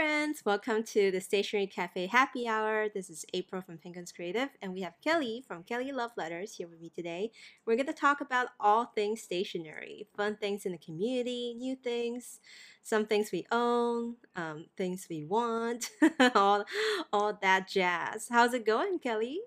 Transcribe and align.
friends, 0.00 0.42
welcome 0.46 0.82
to 0.82 1.10
the 1.10 1.20
Stationery 1.20 1.66
Cafe 1.66 2.06
Happy 2.06 2.48
Hour. 2.48 2.88
This 2.88 3.10
is 3.10 3.26
April 3.34 3.60
from 3.60 3.76
Penguins 3.76 4.12
Creative, 4.12 4.48
and 4.62 4.72
we 4.72 4.80
have 4.80 4.94
Kelly 5.04 5.44
from 5.46 5.62
Kelly 5.62 5.92
Love 5.92 6.12
Letters 6.16 6.54
here 6.54 6.68
with 6.68 6.80
me 6.80 6.88
today. 6.88 7.30
We're 7.66 7.76
going 7.76 7.84
to 7.84 7.92
talk 7.92 8.22
about 8.22 8.46
all 8.58 8.86
things 8.86 9.20
stationery, 9.20 10.06
fun 10.16 10.36
things 10.36 10.64
in 10.64 10.72
the 10.72 10.78
community, 10.78 11.52
new 11.52 11.76
things, 11.76 12.40
some 12.82 13.04
things 13.04 13.30
we 13.30 13.44
own, 13.52 14.16
um, 14.36 14.64
things 14.74 15.06
we 15.10 15.22
want, 15.22 15.90
all, 16.34 16.64
all 17.12 17.38
that 17.42 17.68
jazz. 17.68 18.28
How's 18.30 18.54
it 18.54 18.64
going, 18.64 19.00
Kelly? 19.00 19.40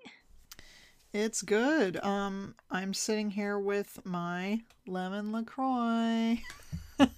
It's 1.14 1.42
good. 1.42 1.98
Um, 2.04 2.54
I'm 2.70 2.94
sitting 2.94 3.32
here 3.32 3.58
with 3.58 4.06
my 4.06 4.62
lemon 4.86 5.32
LaCroix. 5.32 6.38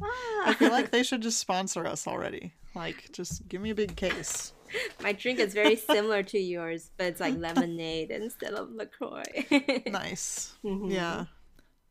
I 0.00 0.54
feel 0.54 0.70
like 0.70 0.90
they 0.92 1.02
should 1.02 1.22
just 1.22 1.40
sponsor 1.40 1.84
us 1.84 2.06
already. 2.06 2.52
Like, 2.74 3.10
just 3.12 3.48
give 3.48 3.60
me 3.60 3.70
a 3.70 3.74
big 3.74 3.96
case. 3.96 4.52
My 5.02 5.12
drink 5.12 5.38
is 5.38 5.54
very 5.54 5.76
similar 5.76 6.22
to 6.24 6.38
yours, 6.38 6.90
but 6.96 7.06
it's 7.06 7.20
like 7.20 7.34
lemonade 7.38 8.10
instead 8.10 8.54
of 8.54 8.70
LaCroix. 8.70 9.22
nice. 9.86 10.52
Mm-hmm. 10.64 10.90
Yeah. 10.90 11.24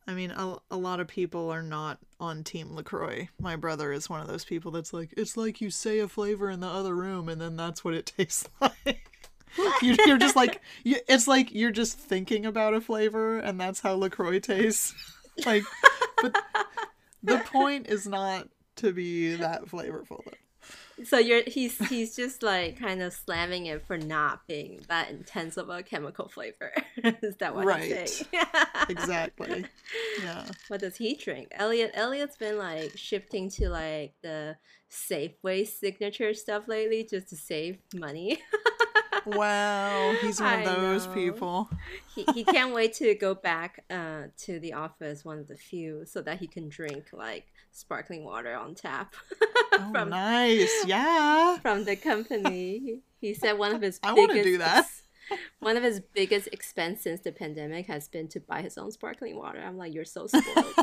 I 0.09 0.13
mean, 0.13 0.31
a, 0.31 0.55
a 0.71 0.77
lot 0.77 1.01
of 1.01 1.07
people 1.07 1.49
are 1.49 1.63
not 1.63 1.99
on 2.19 2.43
Team 2.43 2.73
LaCroix. 2.73 3.27
My 3.41 3.57
brother 3.57 3.91
is 3.91 4.09
one 4.09 4.21
of 4.21 4.27
those 4.27 4.45
people 4.45 4.71
that's 4.71 4.93
like, 4.93 5.13
it's 5.17 5.35
like 5.35 5.59
you 5.59 5.69
say 5.69 5.99
a 5.99 6.07
flavor 6.07 6.49
in 6.49 6.61
the 6.61 6.67
other 6.67 6.95
room 6.95 7.27
and 7.27 7.41
then 7.41 7.57
that's 7.57 7.83
what 7.83 7.93
it 7.93 8.05
tastes 8.17 8.47
like. 8.61 9.11
you, 9.81 9.95
are 10.07 10.17
just 10.17 10.35
like, 10.35 10.61
you, 10.85 10.97
it's 11.09 11.27
like 11.27 11.53
you're 11.53 11.71
just 11.71 11.97
thinking 11.97 12.45
about 12.45 12.73
a 12.73 12.79
flavor 12.79 13.39
and 13.39 13.59
that's 13.59 13.81
how 13.81 13.95
LaCroix 13.95 14.39
tastes. 14.39 14.93
like, 15.45 15.63
but 16.21 16.37
the 17.21 17.39
point 17.39 17.87
is 17.87 18.07
not 18.07 18.47
to 18.77 18.93
be 18.93 19.35
that 19.35 19.65
flavorful 19.65 20.23
though. 20.23 20.31
So 21.03 21.19
you're 21.19 21.43
he's 21.45 21.77
he's 21.89 22.15
just 22.15 22.41
like 22.41 22.79
kind 22.79 23.01
of 23.01 23.13
slamming 23.13 23.67
it 23.67 23.85
for 23.85 23.97
not 23.97 24.47
being 24.47 24.81
that 24.87 25.09
intense 25.09 25.57
of 25.57 25.69
a 25.69 25.83
chemical 25.83 26.27
flavor. 26.27 26.71
is 27.21 27.35
that 27.37 27.55
what 27.55 27.65
right. 27.65 27.83
he's 27.83 28.25
saying? 28.31 28.45
exactly. 28.89 29.65
Yeah. 30.21 30.45
What 30.67 30.81
does 30.81 30.97
he 30.97 31.15
drink? 31.15 31.49
Elliot 31.51 31.91
Elliot's 31.93 32.37
been 32.37 32.57
like 32.57 32.97
shifting 32.97 33.49
to 33.51 33.69
like 33.69 34.13
the 34.23 34.57
Safeway 34.89 35.67
signature 35.67 36.33
stuff 36.33 36.67
lately 36.67 37.03
just 37.09 37.29
to 37.29 37.35
save 37.35 37.77
money. 37.93 38.39
wow, 39.25 40.15
he's 40.21 40.39
one 40.39 40.59
of 40.59 40.65
those 40.65 41.07
people. 41.07 41.69
He, 42.15 42.25
he 42.33 42.43
can't 42.43 42.73
wait 42.73 42.93
to 42.95 43.13
go 43.15 43.35
back 43.35 43.83
uh, 43.89 44.23
to 44.39 44.59
the 44.59 44.73
office, 44.73 45.25
one 45.25 45.39
of 45.39 45.47
the 45.47 45.57
few, 45.57 46.05
so 46.05 46.21
that 46.21 46.39
he 46.39 46.47
can 46.47 46.69
drink 46.69 47.09
like 47.11 47.47
sparkling 47.71 48.23
water 48.23 48.55
on 48.55 48.75
tap. 48.75 49.13
oh, 49.73 49.91
from, 49.91 50.09
nice, 50.09 50.71
yeah. 50.85 51.57
From 51.59 51.83
the 51.83 51.95
company, 51.95 53.01
he 53.19 53.33
said 53.33 53.53
one 53.53 53.75
of 53.75 53.81
his. 53.81 53.99
I 54.03 54.13
want 54.13 54.31
to 54.31 54.43
do 54.43 54.57
that. 54.59 54.85
One 55.59 55.75
of 55.75 55.83
his 55.83 55.99
biggest 55.99 56.47
expense 56.53 57.01
since 57.01 57.19
the 57.19 57.33
pandemic 57.33 57.87
has 57.87 58.07
been 58.07 58.29
to 58.29 58.39
buy 58.39 58.61
his 58.61 58.77
own 58.77 58.91
sparkling 58.91 59.37
water. 59.37 59.61
I'm 59.61 59.77
like, 59.77 59.93
you're 59.93 60.05
so 60.05 60.27
spoiled. 60.27 60.73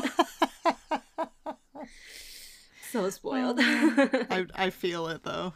So 2.95 3.09
spoiled. 3.09 3.57
I 3.59 4.45
I 4.55 4.69
feel 4.69 5.07
it 5.07 5.23
though. 5.23 5.53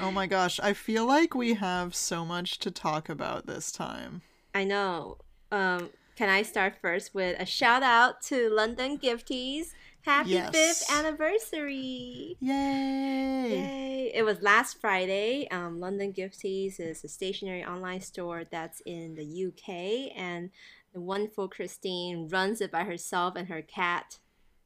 oh 0.00 0.10
my 0.10 0.26
gosh, 0.26 0.58
I 0.60 0.72
feel 0.72 1.06
like 1.06 1.34
we 1.34 1.54
have 1.54 1.94
so 1.94 2.24
much 2.24 2.58
to 2.60 2.70
talk 2.70 3.08
about 3.08 3.46
this 3.46 3.70
time. 3.70 4.22
I 4.54 4.64
know. 4.64 5.18
Um, 5.50 5.90
can 6.16 6.30
I 6.30 6.42
start 6.42 6.76
first 6.80 7.14
with 7.14 7.38
a 7.38 7.44
shout 7.44 7.82
out 7.82 8.22
to 8.22 8.48
London 8.48 8.98
Gifties? 8.98 9.66
Happy 10.02 10.30
yes. 10.30 10.50
fifth 10.50 10.98
anniversary! 10.98 12.36
Yay! 12.40 13.46
Yay! 13.50 14.12
It 14.14 14.24
was 14.24 14.42
last 14.42 14.80
Friday. 14.80 15.46
Um, 15.50 15.78
London 15.78 16.12
Gifties 16.12 16.80
is 16.80 17.04
a 17.04 17.08
stationery 17.08 17.64
online 17.64 18.00
store 18.00 18.44
that's 18.50 18.80
in 18.80 19.14
the 19.14 19.46
UK, 19.46 20.16
and 20.16 20.50
the 20.92 21.00
wonderful 21.00 21.48
Christine 21.48 22.28
runs 22.28 22.60
it 22.60 22.72
by 22.72 22.84
herself 22.84 23.36
and 23.36 23.48
her 23.48 23.62
cat, 23.62 24.18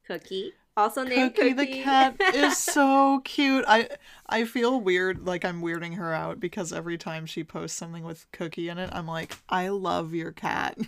Cookie 0.06 0.53
also 0.76 1.03
named 1.04 1.34
Cookie, 1.34 1.54
Cookie. 1.54 1.72
the 1.72 1.82
cat 1.82 2.16
is 2.34 2.59
so 2.62 3.20
cute. 3.25 3.64
I 3.66 3.88
I 4.28 4.44
feel 4.44 4.81
weird 4.81 5.26
like 5.26 5.44
I'm 5.44 5.62
weirding 5.62 5.97
her 5.97 6.12
out 6.12 6.41
because 6.41 6.72
every 6.72 6.98
time 6.98 7.26
she 7.26 7.44
posts 7.44 7.76
something 7.76 8.04
with 8.04 8.26
Cookie 8.32 8.69
in 8.69 8.78
it, 8.78 8.91
I'm 8.92 9.06
like, 9.06 9.37
I 9.48 9.69
love 9.69 10.14
your 10.14 10.32
cat. 10.32 10.78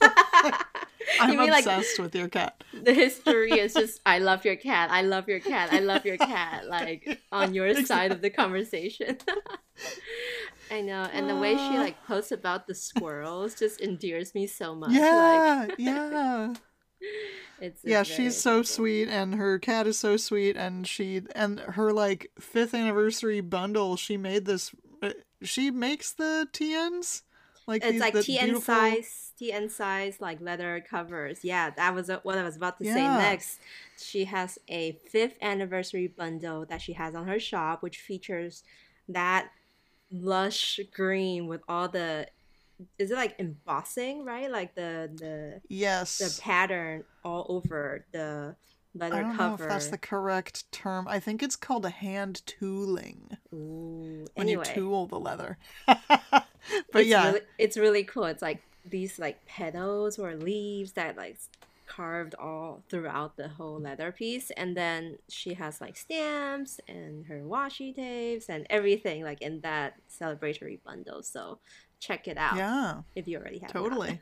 I'm 1.20 1.36
mean, 1.36 1.48
obsessed 1.50 1.98
like, 1.98 2.04
with 2.04 2.14
your 2.14 2.28
cat. 2.28 2.62
The 2.82 2.94
history 2.94 3.52
is 3.52 3.74
just 3.74 4.00
I 4.06 4.18
love 4.18 4.44
your 4.44 4.56
cat. 4.56 4.90
I 4.90 5.02
love 5.02 5.28
your 5.28 5.40
cat. 5.40 5.72
I 5.72 5.80
love 5.80 6.04
your 6.04 6.16
cat. 6.16 6.64
Like 6.70 7.20
on 7.32 7.52
your 7.52 7.66
exactly. 7.66 7.86
side 7.86 8.12
of 8.12 8.20
the 8.20 8.30
conversation. 8.30 9.18
I 10.70 10.82
know, 10.82 11.08
and 11.12 11.28
the 11.28 11.36
way 11.36 11.56
she 11.56 11.78
like 11.78 12.04
posts 12.06 12.32
about 12.32 12.66
the 12.66 12.74
squirrels 12.74 13.54
just 13.54 13.80
endears 13.80 14.34
me 14.34 14.46
so 14.46 14.74
much. 14.74 14.92
Yeah, 14.92 15.66
like... 15.68 15.78
yeah. 15.78 16.54
It's 17.60 17.82
yeah, 17.84 18.04
she's 18.04 18.40
so 18.40 18.62
sweet, 18.62 19.08
and 19.08 19.34
her 19.34 19.58
cat 19.58 19.86
is 19.86 19.98
so 19.98 20.16
sweet, 20.16 20.56
and 20.56 20.86
she 20.86 21.20
and 21.34 21.60
her 21.60 21.92
like 21.92 22.30
fifth 22.40 22.72
anniversary 22.72 23.42
bundle. 23.42 23.96
She 23.96 24.16
made 24.16 24.46
this. 24.46 24.74
Uh, 25.02 25.10
she 25.42 25.70
makes 25.70 26.12
the 26.12 26.48
TNs. 26.52 27.22
Like 27.66 27.82
it's 27.82 27.92
these, 27.92 28.00
like 28.00 28.14
TN 28.14 28.44
beautiful... 28.44 28.60
size, 28.62 29.32
TN 29.40 29.70
size 29.70 30.16
like 30.20 30.40
leather 30.40 30.82
covers. 30.88 31.44
Yeah, 31.44 31.70
that 31.70 31.94
was 31.94 32.10
what 32.22 32.38
I 32.38 32.42
was 32.42 32.56
about 32.56 32.78
to 32.78 32.84
yeah. 32.84 32.94
say 32.94 33.02
next. 33.02 33.60
She 33.98 34.24
has 34.24 34.58
a 34.68 34.92
fifth 35.10 35.36
anniversary 35.42 36.06
bundle 36.06 36.64
that 36.64 36.80
she 36.80 36.94
has 36.94 37.14
on 37.14 37.28
her 37.28 37.38
shop, 37.38 37.82
which 37.82 37.98
features 37.98 38.64
that 39.08 39.50
lush 40.10 40.80
green 40.92 41.46
with 41.46 41.60
all 41.68 41.88
the 41.88 42.26
is 42.98 43.10
it 43.10 43.14
like 43.14 43.34
embossing, 43.38 44.24
right? 44.24 44.50
Like 44.50 44.74
the 44.74 45.10
the 45.14 45.60
yes 45.68 46.18
the 46.18 46.40
pattern 46.42 47.04
all 47.24 47.46
over 47.48 48.04
the 48.12 48.56
leather 48.94 49.16
I 49.16 49.20
don't 49.20 49.36
cover. 49.36 49.64
know 49.64 49.64
if 49.64 49.70
that's 49.70 49.88
the 49.88 49.98
correct 49.98 50.70
term. 50.72 51.06
I 51.08 51.20
think 51.20 51.42
it's 51.42 51.56
called 51.56 51.84
a 51.84 51.90
hand 51.90 52.42
tooling. 52.46 53.36
Ooh. 53.52 54.26
When 54.34 54.48
anyway. 54.48 54.64
you 54.68 54.74
tool 54.74 55.06
the 55.06 55.18
leather. 55.18 55.58
but 55.86 56.46
it's 56.94 57.08
yeah, 57.08 57.26
really, 57.26 57.40
it's 57.58 57.76
really 57.76 58.04
cool. 58.04 58.24
It's 58.24 58.42
like 58.42 58.62
these 58.84 59.18
like 59.18 59.44
petals 59.46 60.18
or 60.18 60.34
leaves 60.34 60.92
that 60.92 61.16
like 61.16 61.38
carved 61.86 62.36
all 62.36 62.84
throughout 62.88 63.36
the 63.36 63.48
whole 63.48 63.80
leather 63.80 64.12
piece 64.12 64.52
and 64.52 64.76
then 64.76 65.18
she 65.28 65.54
has 65.54 65.80
like 65.80 65.96
stamps 65.96 66.78
and 66.86 67.26
her 67.26 67.40
washi 67.40 67.92
tapes 67.92 68.48
and 68.48 68.64
everything 68.70 69.24
like 69.24 69.42
in 69.42 69.60
that 69.60 69.94
celebratory 70.08 70.78
bundle 70.84 71.20
so 71.20 71.58
check 72.00 72.26
it 72.26 72.36
out. 72.36 72.56
Yeah. 72.56 73.02
If 73.14 73.28
you 73.28 73.38
already 73.38 73.58
have 73.58 73.72
Totally. 73.72 74.18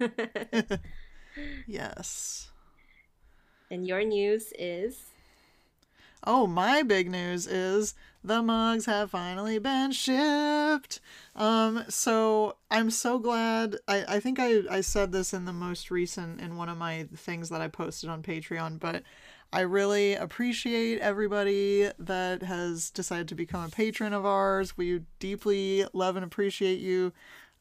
yes. 1.66 2.50
And 3.70 3.86
your 3.86 4.04
news 4.04 4.52
is 4.58 5.06
Oh, 6.24 6.46
my 6.48 6.82
big 6.82 7.08
news 7.10 7.46
is 7.46 7.94
the 8.24 8.42
mugs 8.42 8.86
have 8.86 9.12
finally 9.12 9.58
been 9.58 9.92
shipped. 9.92 11.00
Um, 11.36 11.84
so 11.88 12.56
I'm 12.70 12.90
so 12.90 13.20
glad. 13.20 13.76
I, 13.86 14.04
I 14.08 14.20
think 14.20 14.40
I, 14.40 14.62
I 14.68 14.80
said 14.80 15.12
this 15.12 15.32
in 15.32 15.44
the 15.44 15.52
most 15.52 15.90
recent, 15.92 16.40
in 16.40 16.56
one 16.56 16.68
of 16.68 16.76
my 16.76 17.06
things 17.14 17.50
that 17.50 17.60
I 17.60 17.68
posted 17.68 18.10
on 18.10 18.22
Patreon, 18.22 18.80
but 18.80 19.04
I 19.52 19.60
really 19.60 20.14
appreciate 20.14 21.00
everybody 21.00 21.90
that 21.98 22.42
has 22.42 22.90
decided 22.90 23.28
to 23.28 23.34
become 23.34 23.64
a 23.64 23.68
patron 23.68 24.12
of 24.12 24.26
ours. 24.26 24.76
We 24.76 25.02
deeply 25.20 25.86
love 25.92 26.16
and 26.16 26.24
appreciate 26.24 26.80
you. 26.80 27.12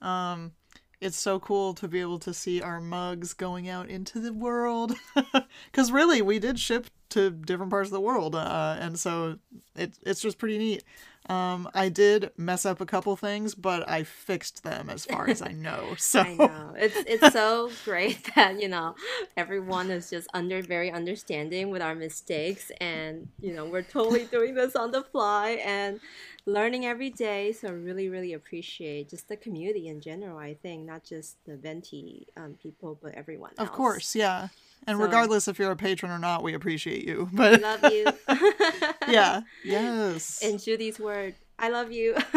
Um, 0.02 0.52
it's 1.00 1.18
so 1.18 1.40
cool 1.40 1.74
to 1.76 1.88
be 1.88 2.02
able 2.02 2.20
to 2.20 2.34
see 2.34 2.62
our 2.62 2.82
mugs 2.82 3.34
going 3.34 3.70
out 3.70 3.90
into 3.90 4.20
the 4.20 4.34
world. 4.34 4.96
Because 5.72 5.92
really 5.92 6.22
we 6.22 6.40
did 6.40 6.60
ship 6.60 6.88
to 7.10 7.30
different 7.30 7.70
parts 7.70 7.90
of 7.90 7.94
the 7.94 8.02
world 8.02 8.36
uh, 8.36 8.78
and 8.80 9.00
so 9.00 9.38
it, 9.76 9.94
it's 10.06 10.22
just 10.22 10.38
pretty 10.38 10.58
neat 10.58 10.84
um, 11.30 11.70
i 11.74 11.90
did 11.90 12.32
mess 12.38 12.66
up 12.66 12.82
a 12.82 12.86
couple 12.86 13.16
things 13.16 13.56
but 13.56 13.88
i 13.90 14.04
fixed 14.04 14.64
them 14.64 14.90
as 14.90 15.06
far 15.06 15.30
as 15.30 15.42
i 15.42 15.52
know 15.52 15.94
so 15.98 16.22
i 16.22 16.34
know 16.34 16.74
it's, 16.78 16.98
it's 17.08 17.34
so 17.34 17.70
great 17.86 18.30
that 18.36 18.60
you 18.62 18.68
know 18.68 18.96
everyone 19.36 19.90
is 19.90 20.10
just 20.10 20.28
under 20.34 20.62
very 20.62 20.92
understanding 20.92 21.70
with 21.70 21.82
our 21.82 21.96
mistakes 21.96 22.72
and 22.80 23.28
you 23.40 23.54
know 23.54 23.66
we're 23.66 23.82
totally 23.82 24.26
doing 24.26 24.56
this 24.56 24.76
on 24.76 24.92
the 24.92 25.04
fly 25.04 25.52
and 25.66 26.00
learning 26.48 26.86
every 26.86 27.10
day. 27.10 27.52
So 27.52 27.72
really, 27.72 28.10
really 28.10 28.34
appreciate 28.34 29.10
just 29.10 29.28
the 29.28 29.38
community 29.38 29.88
in 29.88 30.02
general. 30.02 30.40
I 30.40 30.56
think 30.56 30.86
not 30.86 31.04
just 31.04 31.36
the 31.46 31.58
venti 31.58 32.26
um, 32.36 32.56
people, 32.62 32.98
but 33.00 33.14
everyone. 33.14 33.52
Of 33.60 33.72
course, 33.72 34.16
yeah. 34.16 34.48
And 34.86 34.98
so, 34.98 35.04
regardless 35.04 35.48
if 35.48 35.60
you're 35.60 35.72
a 35.72 35.76
patron 35.76 36.12
or 36.12 36.20
not, 36.20 36.44
we 36.44 36.54
appreciate 36.54 37.06
you. 37.06 37.30
But 37.34 37.62
love 37.62 37.92
you. 37.92 38.06
yeah. 39.10 39.42
Yes. 39.64 40.42
In 40.44 40.58
Judy's 40.58 41.00
word, 41.00 41.36
I 41.60 41.70
love 41.70 41.92
you. 41.92 42.14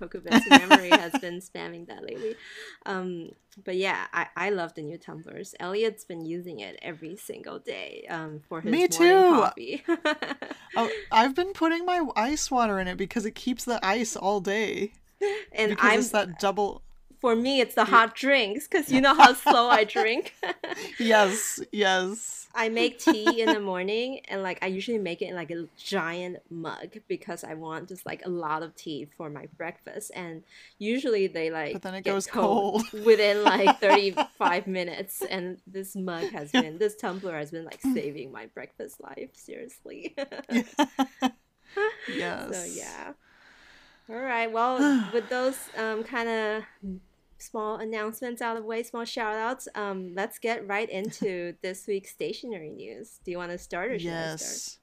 Tokubetsu 0.00 0.50
Memory 0.50 0.90
has 0.90 1.12
been 1.20 1.40
spamming 1.40 1.86
that 1.86 2.02
lately. 2.02 2.36
Um, 2.84 3.30
but 3.64 3.76
yeah, 3.76 4.06
I, 4.12 4.26
I 4.36 4.50
love 4.50 4.74
the 4.74 4.82
new 4.82 4.98
tumblers. 4.98 5.54
Elliot's 5.60 6.04
been 6.04 6.24
using 6.26 6.60
it 6.60 6.78
every 6.82 7.16
single 7.16 7.58
day 7.60 8.04
um, 8.10 8.40
for 8.48 8.60
his 8.60 8.72
Me 8.72 8.80
morning 8.80 8.98
too. 8.98 9.30
coffee. 9.30 9.84
Oh, 10.76 10.90
I've 11.12 11.34
been 11.36 11.52
putting 11.52 11.86
my 11.86 12.04
ice 12.16 12.50
water 12.50 12.80
in 12.80 12.88
it 12.88 12.96
because 12.96 13.24
it 13.24 13.34
keeps 13.36 13.64
the 13.64 13.78
ice 13.86 14.16
all 14.16 14.40
day. 14.40 14.92
and 15.52 15.70
Because 15.70 15.90
I'm 15.92 15.98
it's 16.00 16.08
that 16.10 16.40
double. 16.40 16.82
For 17.24 17.34
me, 17.34 17.62
it's 17.62 17.74
the 17.74 17.86
hot 17.86 18.14
drinks 18.14 18.68
because 18.68 18.92
you 18.92 19.00
know 19.00 19.14
how 19.14 19.32
slow 19.46 19.66
I 19.66 19.84
drink. 19.84 20.34
Yes, 20.98 21.58
yes. 21.72 22.48
I 22.54 22.68
make 22.68 22.98
tea 22.98 23.40
in 23.40 23.48
the 23.52 23.60
morning 23.60 24.20
and 24.28 24.42
like 24.42 24.58
I 24.62 24.66
usually 24.66 24.98
make 24.98 25.22
it 25.22 25.26
in 25.30 25.34
like 25.34 25.50
a 25.50 25.66
giant 25.78 26.36
mug 26.50 26.98
because 27.08 27.44
I 27.44 27.54
want 27.54 27.88
just 27.88 28.04
like 28.04 28.26
a 28.26 28.28
lot 28.28 28.62
of 28.62 28.76
tea 28.76 29.08
for 29.16 29.30
my 29.30 29.46
breakfast 29.56 30.10
and 30.14 30.42
usually 30.78 31.26
they 31.26 31.50
like 31.50 31.72
But 31.72 31.82
then 31.82 31.94
it 31.94 32.02
goes 32.02 32.26
cold. 32.26 32.82
within 32.92 33.42
like 33.42 33.80
35 33.80 34.66
minutes 34.66 35.22
and 35.22 35.58
this 35.66 35.96
mug 35.96 36.30
has 36.32 36.50
been 36.52 36.76
this 36.76 36.94
tumbler 36.96 37.38
has 37.38 37.50
been 37.50 37.64
like 37.64 37.80
saving 37.80 38.32
my 38.32 38.46
breakfast 38.46 39.00
life 39.00 39.30
seriously. 39.32 40.14
yes. 42.14 42.50
so 42.52 42.64
yeah. 42.64 43.12
All 44.10 44.16
right. 44.16 44.52
Well, 44.52 45.08
with 45.14 45.28
those 45.30 45.56
um, 45.78 46.04
kind 46.04 46.28
of 46.28 46.64
small 47.44 47.76
announcements 47.76 48.42
out 48.42 48.56
of 48.56 48.62
the 48.62 48.68
way, 48.68 48.82
small 48.82 49.04
shout 49.04 49.36
outs, 49.36 49.68
um, 49.74 50.14
let's 50.14 50.38
get 50.38 50.66
right 50.66 50.88
into 50.88 51.54
this 51.62 51.86
week's 51.86 52.10
stationery 52.10 52.70
news. 52.70 53.20
Do 53.24 53.30
you 53.30 53.38
want 53.38 53.52
to 53.52 53.58
start 53.58 53.90
or 53.90 53.98
should 53.98 54.12
I 54.12 54.36
start? 54.36 54.40
Yes. 54.40 54.78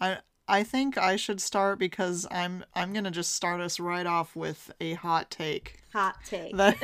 I 0.00 0.18
I 0.48 0.62
think 0.62 0.96
I 0.96 1.16
should 1.16 1.40
start 1.40 1.78
because 1.78 2.26
I'm 2.30 2.64
I'm 2.74 2.92
gonna 2.92 3.10
just 3.10 3.34
start 3.34 3.60
us 3.60 3.80
right 3.80 4.06
off 4.06 4.36
with 4.36 4.70
a 4.80 4.94
hot 4.94 5.30
take 5.30 5.80
Hot 5.92 6.16
take. 6.24 6.56
that 6.56 6.76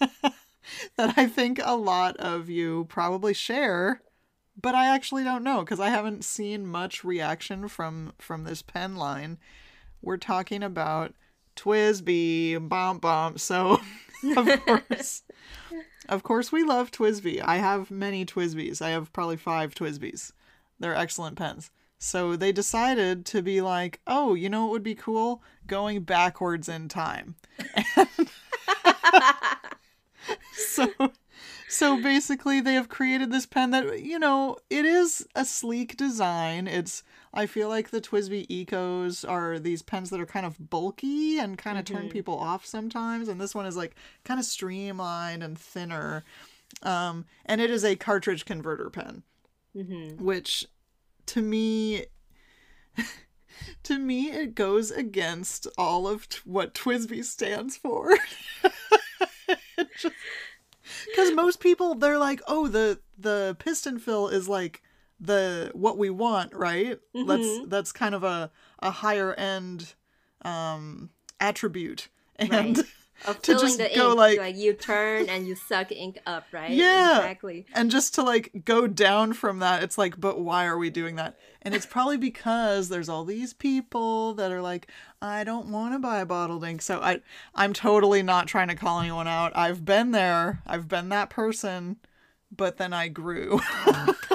that 0.96 1.18
I 1.18 1.26
think 1.26 1.60
a 1.62 1.76
lot 1.76 2.16
of 2.16 2.48
you 2.48 2.86
probably 2.88 3.34
share, 3.34 4.00
but 4.60 4.74
I 4.74 4.94
actually 4.94 5.24
don't 5.24 5.44
know 5.44 5.60
because 5.60 5.80
I 5.80 5.90
haven't 5.90 6.24
seen 6.24 6.66
much 6.66 7.04
reaction 7.04 7.68
from 7.68 8.12
from 8.18 8.44
this 8.44 8.62
pen 8.62 8.96
line. 8.96 9.38
We're 10.00 10.16
talking 10.16 10.62
about 10.62 11.14
TWSBI, 11.56 12.68
bump 12.68 13.02
bump. 13.02 13.40
So 13.40 13.80
of 14.36 14.64
course, 14.66 15.22
of 16.08 16.22
course, 16.22 16.52
we 16.52 16.64
love 16.64 16.90
TWSBI. 16.90 17.42
I 17.42 17.56
have 17.56 17.90
many 17.90 18.24
TWSBIs. 18.24 18.82
I 18.82 18.90
have 18.90 19.12
probably 19.12 19.36
five 19.36 19.74
TWSBIs. 19.74 20.32
They're 20.78 20.94
excellent 20.94 21.36
pens. 21.36 21.70
So 21.98 22.36
they 22.36 22.52
decided 22.52 23.24
to 23.26 23.40
be 23.40 23.60
like, 23.60 24.00
oh, 24.06 24.34
you 24.34 24.50
know 24.50 24.64
what 24.64 24.72
would 24.72 24.82
be 24.82 24.94
cool? 24.94 25.42
Going 25.66 26.02
backwards 26.02 26.68
in 26.68 26.88
time. 26.88 27.36
so 30.52 30.88
so 31.68 32.00
basically 32.02 32.60
they 32.60 32.74
have 32.74 32.88
created 32.88 33.30
this 33.30 33.46
pen 33.46 33.70
that 33.70 34.00
you 34.02 34.18
know 34.18 34.56
it 34.70 34.84
is 34.84 35.26
a 35.34 35.44
sleek 35.44 35.96
design 35.96 36.66
it's 36.66 37.02
i 37.34 37.46
feel 37.46 37.68
like 37.68 37.90
the 37.90 38.00
TWSBI 38.00 38.46
ecos 38.48 39.28
are 39.28 39.58
these 39.58 39.82
pens 39.82 40.10
that 40.10 40.20
are 40.20 40.26
kind 40.26 40.46
of 40.46 40.70
bulky 40.70 41.38
and 41.38 41.58
kind 41.58 41.76
of 41.78 41.84
turn 41.84 42.06
Mhm. 42.06 42.10
people 42.12 42.38
off 42.38 42.64
sometimes 42.64 43.28
and 43.28 43.40
this 43.40 43.54
one 43.54 43.66
is 43.66 43.76
like 43.76 43.94
kind 44.24 44.38
of 44.40 44.46
streamlined 44.46 45.42
and 45.42 45.58
thinner. 45.58 46.24
Um 46.82 47.26
and 47.44 47.60
it 47.60 47.70
is 47.70 47.84
a 47.84 47.96
cartridge 47.96 48.44
converter 48.44 48.88
pen 48.90 49.22
hmm 49.74 50.10
which 50.16 50.66
to 51.26 51.42
me 51.42 52.06
to 53.82 53.98
me 53.98 54.30
it 54.30 54.54
goes 54.54 54.90
against 54.90 55.66
all 55.76 56.06
of 56.06 56.28
t- 56.28 56.38
what 56.44 56.74
TWSBI 56.74 57.24
stands 57.24 57.76
for. 57.76 58.16
Because 61.06 61.32
most 61.32 61.60
people 61.60 61.94
they're 61.94 62.18
like 62.18 62.42
oh 62.46 62.68
the 62.68 63.00
the 63.18 63.56
piston 63.58 63.98
fill 63.98 64.28
is 64.28 64.48
like 64.48 64.82
the 65.20 65.70
what 65.74 65.96
we 65.96 66.10
want 66.10 66.52
right 66.54 66.98
that's 67.14 67.42
Mhm. 67.42 67.70
that's 67.70 67.92
kind 67.92 68.14
of 68.14 68.24
a 68.24 68.50
a 68.80 68.90
higher 68.90 69.32
end 69.34 69.94
um 70.42 71.10
attribute 71.40 72.08
and 72.36 72.50
Right. 72.78 72.78
Of 73.26 73.40
To 73.42 73.52
just 73.54 73.78
the 73.78 73.88
go 73.94 74.08
ink, 74.10 74.18
like- 74.18 74.38
like 74.38 74.56
you 74.56 74.72
turn 74.74 75.28
and 75.28 75.46
you 75.46 75.54
suck 75.54 75.92
ink 75.92 76.18
up, 76.26 76.46
right? 76.50 76.72
Yeah. 76.72 77.18
exactly. 77.18 77.64
and 77.72 77.88
just 77.88 78.12
to 78.16 78.22
like 78.24 78.64
go 78.64 78.88
down 78.88 79.34
from 79.34 79.60
that 79.60 79.84
it's 79.84 79.96
like 79.96 80.20
but 80.20 80.40
why 80.40 80.66
are 80.66 80.76
we 80.76 80.90
doing 80.90 81.14
that 81.14 81.38
and 81.62 81.74
it's 81.76 81.86
probably 81.86 82.16
because 82.16 82.88
there's 82.88 83.08
all 83.08 83.24
these 83.24 83.54
people 83.54 84.34
that 84.34 84.50
are 84.50 84.60
like 84.60 84.88
i 85.22 85.44
don't 85.44 85.68
want 85.68 85.94
to 85.94 86.00
buy 86.00 86.24
bottled 86.24 86.64
ink 86.64 86.82
so 86.82 86.98
i 87.00 87.20
i'm 87.54 87.72
totally 87.72 88.20
not 88.22 88.48
trying 88.48 88.68
to 88.68 88.74
call 88.74 88.98
anyone 89.00 89.28
out 89.28 89.52
i've 89.56 89.84
been 89.84 90.10
there 90.10 90.60
i've 90.66 90.88
been 90.88 91.08
that 91.08 91.30
person 91.30 91.96
but 92.54 92.78
then 92.78 92.92
i 92.92 93.06
grew 93.06 93.60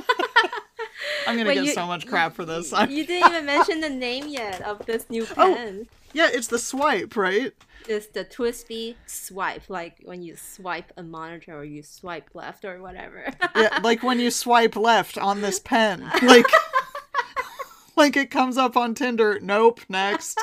i'm 1.29 1.37
gonna 1.37 1.49
Wait, 1.49 1.55
get 1.55 1.65
you- 1.65 1.73
so 1.73 1.85
much 1.87 2.05
crap 2.07 2.33
for 2.35 2.45
this 2.45 2.73
I'm- 2.73 2.91
You 2.91 3.05
didn't 3.07 3.29
even 3.31 3.45
mention 3.45 3.81
the 3.81 3.89
name 3.89 4.27
yet 4.27 4.61
of 4.61 4.85
this 4.85 5.09
new 5.09 5.25
pen. 5.25 5.35
Oh. 5.37 5.55
pen. 5.55 5.87
yeah 6.13 6.29
it's 6.31 6.47
the 6.47 6.59
swipe 6.59 7.15
right 7.15 7.53
It's 7.87 8.07
the 8.07 8.25
TWSBI 8.25 8.95
swipe, 9.05 9.63
like 9.69 9.95
when 10.03 10.21
you 10.21 10.35
swipe 10.35 10.91
a 10.97 11.03
monitor 11.03 11.57
or 11.57 11.63
you 11.63 11.81
swipe 11.83 12.29
left 12.33 12.65
or 12.65 12.81
whatever. 12.81 13.31
yeah 13.55 13.79
like 13.83 14.03
when 14.03 14.19
you 14.19 14.29
swipe 14.43 14.75
left 14.75 15.17
on 15.17 15.41
this 15.41 15.59
pen 15.59 16.09
like 16.21 16.45
like 17.95 18.15
it 18.17 18.29
comes 18.31 18.57
up 18.57 18.75
on 18.77 18.93
tinder 18.95 19.39
nope 19.41 19.81
next 19.89 20.39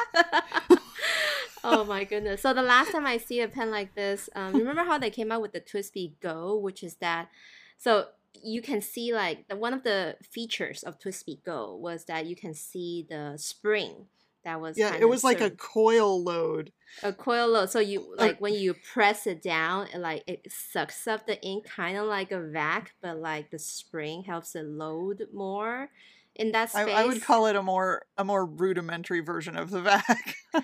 oh 1.65 1.85
my 1.85 2.05
goodness. 2.05 2.43
So 2.43 2.55
the 2.55 2.63
last 2.63 2.93
time 2.93 3.07
I 3.07 3.17
see 3.19 3.41
a 3.41 3.49
pen 3.49 3.71
like 3.73 3.95
this, 3.97 4.29
um, 4.37 4.53
remember 4.55 4.85
how 4.85 4.99
they 4.99 5.11
came 5.11 5.33
out 5.33 5.43
with 5.43 5.53
the 5.53 5.61
TWSBI 5.61 6.13
Go, 6.21 6.57
which 6.57 6.85
is 6.85 6.95
that 6.97 7.29
so 7.77 8.07
you 8.43 8.63
can 8.63 8.81
see 8.81 9.13
like 9.15 9.49
the 9.49 9.57
one 9.57 9.73
of 9.75 9.83
the 9.83 10.17
features 10.31 10.83
of 10.83 10.99
TWSBI 10.99 11.45
Go 11.45 11.77
was 11.77 12.05
that 12.07 12.27
you 12.27 12.37
can 12.37 12.55
see 12.55 13.07
the 13.09 13.35
spring 13.37 14.07
that 14.45 14.61
was 14.61 14.79
yeah 14.79 14.95
it 14.95 15.09
was 15.09 15.25
like 15.25 15.41
a 15.41 15.51
coil 15.51 16.23
load 16.23 16.71
a 17.03 17.13
coil 17.13 17.49
load. 17.49 17.69
So 17.71 17.81
you 17.81 18.15
Oh. 18.19 18.25
like 18.25 18.41
when 18.41 18.55
you 18.55 18.75
press 18.95 19.27
it 19.27 19.43
down, 19.43 19.89
it 19.93 19.99
like 19.99 20.23
it 20.29 20.47
sucks 20.51 21.07
up 21.09 21.27
the 21.27 21.43
ink, 21.43 21.67
kind 21.67 21.99
of 21.99 22.07
like 22.07 22.31
a 22.31 22.41
vac, 22.41 22.95
but 23.03 23.19
like 23.19 23.51
the 23.51 23.59
spring 23.59 24.23
helps 24.23 24.55
it 24.55 24.65
load 24.67 25.27
more 25.35 25.91
in 26.37 26.53
that 26.53 26.71
I, 26.75 26.83
space. 26.85 26.95
I 26.95 27.05
would 27.05 27.23
call 27.23 27.47
it 27.47 27.57
a 27.57 27.63
more 27.63 28.07
a 28.17 28.25
more 28.25 28.47
rudimentary 28.47 29.21
version 29.21 29.57
of 29.57 29.71
the 29.71 29.81
vac, 29.89 30.37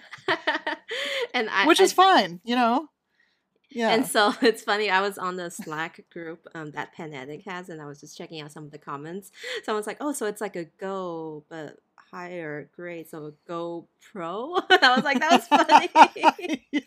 and 1.34 1.50
I, 1.50 1.66
which 1.66 1.80
I- 1.80 1.84
is 1.84 1.92
fine, 1.92 2.40
you 2.44 2.54
know. 2.54 2.88
Yeah, 3.74 3.90
And 3.90 4.06
so 4.06 4.32
it's 4.42 4.62
funny. 4.62 4.90
I 4.90 5.00
was 5.00 5.18
on 5.18 5.36
the 5.36 5.50
Slack 5.50 6.04
group 6.10 6.46
um, 6.54 6.70
that 6.72 6.90
Addict 6.98 7.48
has, 7.48 7.68
and 7.68 7.80
I 7.80 7.86
was 7.86 8.00
just 8.00 8.16
checking 8.16 8.40
out 8.40 8.52
some 8.52 8.64
of 8.64 8.70
the 8.70 8.78
comments. 8.78 9.32
Someone's 9.64 9.86
like, 9.86 9.98
"Oh, 10.00 10.12
so 10.12 10.26
it's 10.26 10.40
like 10.40 10.56
a 10.56 10.64
Go, 10.64 11.44
but 11.48 11.78
higher 12.10 12.68
grade, 12.74 13.08
so 13.08 13.26
a 13.26 13.32
Go 13.48 13.86
Pro." 14.12 14.56
I 14.70 14.94
was 14.94 15.04
like, 15.04 15.20
"That 15.20 15.32
was 15.32 15.46
funny." 15.48 15.88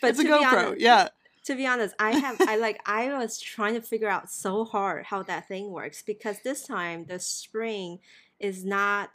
but 0.00 0.10
it's 0.10 0.18
a 0.20 0.24
GoPro. 0.24 0.68
honest- 0.68 0.80
yeah, 0.80 1.08
to 1.44 1.54
be 1.54 1.66
honest, 1.66 1.94
I 1.98 2.12
have 2.18 2.36
I 2.40 2.56
like 2.56 2.80
I 2.86 3.16
was 3.18 3.38
trying 3.38 3.74
to 3.74 3.82
figure 3.82 4.08
out 4.08 4.30
so 4.30 4.64
hard 4.64 5.06
how 5.06 5.22
that 5.24 5.48
thing 5.48 5.70
works 5.70 6.02
because 6.02 6.40
this 6.42 6.66
time 6.66 7.06
the 7.06 7.18
spring 7.18 7.98
is 8.40 8.64
not 8.64 9.10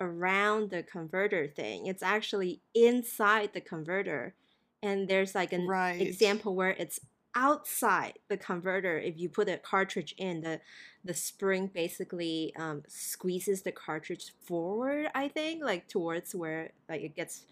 around 0.00 0.70
the 0.70 0.82
converter 0.82 1.46
thing. 1.46 1.86
It's 1.86 2.02
actually 2.02 2.60
inside 2.74 3.50
the 3.52 3.60
converter. 3.60 4.34
And 4.82 5.08
there's 5.08 5.34
like 5.34 5.52
an 5.52 5.74
Right. 5.74 5.98
example 5.98 6.54
where 6.54 6.70
it's 6.70 7.00
outside 7.34 8.18
the 8.28 8.36
converter 8.38 8.98
if 8.98 9.18
you 9.18 9.28
put 9.28 9.48
a 9.48 9.58
cartridge 9.58 10.14
in 10.16 10.40
the 10.40 10.58
the 11.04 11.12
spring 11.12 11.66
basically 11.68 12.54
um, 12.56 12.82
squeezes 12.88 13.62
the 13.62 13.72
cartridge 13.72 14.32
forward 14.40 15.08
i 15.14 15.28
think 15.28 15.62
like 15.62 15.86
towards 15.86 16.34
where 16.34 16.72
like 16.88 17.02
it 17.02 17.14
gets 17.14 17.44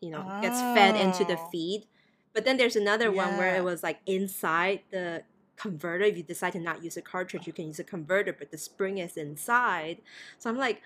you 0.00 0.10
know 0.10 0.32
gets 0.40 0.60
fed 0.60 0.96
into 0.96 1.24
the 1.24 1.36
Oh. 1.36 1.50
feed 1.50 1.86
but 2.34 2.44
then 2.44 2.56
there's 2.56 2.76
another 2.76 3.10
one 3.12 3.36
where 3.36 3.56
it 3.56 3.64
was 3.64 3.82
like 3.82 4.00
inside 4.06 4.80
the 4.90 5.24
converter 5.56 6.04
if 6.04 6.16
you 6.16 6.22
decide 6.22 6.52
to 6.52 6.60
not 6.60 6.84
use 6.84 6.96
a 6.96 7.02
cartridge 7.02 7.46
you 7.46 7.52
can 7.52 7.66
use 7.66 7.78
a 7.78 7.84
converter 7.84 8.32
but 8.38 8.50
the 8.50 8.58
spring 8.58 8.98
is 8.98 9.16
inside 9.16 10.02
so 10.38 10.50
i'm 10.50 10.56
like 10.58 10.82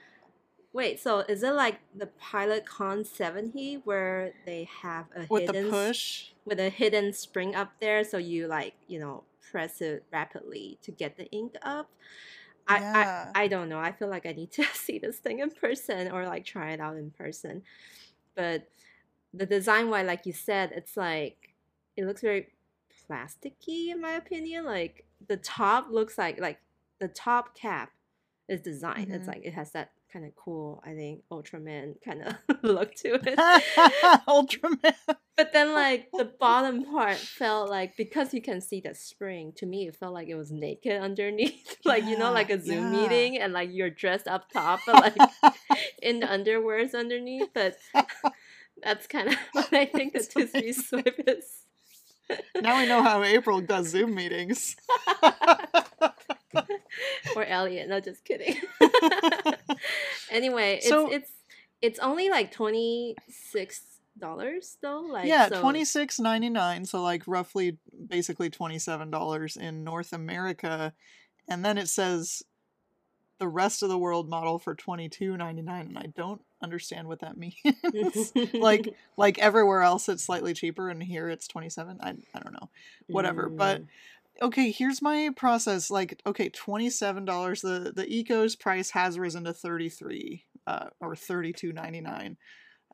wait 0.72 1.00
so 1.00 1.20
is 1.20 1.42
it 1.42 1.52
like 1.52 1.80
the 1.96 2.06
Pilot 2.06 2.66
CON-70 2.66 3.82
where 3.84 4.32
they 4.46 4.64
have 4.82 5.06
a 5.16 5.26
with 5.28 5.46
the 5.46 5.68
push. 5.70 6.28
with 6.44 6.60
a 6.60 6.68
hidden 6.70 7.12
spring 7.12 7.54
up 7.54 7.72
there 7.80 8.04
so 8.04 8.18
you 8.18 8.46
like 8.46 8.74
you 8.86 8.98
know 9.00 9.24
press 9.50 9.80
it 9.80 10.04
rapidly 10.12 10.78
to 10.82 10.92
get 10.92 11.16
the 11.16 11.26
ink 11.30 11.54
up 11.62 11.90
I, 12.68 12.78
Yeah. 12.78 13.30
I 13.34 13.44
i 13.44 13.48
don't 13.48 13.68
know 13.68 13.78
i 13.80 13.90
feel 13.90 14.08
like 14.08 14.26
i 14.26 14.32
need 14.32 14.52
to 14.58 14.64
see 14.64 14.98
this 14.98 15.18
thing 15.18 15.40
in 15.40 15.50
person 15.50 16.10
or 16.12 16.26
like 16.26 16.44
try 16.44 16.70
it 16.72 16.80
out 16.80 16.96
in 16.96 17.10
person 17.10 17.62
but 18.36 18.68
the 19.34 19.46
design 19.46 19.90
wise 19.90 20.06
like 20.06 20.26
you 20.26 20.32
said 20.32 20.72
it's 20.72 20.96
like 20.96 21.54
it 21.96 22.04
looks 22.04 22.20
very 22.20 22.48
plasticky 23.10 23.88
in 23.90 24.00
my 24.00 24.12
opinion 24.12 24.64
like 24.64 25.04
the 25.28 25.36
top 25.38 25.88
looks 25.90 26.16
like 26.16 26.40
like 26.40 26.60
the 27.00 27.08
top 27.08 27.54
cap 27.56 27.90
is 28.48 28.60
designed. 28.60 29.10
It's 29.12 29.24
Mhm. 29.24 29.28
like 29.28 29.44
it 29.44 29.54
has 29.54 29.70
that 29.72 29.92
kind 30.12 30.24
of 30.24 30.34
cool, 30.36 30.82
I 30.84 30.94
think, 30.94 31.22
Ultraman 31.30 31.94
kind 32.04 32.22
of 32.22 32.34
look 32.62 32.94
to 32.96 33.14
it. 33.14 33.22
Ultraman. 34.28 34.94
But 35.36 35.52
then, 35.52 35.74
like 35.74 36.08
the 36.12 36.24
bottom 36.40 36.84
part 36.84 37.16
felt 37.16 37.70
like 37.70 37.96
because 37.96 38.34
you 38.34 38.42
can 38.42 38.60
see 38.60 38.80
the 38.80 38.94
spring. 38.94 39.52
To 39.56 39.66
me, 39.66 39.86
it 39.86 39.96
felt 39.96 40.12
like 40.12 40.28
it 40.28 40.34
was 40.34 40.50
naked 40.50 41.00
underneath, 41.00 41.76
like 41.84 42.04
you 42.04 42.18
know, 42.18 42.32
like 42.32 42.50
a 42.50 42.62
Zoom 42.62 42.92
yeah. 42.92 43.00
meeting, 43.00 43.38
and 43.38 43.52
like 43.52 43.70
you're 43.72 43.90
dressed 43.90 44.28
up 44.28 44.50
top, 44.50 44.80
but 44.86 44.96
like 44.96 45.52
in 46.02 46.20
the 46.20 46.26
underwears 46.26 46.94
underneath. 46.94 47.48
But 47.54 47.76
that's 48.82 49.06
kind 49.06 49.28
of 49.28 49.36
what 49.52 49.72
I 49.72 49.86
think 49.86 50.12
the 50.12 50.20
TWSBI. 50.20 50.74
Swift 50.74 51.20
is. 51.26 51.44
now 52.60 52.78
we 52.78 52.86
know 52.86 53.02
how 53.02 53.22
April 53.22 53.60
does 53.60 53.88
Zoom 53.88 54.14
meetings. 54.14 54.76
or 57.36 57.44
Elliot. 57.44 57.88
No, 57.88 58.00
just 58.00 58.24
kidding. 58.24 58.56
anyway, 60.30 60.76
it's 60.76 60.88
So- 60.88 61.10
it's 61.10 61.30
it's 61.82 61.98
only 61.98 62.28
like 62.28 62.52
twenty 62.52 63.16
six 63.28 63.82
dollars 64.18 64.76
though. 64.82 65.00
Like 65.00 65.26
yeah, 65.26 65.48
so- 65.48 65.60
twenty 65.60 65.84
six 65.84 66.18
ninety 66.18 66.48
nine. 66.50 66.84
So 66.84 67.02
like 67.02 67.22
roughly, 67.26 67.78
basically 68.08 68.50
twenty 68.50 68.78
seven 68.78 69.10
dollars 69.10 69.56
in 69.56 69.84
North 69.84 70.12
America, 70.12 70.92
and 71.48 71.64
then 71.64 71.78
it 71.78 71.88
says 71.88 72.42
the 73.38 73.48
rest 73.48 73.82
of 73.82 73.88
the 73.88 73.96
world 73.98 74.28
model 74.28 74.58
for 74.58 74.74
twenty 74.74 75.08
two 75.08 75.36
ninety 75.36 75.62
nine, 75.62 75.86
and 75.86 75.98
I 75.98 76.06
don't 76.14 76.42
understand 76.62 77.08
what 77.08 77.20
that 77.20 77.36
means. 77.38 78.32
like 78.52 78.94
like 79.16 79.38
everywhere 79.38 79.80
else, 79.82 80.08
it's 80.10 80.22
slightly 80.24 80.52
cheaper, 80.52 80.90
and 80.90 81.02
here 81.02 81.28
it's 81.30 81.48
twenty 81.48 81.70
seven. 81.70 81.98
I 82.02 82.10
I 82.34 82.40
don't 82.40 82.52
know. 82.52 82.68
whatever, 83.08 83.48
but 83.48 83.80
Mm. 83.82 83.86
Okay 84.42 84.70
here's 84.70 85.02
my 85.02 85.30
process 85.36 85.90
like 85.90 86.20
okay 86.26 86.50
$27 86.50 87.60
the 87.62 87.92
the 87.94 88.06
ecos 88.06 88.58
price 88.58 88.90
has 88.90 89.18
risen 89.18 89.44
to 89.44 89.52
33 89.52 90.44
uh 90.66 90.86
or 91.00 91.14
32.99 91.14 92.36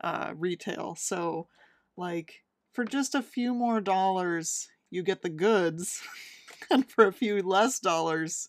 uh 0.03 0.33
retail. 0.37 0.95
So 0.97 1.49
like 1.97 2.43
for 2.73 2.85
just 2.85 3.15
a 3.15 3.23
few 3.23 3.55
more 3.55 3.81
dollars 3.81 4.69
you 4.91 5.03
get 5.03 5.23
the 5.23 5.29
goods 5.29 6.01
and 6.71 6.89
for 6.91 7.07
a 7.07 7.13
few 7.13 7.43
less 7.43 7.79
dollars 7.81 8.49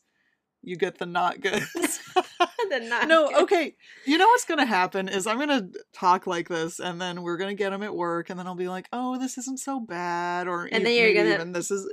you 0.64 0.76
get 0.76 0.98
the 0.98 1.06
not 1.06 1.42
goods. 1.42 2.00
The 2.70 2.80
not 2.82 3.08
no 3.08 3.32
okay 3.44 3.76
you 4.06 4.18
know 4.18 4.28
what's 4.28 4.44
gonna 4.44 4.66
happen 4.66 5.08
is 5.08 5.26
i'm 5.26 5.40
gonna 5.40 5.70
talk 5.94 6.28
like 6.28 6.50
this 6.50 6.80
and 6.80 7.00
then 7.00 7.22
we're 7.22 7.38
gonna 7.38 7.54
get 7.54 7.70
them 7.70 7.82
at 7.82 7.96
work 7.96 8.30
and 8.30 8.38
then 8.38 8.46
i'll 8.46 8.56
be 8.56 8.68
like 8.68 8.90
oh 8.92 9.18
this 9.18 9.38
isn't 9.38 9.60
so 9.60 9.80
bad 9.80 10.50
or 10.50 10.68
And 10.70 10.86
then 10.86 10.94
you're 10.94 11.14
gonna 11.14 11.34
even 11.34 11.54
this 11.54 11.72
is 11.72 11.90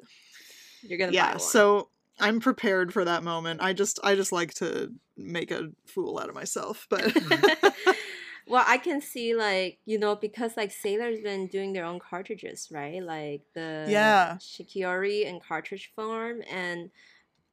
You're 0.86 0.98
gonna 0.98 1.12
buy 1.12 1.14
yeah 1.14 1.36
so 1.36 1.88
i'm 2.20 2.40
prepared 2.40 2.92
for 2.92 3.04
that 3.04 3.22
moment 3.22 3.60
i 3.62 3.72
just 3.72 3.98
i 4.04 4.14
just 4.14 4.32
like 4.32 4.54
to 4.54 4.92
make 5.16 5.50
a 5.50 5.70
fool 5.86 6.18
out 6.18 6.28
of 6.28 6.34
myself 6.34 6.86
but 6.90 7.16
well, 8.46 8.64
I 8.66 8.78
can 8.78 9.00
see 9.00 9.34
like 9.34 9.78
you 9.84 9.98
know 9.98 10.16
because 10.16 10.56
like 10.56 10.70
Sailor's 10.70 11.20
been 11.20 11.46
doing 11.46 11.72
their 11.72 11.84
own 11.84 11.98
cartridges, 11.98 12.68
right? 12.70 13.02
Like 13.02 13.42
the 13.54 13.86
Yeah. 13.88 14.36
Shikiori 14.38 15.28
and 15.28 15.42
cartridge 15.42 15.92
farm, 15.96 16.42
and 16.50 16.90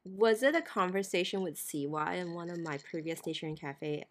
was 0.04 0.42
it 0.42 0.54
a 0.54 0.62
conversation 0.62 1.42
with 1.42 1.58
CY 1.58 2.14
in 2.14 2.34
one 2.34 2.50
of 2.50 2.60
my 2.60 2.78
previous 2.78 3.20
Station 3.20 3.56
Cafe 3.56 4.04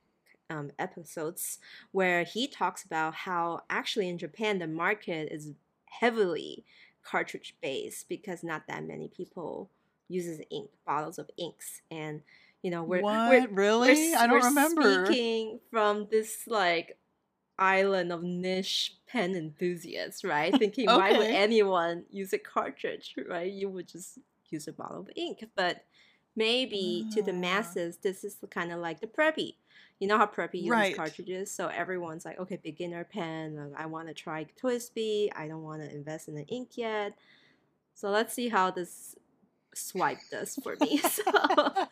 um, 0.50 0.72
episodes 0.80 1.60
where 1.92 2.24
he 2.24 2.48
talks 2.48 2.84
about 2.84 3.14
how 3.14 3.62
actually 3.70 4.10
in 4.10 4.18
Japan 4.18 4.60
the 4.60 4.68
market 4.68 5.30
is 5.32 5.52
heavily 5.90 6.66
cartridge 7.04 7.56
based 7.62 8.08
because 8.10 8.44
not 8.44 8.64
that 8.68 8.84
many 8.86 9.08
people 9.08 9.70
uses 10.08 10.42
ink 10.50 10.70
bottles 10.86 11.18
of 11.18 11.30
inks 11.38 11.82
and 11.90 12.22
you 12.64 12.70
know 12.70 12.84
we're 12.84 13.02
what 13.02 13.30
we're 13.30 13.48
really 13.48 14.12
we're, 14.12 14.18
i 14.18 14.28
don't 14.28 14.44
remember 14.44 15.06
Speaking 15.06 15.60
from 15.72 16.08
this 16.12 16.48
like 16.48 16.98
island 17.58 18.12
of 18.12 18.24
niche 18.24 18.98
pen 19.08 19.36
enthusiasts, 19.36 20.24
right? 20.24 20.58
Thinking 20.58 20.88
why 20.88 21.16
would 21.18 21.28
anyone 21.30 22.04
use 22.10 22.34
a 22.34 22.40
cartridge, 22.40 23.14
right? 23.30 23.52
You 23.52 23.70
would 23.70 23.88
just 23.88 24.18
use 24.50 24.68
a 24.68 24.72
bottle 24.74 25.02
of 25.02 25.10
ink. 25.16 25.44
But 25.56 25.86
maybe 26.36 27.06
to 27.12 27.22
the 27.22 27.32
Ah. 27.34 27.36
masses, 27.36 27.98
this 27.98 28.24
is 28.24 28.38
kind 28.50 28.72
of 28.72 28.80
like 28.80 29.00
the 29.00 29.08
preppy. 29.08 29.56
You 30.00 30.08
know 30.08 30.18
how 30.18 30.26
preppy 30.26 30.56
uses 30.56 30.72
Right. 30.72 30.96
cartridges, 30.96 31.52
so 31.52 31.68
everyone's 31.68 32.26
like, 32.26 32.40
okay, 32.40 32.60
beginner 32.64 33.04
pen. 33.04 33.58
uh, 33.58 33.70
I 33.78 33.86
want 33.86 34.08
to 34.08 34.14
try 34.14 34.46
TWSBI. 34.62 35.30
I 35.36 35.48
don't 35.48 35.64
want 35.64 35.82
to 35.84 35.94
invest 35.94 36.28
in 36.28 36.36
the 36.36 36.46
ink 36.48 36.70
yet. 36.76 37.14
So 37.94 38.10
let's 38.10 38.34
see 38.34 38.50
how 38.50 38.72
this 38.72 39.16
swipe 39.76 40.18
does 40.32 40.58
for 40.64 40.76
me. 40.82 41.00
So 41.08 41.22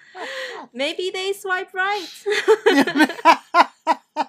maybe 0.74 1.12
they 1.13 1.33
swipe 1.33 1.71
right. 1.74 2.07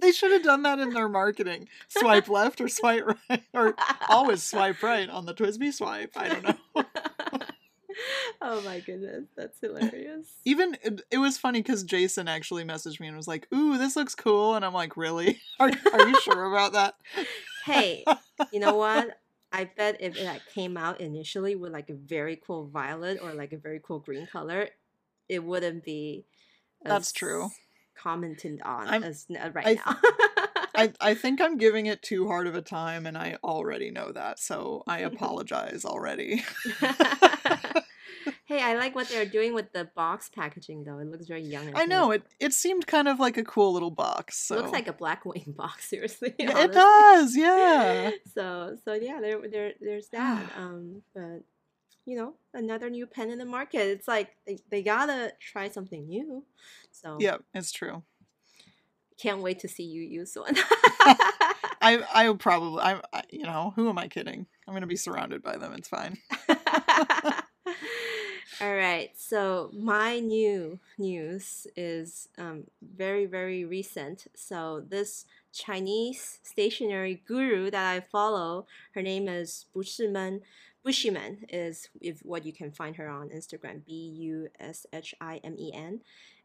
they 0.00 0.12
should 0.12 0.32
have 0.32 0.42
done 0.42 0.62
that 0.62 0.78
in 0.78 0.92
their 0.94 1.08
marketing 1.08 1.68
swipe 1.88 2.28
left 2.28 2.60
or 2.60 2.68
swipe 2.68 3.04
right 3.28 3.42
or 3.52 3.74
always 4.08 4.42
swipe 4.42 4.82
right 4.82 5.08
on 5.08 5.26
the 5.26 5.34
TWSBI 5.34 5.72
swipe 5.72 6.12
i 6.16 6.28
don't 6.28 6.44
know 6.44 6.54
oh 8.46 8.60
my 8.62 8.80
goodness, 8.80 9.24
that's 9.36 9.58
hilarious. 9.60 10.26
even 10.44 10.76
it, 10.82 11.02
it 11.10 11.18
was 11.18 11.36
funny 11.36 11.60
because 11.60 11.82
jason 11.82 12.28
actually 12.28 12.64
messaged 12.64 13.00
me 13.00 13.08
and 13.08 13.16
was 13.16 13.28
like 13.28 13.46
ooh 13.52 13.76
this 13.78 13.96
looks 13.96 14.14
cool 14.14 14.54
and 14.54 14.64
i'm 14.64 14.72
like 14.72 14.96
really 14.96 15.40
are, 15.60 15.70
are 15.92 16.08
you 16.08 16.20
sure 16.20 16.44
about 16.44 16.72
that 16.72 16.94
hey, 17.66 18.04
you 18.52 18.60
know 18.60 18.76
what? 18.76 19.18
I 19.52 19.64
bet 19.64 19.96
if 20.00 20.16
it 20.16 20.24
like, 20.24 20.42
came 20.54 20.76
out 20.76 21.00
initially 21.00 21.54
with 21.56 21.72
like 21.72 21.90
a 21.90 21.94
very 21.94 22.36
cool 22.36 22.66
violet 22.68 23.18
or 23.22 23.34
like 23.34 23.52
a 23.52 23.58
very 23.58 23.80
cool 23.82 23.98
green 23.98 24.26
color, 24.26 24.68
it 25.28 25.42
wouldn't 25.42 25.84
be. 25.84 26.26
That's 26.84 27.12
true. 27.12 27.50
Commented 27.96 28.60
on 28.64 28.88
I'm- 28.88 29.02
as 29.02 29.26
n- 29.30 29.36
uh, 29.36 29.50
right 29.52 29.66
I 29.66 29.72
now. 29.74 29.96
I, 30.78 30.92
I 31.00 31.14
think 31.14 31.40
i'm 31.40 31.56
giving 31.56 31.86
it 31.86 32.02
too 32.02 32.26
hard 32.26 32.46
of 32.46 32.54
a 32.54 32.60
time 32.60 33.06
and 33.06 33.16
i 33.16 33.38
already 33.42 33.90
know 33.90 34.12
that 34.12 34.38
so 34.38 34.82
i 34.86 34.98
apologize 34.98 35.86
already 35.86 36.44
hey, 38.46 38.60
I 38.62 38.74
like 38.74 38.94
what 38.94 39.08
they're 39.08 39.26
doing 39.38 39.54
with 39.54 39.72
the 39.72 39.84
box 39.84 40.28
packaging 40.28 40.84
though. 40.84 40.98
It 40.98 41.08
looks 41.10 41.26
very 41.26 41.42
young. 41.42 41.66
and 41.68 41.76
i 41.76 41.84
know 41.84 42.10
it 42.12 42.22
it 42.40 42.52
seemed 42.52 42.86
kind 42.86 43.08
of 43.08 43.18
like 43.20 43.36
a 43.36 43.44
cool 43.44 43.72
little 43.72 43.90
box 43.90 44.38
so 44.38 44.56
looks 44.56 44.72
like 44.72 44.88
a 44.88 44.92
Blackwing 44.92 45.54
box. 45.62 45.90
Seriously, 45.90 46.34
Yeah, 46.38 46.64
it 46.64 46.72
does 46.72 47.36
yeah 47.36 48.10
so 48.34 48.76
so 48.84 48.92
yeah 48.94 49.20
there, 49.20 49.40
there 49.48 49.72
there's 49.80 50.08
that 50.08 50.44
um 50.56 51.02
but 51.14 51.42
you 52.04 52.16
know 52.16 52.34
another 52.54 52.88
new 52.88 53.06
pen 53.06 53.30
in 53.30 53.38
the 53.38 53.44
market 53.44 53.82
it's 53.82 54.06
like 54.08 54.30
they, 54.46 54.58
they 54.70 54.82
gotta 54.82 55.32
try 55.40 55.68
something 55.68 56.06
new 56.08 56.44
so 56.92 57.18
yeah 57.20 57.36
it's 57.52 57.72
true 57.72 58.02
can't 59.18 59.40
wait 59.42 59.58
to 59.60 59.68
see 59.68 59.82
you 59.82 60.02
use 60.02 60.34
one 60.36 60.54
I 61.80 62.02
I 62.14 62.28
will 62.28 62.36
probably 62.36 62.80
I, 62.82 63.00
I 63.12 63.22
you 63.30 63.42
know 63.44 63.72
who 63.76 63.88
am 63.88 63.98
I 63.98 64.08
kidding? 64.08 64.46
I'm 64.66 64.74
gonna 64.74 64.86
be 64.86 64.96
surrounded 64.96 65.42
by 65.42 65.56
them. 65.56 65.72
It's 65.74 65.88
fine. 65.88 66.16
All 68.58 68.74
right 68.74 69.10
so 69.16 69.70
my 69.74 70.18
new 70.18 70.78
news 70.96 71.66
is 71.76 72.28
um, 72.38 72.64
very 72.80 73.26
very 73.26 73.64
recent. 73.66 74.28
So 74.34 74.82
this 74.88 75.26
chinese 75.56 76.38
stationery 76.42 77.22
guru 77.26 77.70
that 77.70 77.90
i 77.90 77.98
follow 77.98 78.66
her 78.94 79.00
name 79.00 79.26
is 79.26 79.64
Bushimen 79.74 80.42
Bushimen 80.86 81.46
is 81.48 81.88
if 82.02 82.20
what 82.20 82.44
you 82.44 82.52
can 82.52 82.70
find 82.70 82.94
her 82.96 83.08
on 83.08 83.30
instagram 83.30 83.82
b-u-s-h-i-m-e-n 83.86 84.42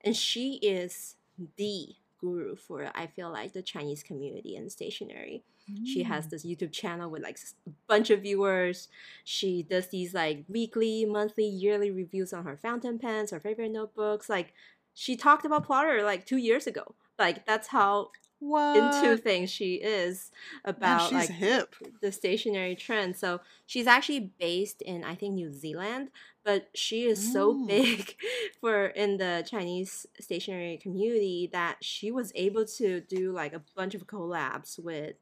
and 0.05 0.15
she 0.15 0.53
is 0.61 1.17
the 1.57 1.89
guru 2.21 2.55
for 2.55 2.89
i 2.95 3.05
feel 3.05 3.29
like 3.29 3.51
the 3.51 3.61
chinese 3.61 4.01
community 4.01 4.55
and 4.55 4.71
stationery 4.71 5.43
she 5.83 6.03
has 6.03 6.27
Mm. 6.27 6.29
this 6.29 6.45
YouTube 6.45 6.71
channel 6.71 7.09
with 7.09 7.23
like 7.23 7.37
a 7.67 7.71
bunch 7.87 8.09
of 8.09 8.21
viewers. 8.21 8.87
She 9.23 9.63
does 9.63 9.87
these 9.87 10.13
like 10.13 10.45
weekly, 10.47 11.05
monthly, 11.05 11.45
yearly 11.45 11.91
reviews 11.91 12.33
on 12.33 12.43
her 12.45 12.57
fountain 12.57 12.99
pens, 12.99 13.31
her 13.31 13.39
favorite 13.39 13.71
notebooks. 13.71 14.29
Like 14.29 14.53
she 14.93 15.15
talked 15.15 15.45
about 15.45 15.65
Plotter 15.65 16.03
like 16.03 16.25
two 16.25 16.37
years 16.37 16.67
ago. 16.67 16.95
Like 17.19 17.45
that's 17.45 17.67
how 17.67 18.11
what 18.39 18.75
into 18.75 19.17
things 19.17 19.51
she 19.51 19.75
is 19.75 20.31
about 20.65 21.09
she's 21.09 21.13
like 21.13 21.29
hip. 21.29 21.75
the 22.01 22.11
stationary 22.11 22.75
trend. 22.75 23.15
So 23.15 23.41
she's 23.67 23.87
actually 23.87 24.31
based 24.39 24.81
in 24.81 25.03
I 25.03 25.15
think 25.15 25.35
New 25.35 25.53
Zealand, 25.53 26.09
but 26.43 26.69
she 26.73 27.03
is 27.05 27.19
so 27.31 27.53
Mm. 27.53 27.67
big 27.67 28.15
for 28.61 28.87
in 28.87 29.17
the 29.17 29.45
Chinese 29.47 30.07
stationary 30.19 30.77
community 30.77 31.49
that 31.53 31.77
she 31.81 32.11
was 32.11 32.31
able 32.35 32.65
to 32.65 33.01
do 33.01 33.31
like 33.31 33.53
a 33.53 33.61
bunch 33.75 33.93
of 33.95 34.07
collabs 34.07 34.79
with 34.79 35.15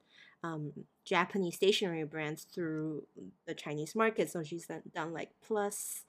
um, 0.44 0.72
Japanese 1.06 1.56
stationery 1.56 2.04
brands 2.04 2.44
through 2.44 3.04
the 3.46 3.54
Chinese 3.54 3.96
market. 3.96 4.30
So 4.32 4.44
she's 4.44 4.68
done, 4.68 4.84
done 4.94 5.14
like 5.14 5.30
plus, 5.46 6.04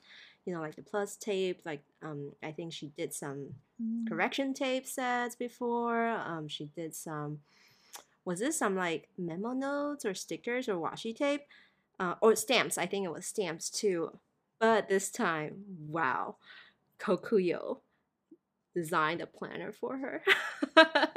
you 0.45 0.53
know, 0.55 0.61
like 0.61 0.77
the 0.77 0.83
plus 0.83 1.17
tape. 1.17 1.61
Like 1.65 1.83
um, 2.03 2.33
I 2.43 2.53
think 2.53 2.73
she 2.73 2.89
did 2.97 3.13
some 3.15 3.55
Mm. 3.83 4.07
correction 4.07 4.53
tape 4.53 4.87
sets 4.87 5.35
before. 5.37 6.09
Um, 6.09 6.49
she 6.49 6.67
did 6.77 6.95
some. 6.95 7.41
Was 8.27 8.39
this 8.41 8.59
some 8.59 8.77
like 8.77 9.09
memo 9.17 9.53
notes 9.55 10.05
or 10.05 10.13
stickers 10.13 10.69
or 10.69 10.75
washi 10.77 11.17
tape, 11.17 11.41
uh, 11.99 12.17
or 12.21 12.37
stamps? 12.37 12.77
I 12.77 12.85
think 12.85 13.07
it 13.07 13.11
was 13.13 13.25
stamps 13.25 13.71
too. 13.71 14.19
But 14.59 14.91
this 14.91 15.11
time, 15.11 15.65
wow, 15.89 16.37
Kokuyo 16.99 17.79
designed 18.75 19.23
a 19.23 19.27
planner 19.27 19.73
for 19.73 19.97
her. 19.97 20.23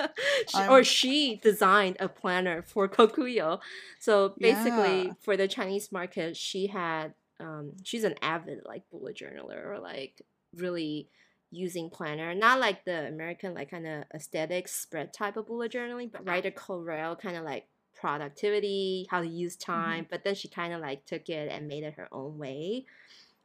or 0.69 0.83
she 0.83 1.37
designed 1.37 1.97
a 1.99 2.07
planner 2.07 2.61
for 2.61 2.87
Kokuyo. 2.87 3.59
So 3.99 4.33
basically, 4.39 5.05
yeah. 5.05 5.13
for 5.21 5.37
the 5.37 5.47
Chinese 5.47 5.91
market, 5.91 6.37
she 6.37 6.67
had 6.67 7.13
um, 7.39 7.71
she's 7.83 8.03
an 8.03 8.15
avid 8.21 8.61
like 8.65 8.89
bullet 8.89 9.17
journaler 9.17 9.65
or 9.65 9.79
like 9.79 10.21
really 10.55 11.09
using 11.51 11.89
planner, 11.89 12.33
not 12.33 12.59
like 12.59 12.83
the 12.85 13.07
American 13.07 13.53
like 13.53 13.69
kind 13.71 13.87
of 13.87 14.03
aesthetic 14.13 14.67
spread 14.67 15.13
type 15.13 15.37
of 15.37 15.47
bullet 15.47 15.71
journaling, 15.71 16.11
but 16.11 16.27
Ryder 16.27 16.51
Carroll 16.51 17.15
kind 17.15 17.37
of 17.37 17.43
like 17.43 17.67
productivity, 17.95 19.07
how 19.09 19.21
to 19.21 19.27
use 19.27 19.55
time. 19.55 20.03
Mm-hmm. 20.03 20.09
But 20.09 20.23
then 20.23 20.35
she 20.35 20.47
kind 20.47 20.73
of 20.73 20.81
like 20.81 21.05
took 21.05 21.29
it 21.29 21.51
and 21.51 21.67
made 21.67 21.83
it 21.83 21.93
her 21.95 22.07
own 22.11 22.37
way. 22.37 22.85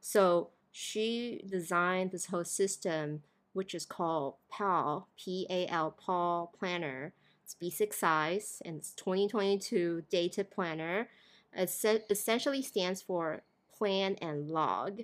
So 0.01 0.51
she 0.73 1.43
designed 1.49 2.13
this 2.13 2.27
whole 2.27 2.45
system 2.45 3.23
which 3.53 3.75
is 3.75 3.87
called 3.87 4.35
PAL, 4.51 5.09
P 5.17 5.47
A 5.51 5.67
L, 5.69 5.91
PAL 5.91 6.53
Planner. 6.59 7.13
It's 7.45 7.55
B6 7.55 7.95
size 7.95 8.63
and 8.65 8.77
it's 8.77 8.93
2022 8.93 10.05
data 10.11 10.45
planner. 10.45 11.09
It 11.55 12.05
essentially 12.11 12.63
stands 12.63 13.01
for 13.01 13.43
plan 13.77 14.17
and 14.21 14.51
log. 14.51 15.03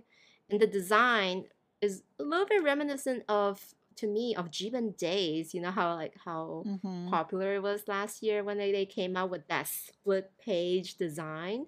And 0.51 0.61
the 0.61 0.67
design 0.67 1.47
is 1.81 2.03
a 2.19 2.23
little 2.23 2.47
bit 2.47 2.63
reminiscent 2.63 3.25
of 3.29 3.75
to 3.97 4.07
me 4.07 4.35
of 4.35 4.51
Jibun 4.51 4.97
Days. 4.97 5.55
You 5.55 5.63
know 5.63 5.71
how 5.71 5.95
like 5.95 6.15
how 6.25 6.65
mm-hmm. 6.67 7.09
popular 7.09 7.55
it 7.55 7.63
was 7.63 7.89
last 7.89 8.23
year 8.23 8.43
when 8.43 8.59
they, 8.59 8.73
they 8.73 8.87
came 8.87 9.17
out 9.17 9.31
with 9.31 9.47
that 9.49 9.69
split 9.69 10.31
page 10.39 10.97
design. 10.97 11.67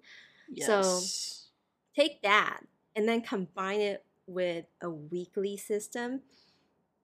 Yes. 0.50 0.66
So 0.66 2.00
take 2.00 2.22
that 2.22 2.60
and 2.94 3.08
then 3.08 3.22
combine 3.22 3.80
it 3.80 4.04
with 4.26 4.66
a 4.82 4.90
weekly 4.90 5.56
system 5.56 6.20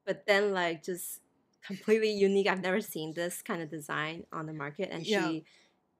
but 0.04 0.26
then 0.26 0.52
like 0.52 0.82
just 0.82 1.21
completely 1.66 2.11
unique. 2.11 2.47
I've 2.47 2.62
never 2.62 2.80
seen 2.80 3.12
this 3.14 3.42
kind 3.42 3.62
of 3.62 3.71
design 3.71 4.25
on 4.32 4.47
the 4.47 4.52
market, 4.52 4.90
and 4.90 5.06
yeah. 5.06 5.28
she 5.28 5.44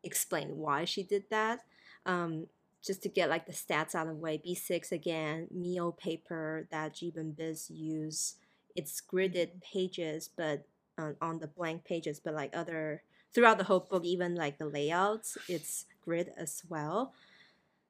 explained 0.03 0.57
why 0.57 0.85
she 0.85 1.03
did 1.03 1.25
that. 1.31 1.61
Um, 2.05 2.47
just 2.85 3.03
to 3.05 3.09
get 3.09 3.31
like 3.31 3.47
the 3.47 3.53
stats 3.53 3.95
out 3.95 4.09
of 4.09 4.15
the 4.15 4.21
way, 4.21 4.43
B6 4.45 4.91
again, 4.91 5.47
Mio 5.53 5.93
paper 5.93 6.67
that 6.71 6.95
Jibun 6.95 7.37
Biz 7.37 7.71
use. 7.71 8.35
It's 8.75 9.01
gridded 9.01 9.49
mm-hmm. 9.49 9.59
pages, 9.73 10.29
but 10.37 10.67
um, 10.99 11.17
on 11.21 11.39
the 11.39 11.47
blank 11.47 11.85
pages, 11.85 12.21
but 12.21 12.35
like 12.35 12.57
other 12.57 13.03
throughout 13.33 13.59
the 13.59 13.65
whole 13.65 13.81
book, 13.81 14.05
even 14.05 14.35
like 14.35 14.59
the 14.59 14.67
layouts, 14.67 15.39
it's 15.49 15.87
grid 16.05 16.33
as 16.37 16.63
well. 16.69 17.15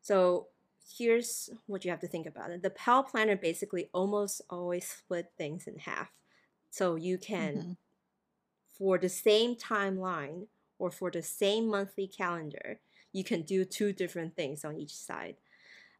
So 0.02 0.48
here's 0.98 1.50
what 1.66 1.84
you 1.84 1.90
have 1.90 2.00
to 2.00 2.08
think 2.08 2.26
about 2.26 2.50
it. 2.50 2.62
The 2.62 2.70
PAL 2.70 3.04
planner 3.04 3.36
basically 3.36 3.88
almost 3.92 4.42
always 4.50 4.86
split 4.86 5.32
things 5.38 5.66
in 5.66 5.78
half. 5.78 6.10
So 6.70 6.96
you 6.96 7.18
can, 7.18 7.54
mm-hmm. 7.54 7.72
for 8.76 8.98
the 8.98 9.08
same 9.08 9.54
timeline 9.56 10.46
or 10.78 10.90
for 10.90 11.10
the 11.10 11.22
same 11.22 11.68
monthly 11.68 12.06
calendar, 12.06 12.80
you 13.12 13.24
can 13.24 13.42
do 13.42 13.64
two 13.64 13.92
different 13.92 14.34
things 14.36 14.64
on 14.64 14.76
each 14.76 14.94
side. 14.94 15.36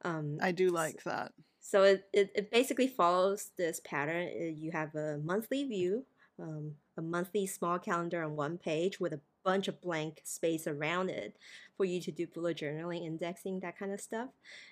Um, 0.05 0.39
I 0.41 0.53
do 0.53 0.71
like 0.71 1.03
that. 1.05 1.33
So 1.61 1.85
it, 1.85 2.05
it, 2.13 2.33
it 2.35 2.51
basically 2.51 2.89
follows 2.89 3.51
this 3.57 3.81
pattern. 3.85 4.57
You 4.57 4.73
have 4.73 4.95
a 4.95 5.19
monthly 5.23 5.65
view, 5.65 6.05
um, 6.41 6.73
a 6.97 7.03
monthly 7.03 7.47
small 7.47 7.79
calendar 7.79 8.23
on 8.23 8.35
one 8.35 8.59
page 8.59 8.99
with 8.99 9.13
a 9.13 9.21
bunch 9.45 9.69
of 9.69 9.81
blank 9.81 10.21
space 10.25 10.67
around 10.67 11.11
it 11.11 11.37
for 11.77 11.85
you 11.85 12.01
to 12.01 12.13
do 12.13 12.27
bullet 12.27 12.59
journaling, 12.59 13.07
indexing, 13.07 13.61
that 13.61 13.79
kind 13.79 13.93
of 13.93 14.01
stuff. 14.01 14.29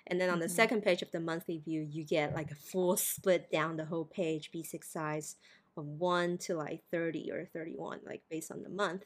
And 0.07 0.21
then 0.21 0.29
on 0.29 0.37
mm-hmm. 0.37 0.43
the 0.43 0.49
second 0.49 0.83
page 0.83 1.03
of 1.03 1.11
the 1.11 1.21
monthly 1.21 1.59
view, 1.59 1.87
you 1.89 2.05
get 2.05 2.35
like 2.35 2.51
a 2.51 2.57
full 2.57 2.97
split 2.97 3.51
down 3.51 3.77
the 3.77 3.85
whole 3.85 4.05
page, 4.05 4.51
B6 4.55 4.85
size 4.85 5.37
of 5.77 5.85
1 5.85 6.39
to 6.39 6.55
like 6.55 6.83
30 6.91 7.31
or 7.33 7.47
31, 7.53 8.01
like 8.05 8.23
based 8.31 8.51
on 8.51 8.63
the 8.63 8.69
month 8.69 9.05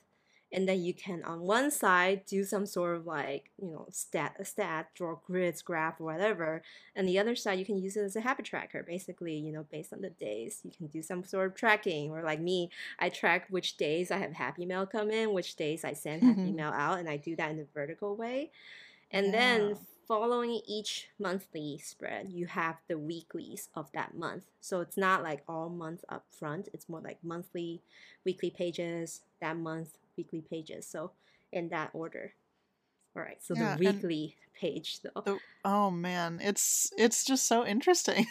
and 0.53 0.69
then 0.69 0.83
you 0.83 0.95
can 0.95 1.23
on 1.25 1.41
one 1.41 1.71
side 1.71 2.25
do 2.27 2.45
some 2.45 2.67
sort 2.67 2.97
of 2.97 3.07
like 3.07 3.51
you 3.61 3.71
know 3.71 3.87
stat 3.91 4.35
stat 4.47 4.89
draw 4.95 5.17
grids 5.27 5.63
graph 5.63 6.01
or 6.01 6.05
whatever 6.05 6.63
and 6.95 7.09
the 7.09 7.19
other 7.19 7.35
side 7.35 7.59
you 7.59 7.65
can 7.65 7.79
use 7.79 7.97
it 7.97 8.03
as 8.03 8.17
a 8.17 8.21
habit 8.21 8.45
tracker 8.45 8.83
basically 8.83 9.35
you 9.35 9.53
know 9.53 9.65
based 9.71 9.93
on 9.93 10.01
the 10.01 10.11
days 10.11 10.61
you 10.65 10.71
can 10.71 10.87
do 10.87 11.03
some 11.03 11.25
sort 11.25 11.47
of 11.47 11.55
tracking 11.55 12.11
or 12.11 12.23
like 12.23 12.41
me 12.41 12.71
i 12.99 13.09
track 13.09 13.47
which 13.51 13.77
days 13.77 14.11
i 14.11 14.19
have 14.19 14.33
happy 14.33 14.65
mail 14.65 14.87
come 14.87 15.11
in 15.11 15.33
which 15.33 15.57
days 15.57 15.85
i 15.85 15.93
send 15.93 16.23
happy 16.23 16.41
mm-hmm. 16.41 16.57
mail 16.57 16.73
out 16.75 16.99
and 16.99 17.09
i 17.09 17.17
do 17.17 17.35
that 17.35 17.51
in 17.51 17.59
a 17.59 17.65
vertical 17.75 18.17
way 18.17 18.51
and 19.11 19.27
yeah. 19.27 19.33
then 19.33 19.77
following 20.07 20.61
each 20.67 21.09
monthly 21.19 21.79
spread, 21.79 22.31
you 22.31 22.47
have 22.47 22.77
the 22.89 22.99
weeklies 22.99 23.69
of 23.75 23.91
that 23.93 24.15
month. 24.15 24.45
So 24.61 24.81
it's 24.81 24.97
not 24.97 25.23
like 25.23 25.43
all 25.49 25.69
months 25.69 26.05
up 26.09 26.27
front. 26.31 26.69
It's 26.73 26.89
more 26.89 27.01
like 27.01 27.19
monthly, 27.23 27.83
weekly 28.25 28.51
pages, 28.51 29.23
that 29.41 29.57
month, 29.57 29.97
weekly 30.17 30.43
pages. 30.43 30.87
So 30.87 31.13
in 31.53 31.69
that 31.69 31.91
order. 31.93 32.33
All 33.17 33.23
right. 33.23 33.43
So 33.43 33.55
yeah, 33.55 33.77
the 33.77 33.85
weekly 33.85 34.37
page 34.59 35.01
though. 35.01 35.23
The, 35.23 35.39
oh 35.65 35.91
man, 35.91 36.41
it's 36.43 36.93
it's 36.99 37.25
just 37.25 37.47
so 37.47 37.65
interesting. 37.67 38.27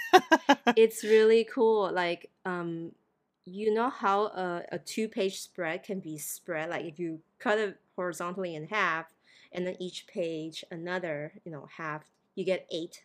it's 0.75 1.03
really 1.03 1.43
cool. 1.53 1.91
Like 1.91 2.29
um 2.45 2.91
you 3.45 3.73
know 3.73 3.89
how 3.89 4.25
a, 4.25 4.63
a 4.71 4.79
two 4.79 5.07
page 5.07 5.39
spread 5.39 5.83
can 5.83 5.99
be 5.99 6.17
spread 6.17 6.69
like 6.69 6.85
if 6.85 6.97
you 6.97 7.19
cut 7.39 7.57
it 7.57 7.77
horizontally 7.95 8.55
in 8.55 8.67
half 8.67 9.05
and 9.51 9.67
then 9.67 9.75
each 9.79 10.07
page 10.07 10.63
another 10.71 11.33
you 11.43 11.51
know 11.51 11.67
half 11.77 12.03
you 12.35 12.45
get 12.45 12.65
eight 12.71 13.03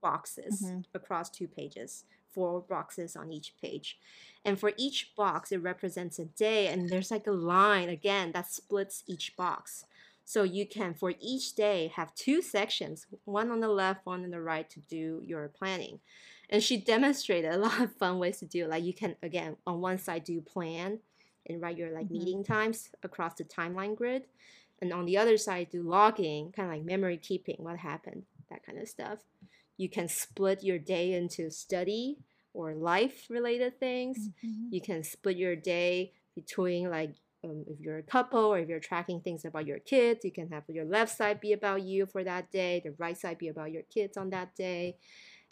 boxes 0.00 0.62
mm-hmm. 0.62 0.80
across 0.94 1.30
two 1.30 1.48
pages 1.48 2.04
four 2.38 2.60
boxes 2.60 3.16
on 3.16 3.32
each 3.32 3.54
page. 3.60 3.98
And 4.44 4.58
for 4.58 4.72
each 4.76 5.12
box 5.16 5.52
it 5.52 5.62
represents 5.62 6.18
a 6.18 6.24
day 6.24 6.68
and 6.68 6.88
there's 6.88 7.10
like 7.10 7.26
a 7.26 7.32
line 7.32 7.88
again 7.88 8.32
that 8.32 8.52
splits 8.52 9.02
each 9.06 9.36
box. 9.36 9.84
So 10.24 10.42
you 10.42 10.66
can 10.66 10.94
for 10.94 11.14
each 11.20 11.54
day 11.54 11.90
have 11.96 12.14
two 12.14 12.42
sections 12.42 13.06
one 13.24 13.50
on 13.50 13.60
the 13.60 13.68
left 13.68 14.06
one 14.06 14.24
on 14.24 14.30
the 14.30 14.40
right 14.40 14.68
to 14.70 14.80
do 14.80 15.22
your 15.24 15.48
planning. 15.48 16.00
And 16.50 16.62
she 16.62 16.76
demonstrated 16.76 17.52
a 17.52 17.58
lot 17.58 17.80
of 17.80 17.96
fun 17.96 18.18
ways 18.18 18.38
to 18.38 18.46
do 18.46 18.64
it. 18.64 18.70
Like 18.70 18.84
you 18.84 18.94
can 18.94 19.16
again 19.22 19.56
on 19.66 19.80
one 19.80 19.98
side 19.98 20.24
do 20.24 20.40
plan 20.40 21.00
and 21.46 21.60
write 21.60 21.78
your 21.78 21.90
like 21.90 22.06
mm-hmm. 22.06 22.18
meeting 22.18 22.44
times 22.44 22.90
across 23.02 23.34
the 23.34 23.44
timeline 23.44 23.96
grid. 23.96 24.26
And 24.80 24.92
on 24.92 25.06
the 25.06 25.18
other 25.18 25.36
side 25.36 25.70
do 25.70 25.82
logging 25.82 26.52
kind 26.52 26.68
of 26.68 26.74
like 26.76 26.84
memory 26.84 27.16
keeping 27.16 27.56
what 27.58 27.78
happened 27.78 28.22
that 28.48 28.64
kind 28.64 28.78
of 28.78 28.88
stuff 28.88 29.18
you 29.78 29.88
can 29.88 30.08
split 30.08 30.62
your 30.62 30.78
day 30.78 31.14
into 31.14 31.50
study 31.50 32.18
or 32.52 32.74
life 32.74 33.26
related 33.30 33.78
things 33.80 34.18
mm-hmm. 34.18 34.68
you 34.70 34.80
can 34.80 35.02
split 35.02 35.36
your 35.36 35.56
day 35.56 36.12
between 36.34 36.90
like 36.90 37.14
um, 37.44 37.64
if 37.68 37.80
you're 37.80 37.98
a 37.98 38.02
couple 38.02 38.40
or 38.40 38.58
if 38.58 38.68
you're 38.68 38.80
tracking 38.80 39.20
things 39.20 39.44
about 39.44 39.66
your 39.66 39.78
kids 39.78 40.24
you 40.24 40.32
can 40.32 40.48
have 40.48 40.64
your 40.68 40.84
left 40.84 41.16
side 41.16 41.40
be 41.40 41.52
about 41.52 41.82
you 41.82 42.04
for 42.04 42.22
that 42.24 42.50
day 42.50 42.82
the 42.84 42.94
right 42.98 43.16
side 43.16 43.38
be 43.38 43.48
about 43.48 43.72
your 43.72 43.84
kids 43.94 44.16
on 44.16 44.30
that 44.30 44.54
day 44.56 44.96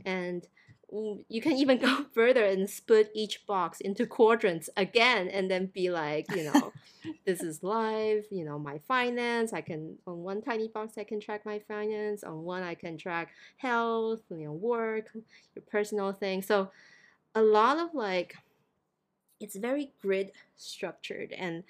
and 0.04 0.46
you 0.90 1.40
can 1.40 1.52
even 1.52 1.78
go 1.86 2.06
further 2.14 2.44
and 2.44 2.68
split 2.68 3.10
each 3.14 3.46
box 3.46 3.80
into 3.80 4.06
quadrants 4.06 4.70
again 4.76 5.28
and 5.28 5.50
then 5.50 5.66
be 5.66 5.90
like 5.90 6.26
you 6.34 6.44
know 6.44 6.72
this 7.26 7.42
is 7.42 7.62
life 7.62 8.24
you 8.30 8.44
know 8.44 8.58
my 8.58 8.78
finance. 8.86 9.52
I 9.52 9.60
can 9.60 9.96
on 10.06 10.22
one 10.22 10.42
tiny 10.42 10.68
box 10.68 10.98
i 10.98 11.04
can 11.04 11.20
track 11.20 11.44
my 11.44 11.58
finance. 11.58 12.24
On 12.24 12.42
one 12.42 12.62
i 12.62 12.74
can 12.74 12.96
track 12.96 13.30
health 13.56 14.20
you 14.30 14.44
know 14.44 14.52
work 14.52 15.06
your 15.54 15.64
personal 15.70 16.12
thing. 16.12 16.42
So 16.42 16.70
a 17.34 17.42
lot 17.42 17.78
of 17.78 17.94
like 17.94 18.36
it's 19.40 19.56
very 19.56 19.92
grid 20.00 20.32
structured 20.56 21.30
and 21.32 21.62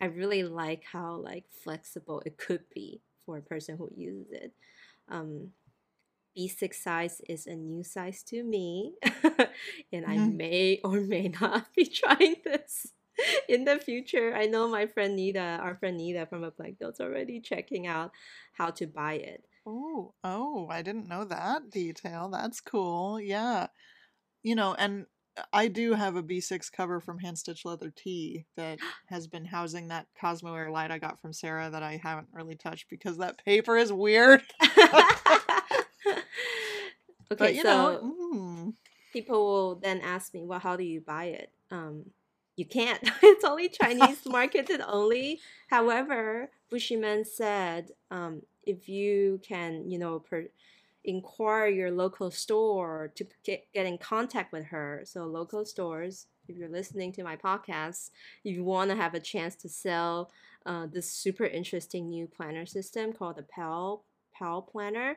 i 0.00 0.06
really 0.06 0.42
like 0.42 0.82
how 0.90 1.14
like 1.14 1.44
flexible 1.62 2.20
it 2.26 2.36
could 2.36 2.64
be 2.74 3.00
for 3.24 3.36
a 3.36 3.42
person 3.42 3.76
who 3.76 3.90
uses 3.96 4.30
it. 4.32 4.52
Um, 5.08 5.52
B6 6.36 6.74
size 6.74 7.20
is 7.28 7.46
a 7.46 7.54
new 7.54 7.82
size 7.82 8.22
to 8.24 8.42
me, 8.42 8.94
and 9.02 10.06
I 10.06 10.16
mm-hmm. 10.16 10.36
may 10.36 10.80
or 10.84 11.00
may 11.00 11.28
not 11.40 11.66
be 11.74 11.86
trying 11.86 12.36
this 12.44 12.88
in 13.48 13.64
the 13.64 13.78
future. 13.78 14.34
I 14.34 14.46
know 14.46 14.68
my 14.68 14.86
friend 14.86 15.16
Nita, 15.16 15.58
our 15.60 15.76
friend 15.76 15.96
Nita 15.96 16.26
from 16.26 16.44
a 16.44 16.50
Blank 16.50 16.80
Notes, 16.80 17.00
already 17.00 17.40
checking 17.40 17.86
out 17.86 18.12
how 18.52 18.70
to 18.70 18.86
buy 18.86 19.14
it. 19.14 19.44
Oh, 19.66 20.14
oh, 20.24 20.68
I 20.70 20.82
didn't 20.82 21.08
know 21.08 21.24
that 21.24 21.70
detail. 21.70 22.28
That's 22.32 22.60
cool. 22.60 23.20
Yeah. 23.20 23.68
You 24.42 24.56
know, 24.56 24.74
and 24.76 25.06
I 25.52 25.68
do 25.68 25.94
have 25.94 26.16
a 26.16 26.22
B6 26.22 26.70
cover 26.72 27.00
from 27.00 27.18
Hand 27.18 27.38
Stitch 27.38 27.64
Leather 27.64 27.92
Tea 27.94 28.46
that 28.56 28.78
has 29.06 29.26
been 29.26 29.44
housing 29.44 29.88
that 29.88 30.06
Cosmo 30.20 30.54
Air 30.54 30.70
light 30.70 30.90
I 30.90 30.98
got 30.98 31.20
from 31.20 31.32
Sarah 31.32 31.70
that 31.70 31.82
I 31.82 32.00
haven't 32.02 32.28
really 32.32 32.56
touched 32.56 32.88
because 32.90 33.18
that 33.18 33.42
paper 33.44 33.76
is 33.76 33.92
weird. 33.92 34.42
Okay, 37.32 37.54
but, 37.54 37.62
so 37.62 37.62
know, 37.62 38.14
mm. 38.34 38.74
people 39.12 39.44
will 39.44 39.74
then 39.76 40.00
ask 40.00 40.34
me, 40.34 40.44
well, 40.44 40.58
how 40.58 40.76
do 40.76 40.84
you 40.84 41.00
buy 41.00 41.26
it? 41.26 41.50
Um, 41.70 42.06
you 42.56 42.66
can't. 42.66 43.00
it's 43.22 43.44
only 43.44 43.68
Chinese 43.68 44.20
marketed 44.26 44.80
only. 44.86 45.40
However, 45.68 46.50
Bushimen 46.70 47.26
said 47.26 47.90
um, 48.10 48.42
if 48.64 48.88
you 48.88 49.40
can, 49.46 49.90
you 49.90 49.98
know, 49.98 50.20
per, 50.20 50.46
inquire 51.04 51.66
your 51.66 51.90
local 51.90 52.30
store 52.30 53.12
to 53.16 53.26
get, 53.44 53.66
get 53.72 53.86
in 53.86 53.98
contact 53.98 54.52
with 54.52 54.66
her. 54.66 55.02
So 55.04 55.24
local 55.24 55.64
stores, 55.64 56.26
if 56.48 56.56
you're 56.56 56.68
listening 56.68 57.12
to 57.14 57.24
my 57.24 57.36
podcast, 57.36 58.10
if 58.44 58.54
you 58.54 58.64
want 58.64 58.90
to 58.90 58.96
have 58.96 59.14
a 59.14 59.20
chance 59.20 59.54
to 59.56 59.68
sell 59.68 60.30
uh, 60.64 60.86
this 60.86 61.10
super 61.10 61.44
interesting 61.44 62.08
new 62.08 62.26
planner 62.26 62.66
system 62.66 63.12
called 63.12 63.36
the 63.36 63.42
Pal 63.42 64.04
Pal 64.32 64.62
Planner, 64.62 65.16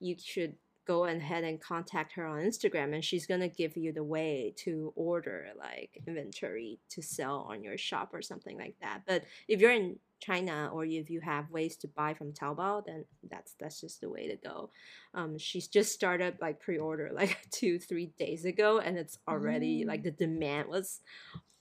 you 0.00 0.16
should 0.18 0.54
go 0.88 1.04
ahead 1.04 1.44
and 1.44 1.60
contact 1.60 2.14
her 2.14 2.24
on 2.24 2.38
Instagram 2.38 2.94
and 2.94 3.04
she's 3.04 3.26
gonna 3.26 3.48
give 3.48 3.76
you 3.76 3.92
the 3.92 4.02
way 4.02 4.54
to 4.56 4.90
order 4.96 5.48
like 5.58 6.02
inventory 6.06 6.80
to 6.88 7.02
sell 7.02 7.46
on 7.50 7.62
your 7.62 7.76
shop 7.76 8.10
or 8.14 8.22
something 8.22 8.56
like 8.56 8.74
that. 8.80 9.02
But 9.06 9.24
if 9.46 9.60
you're 9.60 9.70
in 9.70 9.98
China 10.18 10.70
or 10.72 10.86
if 10.86 11.10
you 11.10 11.20
have 11.20 11.50
ways 11.50 11.76
to 11.76 11.88
buy 11.88 12.14
from 12.14 12.32
Taobao, 12.32 12.86
then 12.86 13.04
that's 13.30 13.54
that's 13.60 13.82
just 13.82 14.00
the 14.00 14.08
way 14.08 14.28
to 14.28 14.36
go. 14.36 14.70
Um, 15.12 15.36
she's 15.36 15.68
just 15.68 15.92
started 15.92 16.38
like 16.40 16.58
pre-order 16.58 17.10
like 17.14 17.36
two 17.50 17.78
three 17.78 18.10
days 18.18 18.46
ago, 18.46 18.78
and 18.78 18.96
it's 18.96 19.18
already 19.28 19.84
mm. 19.84 19.88
like 19.88 20.02
the 20.02 20.10
demand 20.10 20.68
was 20.68 21.00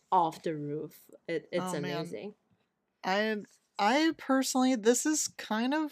off 0.09 0.41
the 0.41 0.55
roof. 0.55 0.97
It, 1.27 1.49
it's 1.51 1.73
oh, 1.73 1.77
amazing. 1.77 2.33
Man. 3.05 3.45
I 3.77 4.07
I 4.07 4.11
personally, 4.17 4.75
this 4.75 5.05
is 5.05 5.27
kind 5.37 5.73
of 5.73 5.91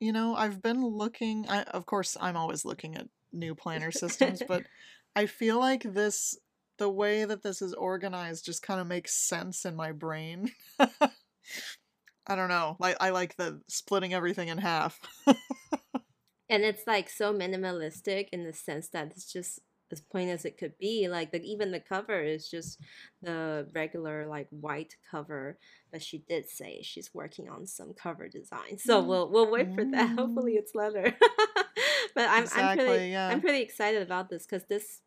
you 0.00 0.12
know, 0.12 0.34
I've 0.34 0.62
been 0.62 0.84
looking. 0.84 1.46
I, 1.48 1.62
of 1.62 1.86
course, 1.86 2.16
I'm 2.20 2.36
always 2.36 2.64
looking 2.64 2.96
at 2.96 3.08
new 3.32 3.54
planner 3.54 3.90
systems, 3.90 4.42
but 4.46 4.64
I 5.16 5.26
feel 5.26 5.58
like 5.58 5.82
this, 5.82 6.38
the 6.78 6.88
way 6.88 7.24
that 7.24 7.42
this 7.42 7.60
is 7.62 7.74
organized, 7.74 8.44
just 8.44 8.62
kind 8.62 8.80
of 8.80 8.86
makes 8.86 9.14
sense 9.14 9.64
in 9.64 9.74
my 9.74 9.92
brain. 9.92 10.52
I 12.28 12.36
don't 12.36 12.48
know. 12.48 12.76
Like 12.78 12.96
I 13.00 13.10
like 13.10 13.36
the 13.36 13.60
splitting 13.68 14.14
everything 14.14 14.48
in 14.48 14.58
half. 14.58 15.00
and 15.26 16.62
it's 16.62 16.86
like 16.86 17.08
so 17.08 17.32
minimalistic 17.32 18.28
in 18.32 18.44
the 18.44 18.52
sense 18.52 18.88
that 18.90 19.12
it's 19.12 19.32
just 19.32 19.60
as 19.92 20.00
plain 20.00 20.28
as 20.28 20.44
it 20.44 20.58
could 20.58 20.78
be. 20.78 21.08
Like 21.08 21.32
the, 21.32 21.42
even 21.42 21.70
the 21.70 21.80
cover 21.80 22.20
is 22.20 22.48
just 22.48 22.80
the 23.22 23.68
regular 23.74 24.26
like 24.26 24.48
white 24.50 24.96
cover, 25.10 25.58
but 25.92 26.02
she 26.02 26.18
did 26.28 26.48
say 26.48 26.80
she's 26.82 27.14
working 27.14 27.48
on 27.48 27.66
some 27.66 27.94
cover 27.94 28.28
design. 28.28 28.78
So 28.78 29.02
mm. 29.02 29.06
we'll 29.06 29.30
we'll 29.30 29.50
wait 29.50 29.74
for 29.74 29.84
that. 29.84 30.18
Hopefully 30.18 30.54
mm. 30.54 30.58
it's 30.58 30.74
leather. 30.74 31.14
but 32.14 32.28
I'm 32.28 32.44
exactly, 32.44 32.84
I'm 32.84 32.88
pretty 32.88 33.08
yeah. 33.10 33.28
I'm 33.28 33.40
pretty 33.40 33.62
excited 33.62 34.02
about 34.02 34.30
this 34.30 34.46
because 34.46 34.64
this 34.68 35.00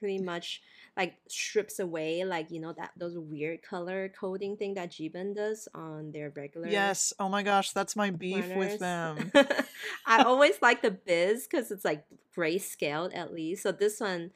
pretty 0.00 0.18
much 0.18 0.60
like 0.96 1.14
strips 1.28 1.80
away 1.80 2.24
like 2.24 2.50
you 2.50 2.60
know 2.60 2.72
that 2.72 2.90
those 2.96 3.18
weird 3.18 3.62
color 3.62 4.12
coding 4.18 4.56
thing 4.56 4.74
that 4.74 4.90
Jibun 4.90 5.34
does 5.34 5.68
on 5.74 6.12
their 6.12 6.30
regular. 6.30 6.68
Yes. 6.68 7.12
Oh 7.18 7.28
my 7.28 7.42
gosh, 7.42 7.72
that's 7.72 7.96
my 7.96 8.10
beef 8.10 8.46
planners. 8.46 8.58
with 8.58 8.78
them. 8.80 9.32
I 10.06 10.22
always 10.22 10.60
like 10.62 10.82
the 10.82 10.92
biz 10.92 11.46
because 11.48 11.70
it's 11.70 11.84
like 11.84 12.04
grayscaled 12.36 13.16
at 13.16 13.32
least. 13.32 13.62
So 13.62 13.72
this 13.72 14.00
one 14.00 14.30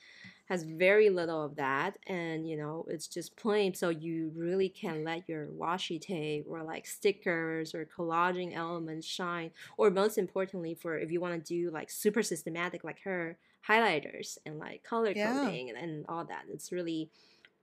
has 0.49 0.63
very 0.63 1.11
little 1.11 1.45
of 1.45 1.57
that 1.57 1.99
and 2.07 2.49
you 2.49 2.57
know 2.57 2.87
it's 2.89 3.07
just 3.07 3.37
plain 3.37 3.75
so 3.75 3.91
you 3.91 4.33
really 4.35 4.69
can 4.69 5.05
let 5.05 5.29
your 5.29 5.47
washi 5.49 6.01
tape 6.01 6.47
or 6.49 6.63
like 6.63 6.87
stickers 6.87 7.75
or 7.75 7.87
collaging 7.87 8.57
elements 8.57 9.07
shine 9.07 9.51
or 9.77 9.91
most 9.91 10.17
importantly 10.17 10.75
for 10.75 10.99
if 10.99 11.11
you 11.11 11.21
want 11.21 11.35
to 11.35 11.55
do 11.55 11.71
like 11.71 11.91
super 11.91 12.23
systematic 12.23 12.83
like 12.83 12.99
her 13.03 13.37
highlighters 13.67 14.39
and 14.45 14.59
like 14.59 14.83
color 14.83 15.13
yeah. 15.15 15.33
coding 15.33 15.71
and, 15.71 15.79
and 15.79 16.07
all 16.09 16.25
that. 16.25 16.45
It's 16.53 16.73
really 16.73 17.11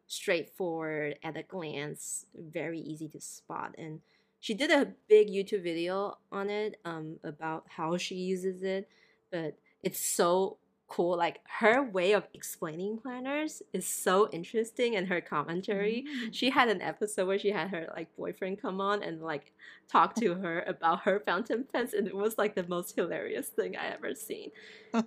straightforward 0.07 1.17
at 1.23 1.37
a 1.37 1.43
glance, 1.43 2.25
very 2.35 2.79
easy 2.79 3.07
to 3.09 3.19
spot. 3.19 3.75
And 3.77 4.01
she 4.39 4.53
did 4.53 4.71
a 4.71 4.93
big 5.07 5.29
YouTube 5.29 5.63
video 5.63 6.17
on 6.31 6.49
it 6.49 6.79
um, 6.85 7.17
about 7.23 7.65
how 7.67 7.97
she 7.97 8.15
uses 8.15 8.61
it, 8.61 8.87
but 9.31 9.57
it's 9.81 9.99
so 9.99 10.57
cool. 10.87 11.17
Like 11.17 11.39
her 11.59 11.83
way 11.83 12.13
of 12.13 12.27
explaining 12.33 12.97
planners 12.97 13.61
is 13.73 13.87
so 13.87 14.29
interesting 14.31 14.95
and 14.95 15.07
her 15.07 15.21
commentary. 15.21 16.05
Mm. 16.07 16.33
She 16.33 16.49
had 16.49 16.69
an 16.69 16.81
episode 16.81 17.27
where 17.27 17.39
she 17.39 17.51
had 17.51 17.69
her 17.69 17.87
like 17.95 18.15
boyfriend 18.15 18.61
come 18.61 18.79
on 18.79 19.01
and 19.01 19.21
like 19.21 19.53
talk 19.89 20.15
to 20.15 20.35
her 20.41 20.63
about 20.67 21.01
her 21.01 21.19
fountain 21.19 21.65
pens 21.71 21.93
and 21.93 22.07
it 22.07 22.15
was 22.15 22.37
like 22.37 22.55
the 22.55 22.67
most 22.67 22.95
hilarious 22.95 23.47
thing 23.47 23.75
I 23.75 23.87
ever 23.87 24.13
seen. 24.13 24.51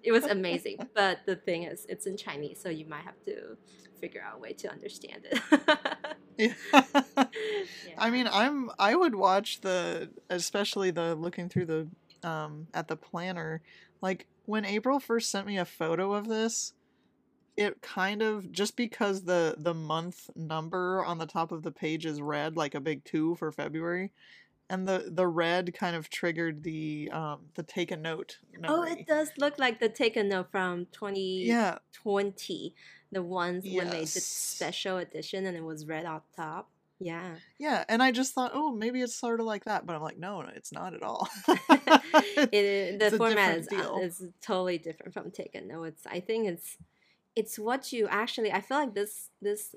It 0.03 0.13
was 0.13 0.25
amazing. 0.25 0.79
but 0.95 1.21
the 1.27 1.37
thing 1.37 1.65
is 1.65 1.87
it's 1.89 2.07
in 2.07 2.17
Chinese, 2.17 2.61
so 2.61 2.69
you 2.69 2.87
might 2.87 3.05
have 3.05 3.23
to 3.27 3.57
figure 4.01 4.23
out 4.23 4.37
a 4.37 4.39
way 4.39 4.53
to 4.53 4.71
understand 4.71 5.27
it. 5.31 5.41
yeah. 6.37 6.55
yeah. 7.17 7.25
I 7.97 8.11
mean, 8.11 8.29
I'm 8.31 8.71
I 8.79 8.95
would 8.95 9.15
watch 9.15 9.61
the 9.61 10.11
especially 10.29 10.91
the 10.91 11.15
looking 11.15 11.49
through 11.49 11.67
the 11.67 11.89
um 12.29 12.67
at 12.75 12.89
the 12.89 12.97
planner 12.97 13.63
like 14.01 14.27
when 14.49 14.65
April 14.65 14.99
first 14.99 15.31
sent 15.31 15.47
me 15.47 15.59
a 15.59 15.65
photo 15.67 16.15
of 16.15 16.27
this, 16.27 16.73
it 17.55 17.83
kind 17.83 18.23
of 18.23 18.51
just 18.51 18.77
because 18.77 19.25
the 19.25 19.55
the 19.59 19.75
month 19.75 20.31
number 20.35 21.05
on 21.05 21.19
the 21.19 21.27
top 21.27 21.53
of 21.53 21.63
the 21.63 21.71
page 21.71 22.07
is 22.07 22.23
red 22.23 22.57
like 22.57 22.75
a 22.75 22.81
big 22.81 23.05
2 23.05 23.35
for 23.35 23.53
February 23.53 24.11
and 24.71 24.89
the 24.89 25.11
the 25.11 25.27
red 25.27 25.75
kind 25.75 25.95
of 25.95 26.09
triggered 26.09 26.63
the 26.63 27.11
um 27.13 27.41
the 27.57 27.63
take 27.63 27.91
a 27.91 27.97
note 27.97 28.39
memory. 28.59 28.77
Oh, 28.79 28.83
it 28.85 29.07
does 29.07 29.31
look 29.37 29.59
like 29.59 29.81
the 29.81 29.89
take 29.91 30.17
a 30.17 30.23
note 30.23 30.51
from 30.51 30.87
2020. 30.93 31.45
Yeah. 31.45 31.79
The 33.13 33.23
ones 33.23 33.67
yes. 33.67 33.77
when 33.77 33.91
they 33.91 34.01
did 34.01 34.09
special 34.09 34.97
edition 34.97 35.45
and 35.45 35.57
it 35.57 35.65
was 35.65 35.87
red 35.87 36.07
on 36.07 36.23
top. 36.35 36.71
Yeah. 37.01 37.35
Yeah, 37.59 37.85
and 37.89 38.03
I 38.03 38.11
just 38.11 38.35
thought, 38.35 38.53
oh, 38.55 38.73
maybe 38.73 39.01
it's 39.01 39.15
sort 39.15 39.41
of 39.41 39.47
like 39.47 39.65
that, 39.65 39.87
but 39.87 39.95
I'm 39.95 40.03
like, 40.03 40.19
no, 40.19 40.43
no 40.43 40.51
it's 40.55 40.73
not 40.73 40.95
at 40.95 41.03
all. 41.03 41.29
it, 41.49 42.99
the 42.99 43.17
format 43.17 43.59
is, 43.59 43.69
uh, 43.73 43.99
is 44.01 44.25
totally 44.41 44.79
different 44.79 45.13
from 45.13 45.31
Taken. 45.31 45.69
No, 45.69 45.85
it's 45.85 46.07
I 46.07 46.21
think 46.21 46.49
it's 46.49 46.77
it's 47.37 47.59
what 47.59 47.93
you 47.93 48.09
actually. 48.09 48.53
I 48.53 48.61
feel 48.61 48.79
like 48.79 48.95
this 48.95 49.31
this 49.41 49.75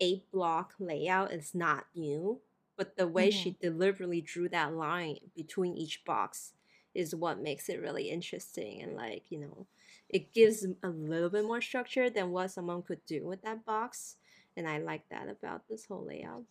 eight 0.00 0.30
block 0.32 0.74
layout 0.78 1.32
is 1.32 1.54
not 1.54 1.84
new, 1.94 2.40
but 2.76 2.96
the 2.96 3.06
way 3.06 3.28
mm-hmm. 3.28 3.38
she 3.38 3.56
deliberately 3.60 4.20
drew 4.20 4.48
that 4.48 4.72
line 4.74 5.18
between 5.36 5.76
each 5.76 6.04
box 6.04 6.52
is 6.94 7.14
what 7.14 7.42
makes 7.42 7.68
it 7.68 7.80
really 7.80 8.08
interesting 8.08 8.80
and 8.80 8.94
like 8.94 9.24
you 9.28 9.38
know 9.38 9.66
it 10.08 10.32
gives 10.32 10.64
a 10.82 10.88
little 10.88 11.28
bit 11.28 11.44
more 11.44 11.60
structure 11.60 12.08
than 12.08 12.30
what 12.30 12.50
someone 12.50 12.82
could 12.82 13.04
do 13.04 13.26
with 13.26 13.42
that 13.42 13.64
box 13.64 14.16
and 14.56 14.68
I 14.68 14.78
like 14.78 15.08
that 15.10 15.28
about 15.28 15.62
this 15.68 15.86
whole 15.86 16.06
layout. 16.06 16.44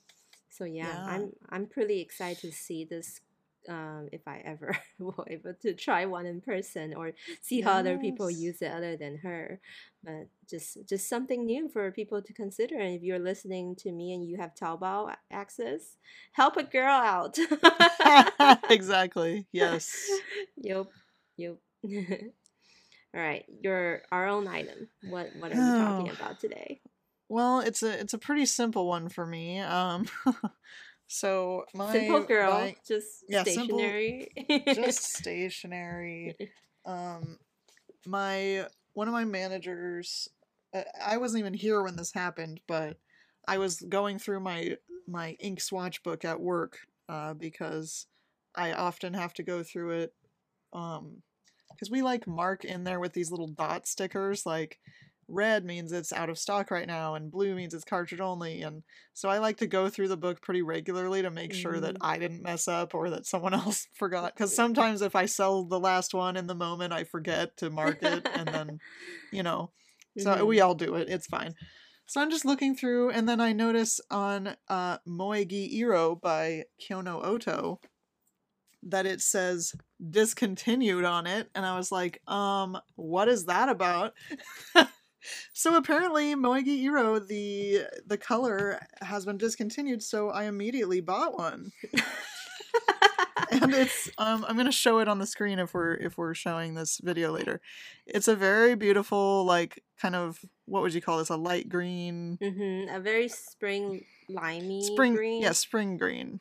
So 0.50 0.66
yeah, 0.66 0.88
yeah. 0.88 1.06
I'm 1.06 1.32
I'm 1.50 1.66
pretty 1.66 2.00
excited 2.00 2.42
to 2.42 2.52
see 2.52 2.86
this 2.86 3.22
um, 3.70 4.10
if 4.12 4.28
I 4.28 4.42
ever 4.44 4.78
will 5.00 5.26
able 5.28 5.54
to 5.62 5.74
try 5.74 6.06
one 6.06 6.26
in 6.26 6.42
person 6.42 6.94
or 6.94 7.14
see 7.42 7.60
yes. 7.60 7.66
how 7.66 7.74
other 7.74 7.98
people 7.98 8.30
use 8.30 8.62
it 8.62 8.72
other 8.72 8.98
than 8.98 9.18
her. 9.18 9.60
But 10.04 10.28
just 10.50 10.78
just 10.88 11.08
something 11.08 11.46
new 11.46 11.70
for 11.70 11.90
people 11.92 12.22
to 12.22 12.34
consider. 12.34 12.78
And 12.78 12.96
if 12.96 13.04
you're 13.04 13.20
listening 13.20 13.76
to 13.78 13.92
me 13.92 14.14
and 14.14 14.26
you 14.26 14.38
have 14.38 14.54
Taobao 14.56 15.16
access, 15.32 15.98
help 16.34 16.58
a 16.58 16.64
girl 16.64 16.92
out. 16.92 17.38
exactly. 18.70 19.48
Yes. 19.52 20.10
Yep. 20.58 20.88
Yep. 21.38 21.58
All 23.16 23.22
right, 23.22 23.46
your 23.62 24.02
our 24.12 24.28
own 24.28 24.48
item. 24.48 24.90
What 25.04 25.30
what 25.40 25.52
are 25.52 25.56
we 25.56 25.62
talking 25.62 26.10
about 26.20 26.40
today? 26.40 26.82
Well, 27.30 27.60
it's 27.62 27.84
a 27.84 28.00
it's 28.00 28.14
a 28.14 28.18
pretty 28.18 28.46
simple 28.46 28.88
one 28.88 29.10
for 29.10 29.26
me. 29.26 29.60
Um, 29.60 30.08
so 31.08 31.66
my 31.74 31.92
simple 31.92 32.24
girl, 32.24 32.52
my, 32.52 32.76
just 32.88 33.24
yeah, 33.28 33.44
stationary, 33.44 34.30
simple, 34.48 34.74
just 34.74 35.04
stationary. 35.18 36.36
Um, 36.86 37.38
my 38.06 38.68
one 38.94 39.08
of 39.08 39.14
my 39.14 39.26
managers, 39.26 40.30
uh, 40.76 40.84
I 41.04 41.18
wasn't 41.18 41.40
even 41.40 41.54
here 41.54 41.82
when 41.82 41.96
this 41.96 42.14
happened, 42.14 42.60
but 42.68 42.98
I 43.48 43.58
was 43.58 43.82
going 43.82 44.20
through 44.20 44.42
my 44.42 44.78
my 45.08 45.32
ink 45.40 45.62
swatch 45.62 46.04
book 46.04 46.26
at 46.26 46.40
work 46.40 46.78
uh, 47.10 47.34
because 47.34 48.08
I 48.56 48.74
often 48.74 49.14
have 49.14 49.34
to 49.36 49.44
go 49.44 49.64
through 49.64 49.92
it. 49.92 50.14
Um, 50.72 51.22
because 51.72 51.90
we 51.90 52.02
like 52.04 52.28
mark 52.28 52.66
in 52.66 52.84
there 52.84 53.00
with 53.00 53.14
these 53.14 53.32
little 53.32 53.48
dot 53.48 53.88
stickers, 53.88 54.46
like 54.46 54.80
red 55.28 55.66
means 55.66 55.92
it's 55.92 56.14
out 56.14 56.30
of 56.30 56.38
stock 56.38 56.72
right 56.72 56.88
now 56.88 57.16
and 57.16 57.32
blue 57.32 57.56
means 57.56 57.74
it's 57.74 57.84
cartridge 57.84 58.22
only 58.22 58.62
and 58.62 58.84
so 59.14 59.30
i 59.30 59.38
like 59.38 59.58
to 59.58 59.68
go 59.68 59.90
through 59.90 60.08
the 60.08 60.18
book 60.18 60.42
pretty 60.42 60.62
regularly 60.62 61.22
to 61.22 61.32
make 61.32 61.54
sure 61.54 61.80
that 61.80 61.96
mm-hmm. 61.96 62.06
i 62.06 62.18
didn't 62.18 62.44
mess 62.44 62.68
up 62.68 62.94
or 62.94 63.10
that 63.10 63.26
someone 63.26 63.54
else 63.54 63.88
forgot 63.94 64.34
because 64.34 64.56
sometimes 64.56 65.02
if 65.02 65.16
i 65.16 65.26
sell 65.26 65.64
the 65.64 65.80
last 65.80 66.14
one 66.14 66.38
in 66.38 66.48
the 66.48 66.56
moment 66.56 66.94
i 66.94 67.04
forget 67.04 67.56
to 67.58 67.70
mark 67.70 68.02
it 68.02 68.28
and 68.34 68.48
then 68.54 68.80
you 69.32 69.44
know 69.44 69.72
so 70.18 70.36
mm-hmm. 70.36 70.46
we 70.46 70.62
all 70.62 70.76
do 70.76 70.96
it 70.96 71.10
it's 71.10 71.28
fine 71.28 71.54
so 72.06 72.22
i'm 72.22 72.30
just 72.30 72.46
looking 72.46 72.76
through 72.76 73.10
and 73.10 73.28
then 73.28 73.40
i 73.40 73.54
notice 73.54 74.00
on 74.12 74.56
uh 74.68 74.98
moegi 75.08 75.74
iro 75.76 76.16
by 76.16 76.64
kyono 76.82 77.24
oto 77.24 77.80
that 78.86 79.06
it 79.06 79.22
says 79.22 79.74
discontinued 80.10 81.06
on 81.06 81.26
it 81.26 81.50
and 81.56 81.66
i 81.66 81.78
was 81.78 81.92
like 81.92 82.22
um 82.28 82.78
what 82.96 83.28
is 83.28 83.46
that 83.46 83.70
about 83.70 84.14
so 85.54 85.76
apparently 85.76 86.36
Moegi 86.36 86.84
Iro, 86.84 87.20
the 87.20 87.82
the 88.06 88.18
color 88.18 88.80
has 89.02 89.26
been 89.26 89.38
discontinued, 89.38 90.04
so 90.04 90.30
I 90.30 90.46
immediately 90.46 91.02
bought 91.02 91.38
one. 91.38 91.72
and 93.52 93.74
it's 93.74 94.10
um 94.18 94.46
I'm 94.48 94.58
gonna 94.58 94.72
show 94.72 95.00
it 95.00 95.08
on 95.08 95.20
the 95.20 95.28
screen 95.28 95.60
if 95.60 95.74
we're 95.74 95.94
if 95.96 96.18
we're 96.18 96.34
showing 96.34 96.74
this 96.76 97.00
video 97.04 97.32
later. 97.32 97.62
It's 98.06 98.28
a 98.28 98.36
very 98.36 98.76
beautiful, 98.76 99.46
like 99.46 99.84
kind 100.00 100.16
of 100.16 100.40
what 100.66 100.82
would 100.82 100.94
you 100.94 101.02
call 101.02 101.20
this? 101.20 101.30
A 101.30 101.36
light 101.38 101.70
green 101.70 102.38
hmm 102.42 102.86
A 102.90 103.00
very 103.00 103.28
spring 103.28 104.06
limey 104.30 104.84
spring 104.84 105.16
green. 105.16 105.42
yeah, 105.42 105.52
spring 105.52 105.98
green. 105.98 106.40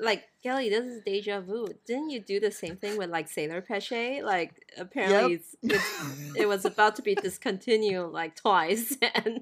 Like 0.00 0.24
Kelly, 0.42 0.68
this 0.68 0.84
is 0.84 1.02
deja 1.04 1.40
vu. 1.40 1.66
Didn't 1.86 2.10
you 2.10 2.20
do 2.20 2.38
the 2.38 2.50
same 2.50 2.76
thing 2.76 2.96
with 2.96 3.10
like 3.10 3.28
Sailor 3.28 3.60
Peche? 3.60 4.22
Like 4.22 4.62
apparently 4.78 5.34
it's, 5.34 5.56
it's 5.62 6.36
it 6.36 6.48
was 6.48 6.64
about 6.64 6.96
to 6.96 7.02
be 7.02 7.14
discontinued 7.14 8.12
like 8.12 8.36
twice 8.36 8.96
and 9.14 9.40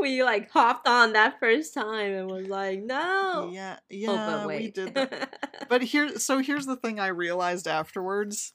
we 0.00 0.22
like 0.22 0.50
hopped 0.50 0.88
on 0.88 1.12
that 1.12 1.38
first 1.40 1.74
time 1.74 2.12
and 2.12 2.30
was 2.30 2.46
like 2.46 2.82
no 2.82 3.50
Yeah, 3.52 3.76
oh 3.78 3.84
yeah, 3.90 4.36
but 4.38 4.46
wait 4.46 4.60
we 4.60 4.70
did 4.70 4.94
that. 4.94 5.48
But 5.68 5.82
here, 5.82 6.18
so 6.18 6.38
here's 6.38 6.66
the 6.66 6.76
thing 6.76 7.00
I 7.00 7.08
realized 7.08 7.66
afterwards. 7.66 8.52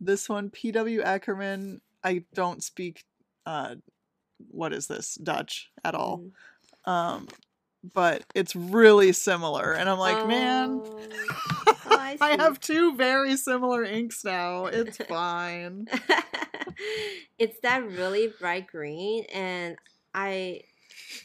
This 0.00 0.28
one, 0.28 0.50
P.W. 0.50 1.02
Akkerman, 1.02 1.80
I 2.02 2.24
don't 2.34 2.62
speak, 2.62 3.04
uh, 3.44 3.76
what 4.50 4.72
is 4.72 4.86
this, 4.86 5.14
Dutch 5.14 5.70
at 5.84 5.94
all. 5.94 6.24
Mm. 6.86 6.90
Um, 6.90 7.28
but 7.92 8.24
it's 8.34 8.54
really 8.56 9.12
similar. 9.12 9.72
And 9.72 9.88
I'm 9.88 9.98
like, 9.98 10.26
man, 10.26 10.80
Oh. 10.84 11.00
Oh, 11.88 11.96
I 11.98 12.16
I 12.20 12.30
have 12.36 12.58
two 12.60 12.96
very 12.96 13.36
similar 13.36 13.84
inks 13.84 14.24
now. 14.24 14.66
It's 14.66 14.96
fine. 14.98 15.86
it's 17.38 17.58
that 17.60 17.84
really 17.86 18.32
bright 18.38 18.66
green 18.66 19.24
and 19.32 19.76
i 20.14 20.60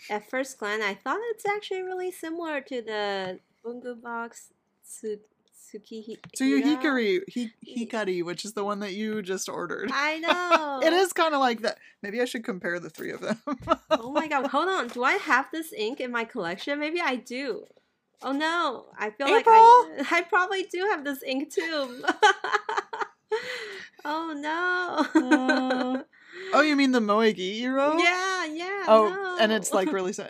at 0.09 0.29
first 0.29 0.57
glance 0.57 0.83
i 0.83 0.93
thought 0.93 1.19
it's 1.31 1.45
actually 1.45 1.81
really 1.81 2.11
similar 2.11 2.61
to 2.61 2.81
the 2.81 3.39
Bungubox 3.65 4.51
Tsu- 4.85 5.19
Tsuki 5.73 6.17
To 6.35 6.45
your 6.45 6.61
Hikari, 6.61 7.21
hi- 7.33 7.51
Hikari, 7.77 8.23
which 8.23 8.43
is 8.45 8.53
the 8.53 8.63
one 8.63 8.79
that 8.81 8.93
you 8.93 9.21
just 9.21 9.47
ordered. 9.49 9.89
i 9.93 10.19
know. 10.25 10.81
It 10.85 10.93
is 10.93 11.13
kind 11.13 11.33
of 11.33 11.39
like 11.39 11.61
that. 11.61 11.77
Maybe 12.01 12.21
I 12.21 12.25
should 12.25 12.43
compare 12.43 12.79
the 12.79 12.89
three 12.89 13.11
of 13.11 13.21
them. 13.21 13.39
oh 13.91 14.11
my 14.11 14.27
god 14.27 14.47
hold 14.47 14.67
on. 14.67 14.87
Do 14.89 15.03
i 15.03 15.13
have 15.13 15.47
this 15.51 15.71
ink 15.73 15.99
in 15.99 16.11
my 16.11 16.23
collection? 16.25 16.79
Maybe 16.79 16.99
i 16.99 17.15
do. 17.15 17.65
Oh 18.23 18.31
no. 18.33 18.85
I 18.97 19.09
feel 19.11 19.29
like 19.31 19.45
I, 19.47 20.03
I 20.11 20.21
probably 20.21 20.63
do 20.63 20.79
have 20.91 21.03
this 21.03 21.23
ink 21.23 21.53
too. 21.53 22.03
Oh 24.03 24.33
no. 24.35 25.05
Oh. 25.15 26.03
oh, 26.53 26.61
you 26.61 26.75
mean 26.75 26.91
the 26.91 26.99
Moegi 26.99 27.59
Iro? 27.61 27.97
yeah 27.99 28.45
yeah 28.45 28.83
Oh, 28.87 29.37
and 29.39 29.51
it's 29.51 29.71
like 29.71 29.91
really. 29.91 30.11
si- 30.11 30.23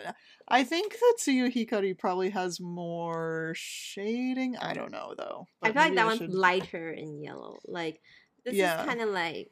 I 0.52 0.64
think 0.64 0.92
that 0.92 1.14
Tsuyu 1.18 1.50
Hikari 1.50 1.98
probably 1.98 2.28
has 2.30 2.60
more 2.60 3.54
shading. 3.56 4.56
I 4.58 4.74
don't 4.74 4.92
know 4.92 5.14
though. 5.16 5.46
I 5.62 5.72
feel 5.72 5.82
like 5.82 5.94
that 5.94 6.04
one's 6.06 6.18
should- 6.18 6.34
lighter 6.34 6.90
in 6.92 7.22
yellow. 7.22 7.58
Like 7.66 8.02
this 8.44 8.54
Yeah. 8.54 8.80
is 8.82 8.86
kind 8.86 9.00
of 9.00 9.08
like 9.08 9.50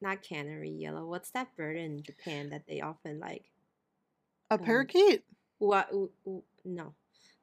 not 0.00 0.22
canary 0.22 0.70
yellow. 0.70 1.04
What's 1.04 1.30
that 1.32 1.54
bird 1.56 1.76
in 1.76 2.00
Japan 2.02 2.50
that 2.50 2.62
they 2.68 2.80
often 2.80 3.18
like? 3.18 3.44
a 4.52 4.54
um, 4.54 4.60
parakeet. 4.60 5.24
What? 5.58 5.90
No, 6.64 6.94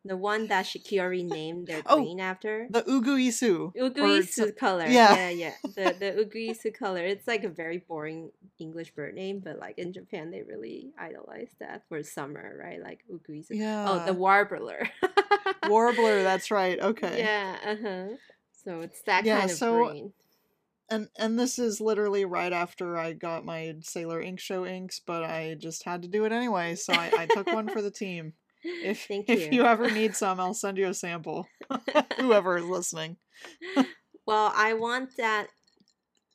the 0.05 0.17
one 0.17 0.47
that 0.47 0.65
Shikiori 0.65 1.23
named 1.25 1.67
their 1.67 1.81
Oh, 1.85 1.95
green 2.03 2.19
after. 2.19 2.67
The 2.69 2.81
Uguisu. 2.83 3.73
Uguisu 3.75 4.55
color. 4.57 4.87
yeah. 4.87 5.15
yeah, 5.15 5.29
yeah. 5.29 5.53
The 5.63 5.95
the 5.97 6.25
Uguisu 6.25 6.77
color. 6.77 7.03
It's 7.03 7.27
like 7.27 7.43
a 7.43 7.49
very 7.49 7.77
boring 7.77 8.31
English 8.59 8.91
bird 8.91 9.15
name, 9.15 9.39
but 9.43 9.59
like 9.59 9.77
in 9.77 9.93
Japan, 9.93 10.31
they 10.31 10.43
really 10.43 10.91
idolize 10.99 11.49
that 11.59 11.83
for 11.87 12.03
summer, 12.03 12.57
right? 12.61 12.81
Like 12.81 13.01
Uguisu. 13.11 13.47
Yeah. 13.51 13.85
Oh, 13.87 14.05
the 14.05 14.13
warbler. 14.13 14.89
warbler. 15.69 16.23
That's 16.23 16.51
right. 16.51 16.79
Okay. 16.79 17.19
Yeah. 17.19 17.57
Uh 17.65 17.75
huh. 17.81 18.07
So 18.65 18.81
it's 18.81 19.01
that 19.03 19.25
Yeah, 19.25 19.39
kind 19.39 19.51
of 19.51 19.57
so 19.57 19.87
green. 19.87 20.13
And 20.89 21.07
and 21.17 21.39
this 21.39 21.59
is 21.59 21.79
literally 21.81 22.25
right 22.25 22.51
after 22.53 22.97
I 22.97 23.13
got 23.13 23.45
my 23.45 23.75
Sailor 23.81 24.21
Ink 24.21 24.39
Show 24.39 24.65
inks, 24.65 24.99
but 24.99 25.23
I 25.23 25.55
just 25.57 25.83
had 25.85 26.01
to 26.03 26.07
do 26.07 26.25
it 26.25 26.31
anyway, 26.31 26.75
so 26.75 26.93
I, 26.93 27.11
I 27.17 27.25
took 27.25 27.47
one 27.47 27.69
for 27.69 27.81
the 27.81 27.89
team. 27.91 28.33
If 28.63 29.05
Thank 29.07 29.29
if 29.29 29.51
you. 29.51 29.59
you 29.61 29.65
ever 29.65 29.89
need 29.91 30.15
some, 30.15 30.39
I'll 30.39 30.53
send 30.53 30.77
you 30.77 30.87
a 30.87 30.93
sample. 30.93 31.47
Whoever 32.19 32.57
is 32.57 32.65
listening. 32.65 33.17
Well, 34.25 34.51
I 34.55 34.73
want 34.73 35.17
that 35.17 35.47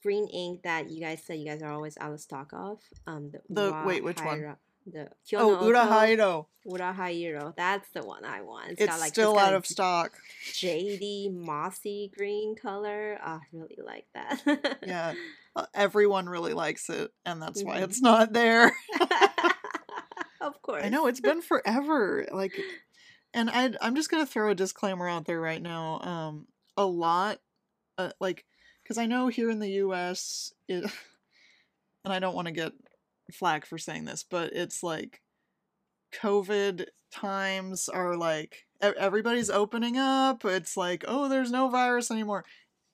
green 0.02 0.26
ink 0.28 0.62
that 0.62 0.90
you 0.90 1.00
guys 1.00 1.22
said 1.24 1.38
you 1.38 1.46
guys 1.46 1.62
are 1.62 1.72
always 1.72 1.96
out 2.00 2.12
of 2.12 2.20
stock 2.20 2.50
of. 2.52 2.80
Um, 3.06 3.30
the, 3.32 3.40
The- 3.48 3.82
wait, 3.86 4.04
which 4.04 4.20
one? 4.22 4.56
The 4.90 5.08
Oh, 5.34 5.58
Kyono 5.58 5.62
Urahaido. 5.74 6.46
Urahairo. 6.66 7.54
That's 7.56 7.86
the 7.90 8.02
one 8.02 8.24
I 8.24 8.40
want. 8.40 8.76
It's 8.78 9.00
like, 9.00 9.12
still 9.12 9.38
out 9.38 9.52
of 9.52 9.66
stock. 9.66 10.12
Jady, 10.52 11.30
mossy 11.30 12.10
green 12.16 12.56
color. 12.56 13.18
I 13.22 13.38
really 13.52 13.76
like 13.84 14.06
that. 14.14 14.78
Yeah. 14.86 15.12
Uh, 15.54 15.66
everyone 15.74 16.26
really 16.26 16.54
likes 16.54 16.88
it, 16.88 17.10
and 17.26 17.42
that's 17.42 17.62
why 17.62 17.80
Mhm. 17.80 17.82
it's 17.82 18.00
not 18.00 18.32
there. 18.32 18.72
Of 20.48 20.60
course. 20.62 20.82
I 20.84 20.88
know 20.88 21.06
it's 21.06 21.20
been 21.20 21.42
forever. 21.42 22.26
Like, 22.32 22.52
and 23.34 23.48
I 23.50 23.72
I'm 23.80 23.94
just 23.94 24.10
gonna 24.10 24.26
throw 24.26 24.50
a 24.50 24.54
disclaimer 24.54 25.08
out 25.08 25.26
there 25.26 25.40
right 25.40 25.62
now. 25.62 26.00
Um, 26.00 26.46
a 26.76 26.84
lot, 26.84 27.38
uh, 27.96 28.10
like, 28.20 28.44
because 28.82 28.98
I 28.98 29.06
know 29.06 29.28
here 29.28 29.50
in 29.50 29.58
the 29.60 29.70
U.S. 29.70 30.52
it, 30.68 30.84
and 32.04 32.12
I 32.12 32.18
don't 32.18 32.34
want 32.34 32.46
to 32.46 32.52
get 32.52 32.72
flack 33.32 33.66
for 33.66 33.78
saying 33.78 34.04
this, 34.06 34.24
but 34.28 34.52
it's 34.52 34.82
like 34.82 35.20
COVID 36.12 36.86
times 37.10 37.88
are 37.88 38.16
like 38.16 38.66
everybody's 38.80 39.50
opening 39.50 39.96
up. 39.96 40.44
It's 40.44 40.76
like, 40.76 41.04
oh, 41.08 41.28
there's 41.28 41.50
no 41.50 41.68
virus 41.68 42.10
anymore. 42.10 42.44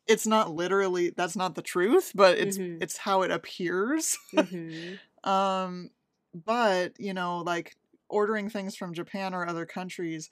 It's 0.06 0.26
not 0.26 0.50
literally 0.50 1.10
that's 1.10 1.36
not 1.36 1.54
the 1.54 1.62
truth, 1.62 2.12
but 2.14 2.38
it's 2.38 2.58
Mhm. 2.58 2.82
it's 2.82 2.98
how 2.98 3.22
it 3.22 3.30
appears. 3.30 4.16
Mhm. 4.34 4.98
Um, 5.24 5.88
but 6.34 6.98
you 7.00 7.14
know, 7.14 7.38
like 7.38 7.76
ordering 8.08 8.48
things 8.50 8.76
from 8.76 8.94
Japan 8.94 9.34
or 9.34 9.46
other 9.46 9.66
countries, 9.66 10.30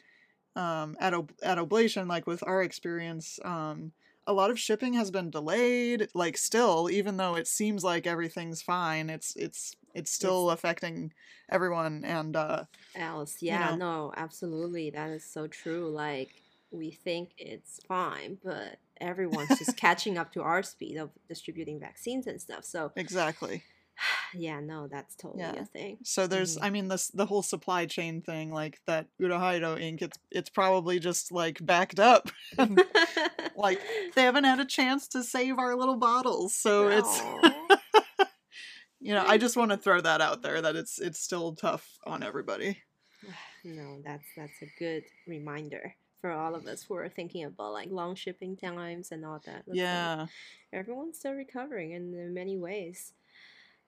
um, 0.56 0.96
at 1.00 1.14
ob- 1.14 1.34
at 1.42 1.58
Oblation, 1.58 2.08
like 2.08 2.26
with 2.26 2.42
our 2.46 2.62
experience, 2.62 3.38
um, 3.44 3.92
a 4.26 4.32
lot 4.32 4.50
of 4.50 4.58
shipping 4.60 4.94
has 4.94 5.10
been 5.10 5.30
delayed. 5.30 6.08
Like 6.14 6.36
still, 6.36 6.90
even 6.90 7.16
though 7.16 7.36
it 7.36 7.48
seems 7.48 7.84
like 7.84 8.06
everything's 8.06 8.62
fine, 8.62 9.10
it's 9.10 9.34
it's 9.36 9.74
it's 9.94 10.12
still 10.12 10.50
affecting 10.50 11.12
everyone. 11.50 12.04
And 12.04 12.36
uh, 12.36 12.64
else. 12.94 13.42
you 13.46 13.58
Yeah, 13.58 13.58
know. 13.58 13.78
no, 13.78 14.12
absolutely. 14.16 14.90
That 14.90 15.10
is 15.10 15.24
so 15.30 15.46
true. 15.46 15.90
Like 15.90 16.42
we 16.70 16.90
think 16.90 17.32
it's 17.38 17.80
fine, 17.86 18.38
but 18.42 18.78
everyone's 19.00 19.58
just 19.58 19.76
catching 19.76 20.18
up 20.18 20.32
to 20.32 20.42
our 20.42 20.62
speed 20.62 20.96
of 20.96 21.10
distributing 21.28 21.80
vaccines 21.80 22.26
and 22.26 22.40
stuff. 22.40 22.64
So 22.64 22.92
exactly. 22.96 23.64
yeah, 24.34 24.60
no, 24.60 24.88
that's 24.88 25.14
totally 25.16 25.42
Yeah. 25.42 25.62
a 25.62 25.64
thing. 25.66 25.98
So 26.02 26.26
there's, 26.26 26.56
Mhm. 26.56 26.62
I 26.62 26.70
mean, 26.70 26.88
this 26.88 27.08
the 27.08 27.26
whole 27.26 27.42
supply 27.42 27.86
chain 27.86 28.22
thing, 28.22 28.52
like 28.52 28.80
that 28.86 29.06
Urahairo 29.20 29.80
ink. 29.80 30.02
It's 30.02 30.18
it's 30.30 30.50
probably 30.50 30.98
just 30.98 31.32
like 31.32 31.64
backed 31.64 32.00
up. 32.00 32.30
like 33.56 33.80
they 34.14 34.22
haven't 34.22 34.44
had 34.44 34.60
a 34.60 34.64
chance 34.64 35.08
to 35.08 35.22
save 35.22 35.58
our 35.58 35.76
little 35.76 35.96
bottles 35.96 36.54
so 36.54 36.88
it's 36.88 37.22
you 39.00 39.12
know 39.14 39.24
i 39.26 39.36
just 39.36 39.56
want 39.56 39.70
to 39.70 39.76
throw 39.76 40.00
that 40.00 40.20
out 40.20 40.42
there 40.42 40.60
that 40.62 40.76
it's 40.76 40.98
it's 40.98 41.20
still 41.20 41.54
tough 41.54 41.98
on 42.06 42.22
everybody 42.22 42.78
no, 43.64 44.00
that's 44.04 44.24
that's 44.36 44.62
a 44.62 44.66
good 44.78 45.04
reminder 45.28 45.94
for 46.20 46.30
all 46.30 46.54
of 46.54 46.66
us 46.66 46.82
who 46.82 46.94
are 46.94 47.08
thinking 47.08 47.44
about 47.44 47.72
like 47.72 47.88
long 47.90 48.14
shipping 48.14 48.56
times 48.56 49.12
and 49.12 49.24
all 49.24 49.40
that. 49.44 49.62
That's 49.66 49.68
like, 49.68 49.76
yeah 49.76 50.26
everyone's 50.72 51.18
still 51.18 51.32
recovering 51.34 51.92
in, 51.92 52.14
in 52.14 52.32
many 52.34 52.56
ways. 52.58 53.12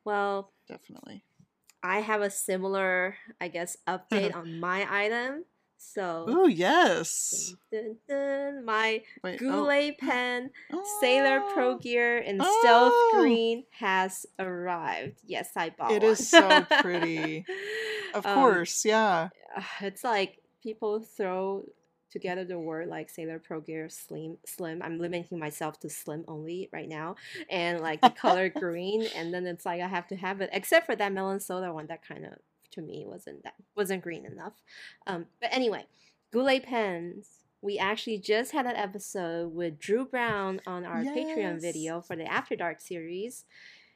Well, 0.05 0.53
definitely 0.69 1.25
I 1.83 2.01
have 2.01 2.23
a 2.23 2.31
similar, 2.31 3.17
I 3.41 3.49
guess, 3.49 3.77
update 3.87 4.35
on 4.41 4.59
my 4.61 4.87
item. 4.91 5.45
So, 5.77 6.25
oh 6.29 6.47
yes 6.47 7.53
dun, 7.71 7.97
dun, 8.09 8.55
dun, 8.57 8.65
my 8.65 9.03
wait 9.23 9.39
Goulet 9.39 9.99
pen 9.99 10.51
oh. 10.73 10.99
Sailor 11.03 11.41
Pro 11.53 11.73
Oh, 11.73 11.79
Gear 11.79 12.17
in 12.19 12.37
stealth 12.37 12.93
Oh. 12.95 13.19
green 13.21 13.65
has 13.79 14.25
arrived. 14.39 15.19
Yes, 15.27 15.51
I 15.57 15.71
bought 15.71 15.91
It 15.93 16.03
one. 16.03 16.13
is 16.13 16.27
so 16.27 16.65
pretty. 16.81 17.45
of 18.15 18.25
Um, 18.25 18.35
course 18.35 18.85
yeah 18.87 19.29
it's 19.83 20.03
like 20.05 20.39
people 20.63 21.01
throw 21.01 21.65
together 22.15 22.45
the 22.45 22.59
word 22.59 22.89
like 22.89 23.11
Sailor 23.11 23.41
Pro 23.41 23.61
Gear 23.61 23.89
Slim 23.91 24.39
Slim. 24.47 24.81
I'm 24.83 24.99
limiting 24.99 25.39
myself 25.39 25.79
to 25.81 25.91
slim 25.91 26.25
only 26.29 26.71
right 26.73 26.89
now, 26.89 27.17
and 27.51 27.81
like 27.81 28.01
the 28.01 28.09
color 28.09 28.49
green, 28.57 29.07
and 29.15 29.35
then 29.35 29.47
it's 29.47 29.67
like 29.67 29.83
I 29.83 29.89
have 29.89 30.07
to 30.09 30.17
have 30.17 30.41
it. 30.41 30.49
Except 30.53 30.87
for 30.87 30.97
that 30.97 31.13
melon 31.13 31.41
soda 31.41 31.73
one, 31.75 31.89
that 31.89 32.07
kind 32.07 32.25
of 32.25 32.33
to 32.71 32.81
me 32.81 33.05
wasn't 33.07 33.43
that 33.43 33.55
wasn't 33.77 34.03
green 34.03 34.25
enough. 34.25 34.55
Um, 35.07 35.27
but 35.41 35.51
anyway, 35.53 35.85
Goulet 36.33 36.65
pens. 36.65 37.29
We 37.61 37.79
actually 37.79 38.19
just 38.19 38.53
had 38.53 38.67
an 38.67 38.77
episode 38.77 39.55
with 39.55 39.79
Drew 39.79 40.05
Brown 40.05 40.61
on 40.67 40.85
our 40.85 41.03
Patreon 41.03 41.63
video 41.63 42.03
for 42.03 42.15
the 42.15 42.27
After 42.27 42.57
Dark 42.57 42.79
series. 42.79 43.47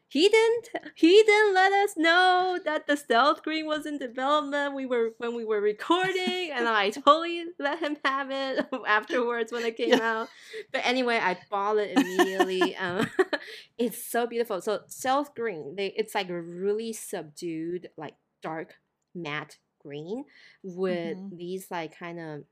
He 0.09 0.29
didn't 0.29 0.71
he 0.95 1.23
didn't 1.23 1.55
let 1.55 1.71
us 1.71 1.95
know 1.97 2.59
that 2.65 2.87
the 2.87 2.97
stealth 2.97 3.43
green 3.43 3.67
was 3.67 3.85
in 3.85 3.99
development 3.99 4.75
we 4.75 4.87
were 4.87 5.11
when 5.19 5.35
we 5.35 5.45
were 5.45 5.61
recording 5.61 6.51
and 6.53 6.67
i 6.67 6.89
totally 6.91 7.45
let 7.59 7.79
him 7.79 7.97
have 8.05 8.31
it 8.31 8.67
afterwards 8.87 9.53
when 9.53 9.65
it 9.65 9.77
came 9.77 9.91
yeah. 9.91 10.21
out 10.21 10.29
but 10.73 10.81
anyway 10.85 11.19
i 11.23 11.37
bought 11.51 11.77
it 11.77 11.97
immediately 11.97 12.75
um, 12.81 13.09
it's 13.79 14.03
so 14.03 14.27
beautiful 14.27 14.61
so 14.61 14.81
stealth 14.89 15.35
green 15.35 15.75
they 15.77 15.89
it's 15.97 16.15
like 16.15 16.31
a 16.31 16.41
really 16.41 16.93
subdued 16.93 17.89
like 17.97 18.15
dark 18.43 18.75
matte 19.15 19.59
green 19.83 20.25
with 20.63 21.17
mm-hmm. 21.19 21.37
these 21.37 21.71
like 21.71 21.97
kind 21.97 22.19
of 22.19 22.45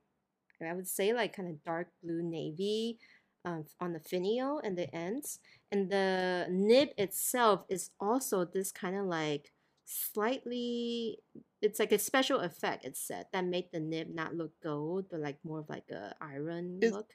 i 0.67 0.73
would 0.73 0.89
say 0.89 1.13
like 1.13 1.35
kind 1.35 1.49
of 1.49 1.65
dark 1.65 1.89
blue 2.03 2.23
navy 2.23 2.99
um, 3.47 3.65
on 3.81 3.93
the 3.93 4.01
finial 4.01 4.61
and 4.63 4.77
the 4.77 4.95
ends 4.95 5.39
and 5.71 5.89
the 5.89 6.47
nib 6.51 6.89
itself 6.99 7.65
is 7.69 7.91
also 8.01 8.45
this 8.45 8.73
kind 8.73 8.97
of 8.97 9.07
like 9.07 9.53
slightly 9.85 11.19
it's 11.63 11.79
like 11.79 11.93
a 11.93 11.99
special 11.99 12.41
effect 12.41 12.85
it's 12.85 13.01
said 13.01 13.27
that 13.33 13.45
made 13.45 13.67
the 13.73 13.79
nib 13.79 14.09
not 14.13 14.35
look 14.35 14.51
gold 14.63 15.07
but 15.09 15.21
like 15.21 15.39
more 15.45 15.61
of 15.61 15.69
like 15.69 15.89
a 15.91 16.13
iron 16.21 16.81
is, 16.83 16.93
look. 16.93 17.13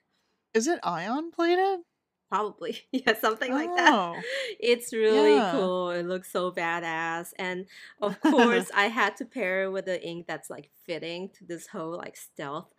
is 0.54 0.68
it 0.68 0.80
ion 0.84 1.32
plated? 1.32 1.82
Probably. 2.30 2.80
Yeah 2.94 3.20
something 3.20 3.52
oh, 3.52 3.56
like 3.56 3.76
that. 3.76 3.92
Oh. 3.92 4.16
it's 4.60 4.94
really 4.94 5.36
yeah. 5.36 5.52
cool. 5.52 5.92
It 5.92 6.06
looks 6.06 6.32
so 6.32 6.50
badass 6.50 7.34
and 7.38 7.66
of 8.02 8.20
course 8.32 8.72
i 8.74 8.86
had 8.86 9.18
to 9.18 9.26
pair 9.26 9.64
it 9.64 9.72
with 9.72 9.86
the 9.86 10.02
ink 10.02 10.28
that's 10.28 10.50
like 10.50 10.70
fitting 10.86 11.30
to 11.38 11.44
this 11.44 11.68
whole 11.68 11.98
like 11.98 12.16
stealth 12.16 12.70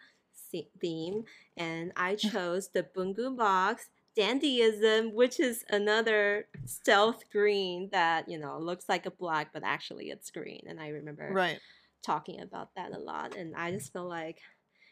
theme 0.80 1.24
and 1.56 1.92
i 1.96 2.14
chose 2.30 2.68
the 2.68 2.86
Bungubox 2.96 3.78
dandyism, 4.16 5.14
which 5.14 5.40
is 5.40 5.64
another 5.70 6.46
stealth 6.64 7.24
green 7.30 7.88
that 7.92 8.28
you 8.28 8.38
know 8.38 8.58
looks 8.58 8.88
like 8.88 9.06
a 9.06 9.10
black, 9.10 9.52
but 9.52 9.62
actually 9.64 10.10
it's 10.10 10.30
green. 10.30 10.62
And 10.66 10.80
I 10.80 10.88
remember 10.88 11.30
right 11.32 11.58
talking 12.04 12.40
about 12.40 12.74
that 12.76 12.92
a 12.92 12.98
lot, 12.98 13.36
and 13.36 13.54
I 13.56 13.70
just 13.70 13.92
feel 13.92 14.08
like 14.08 14.38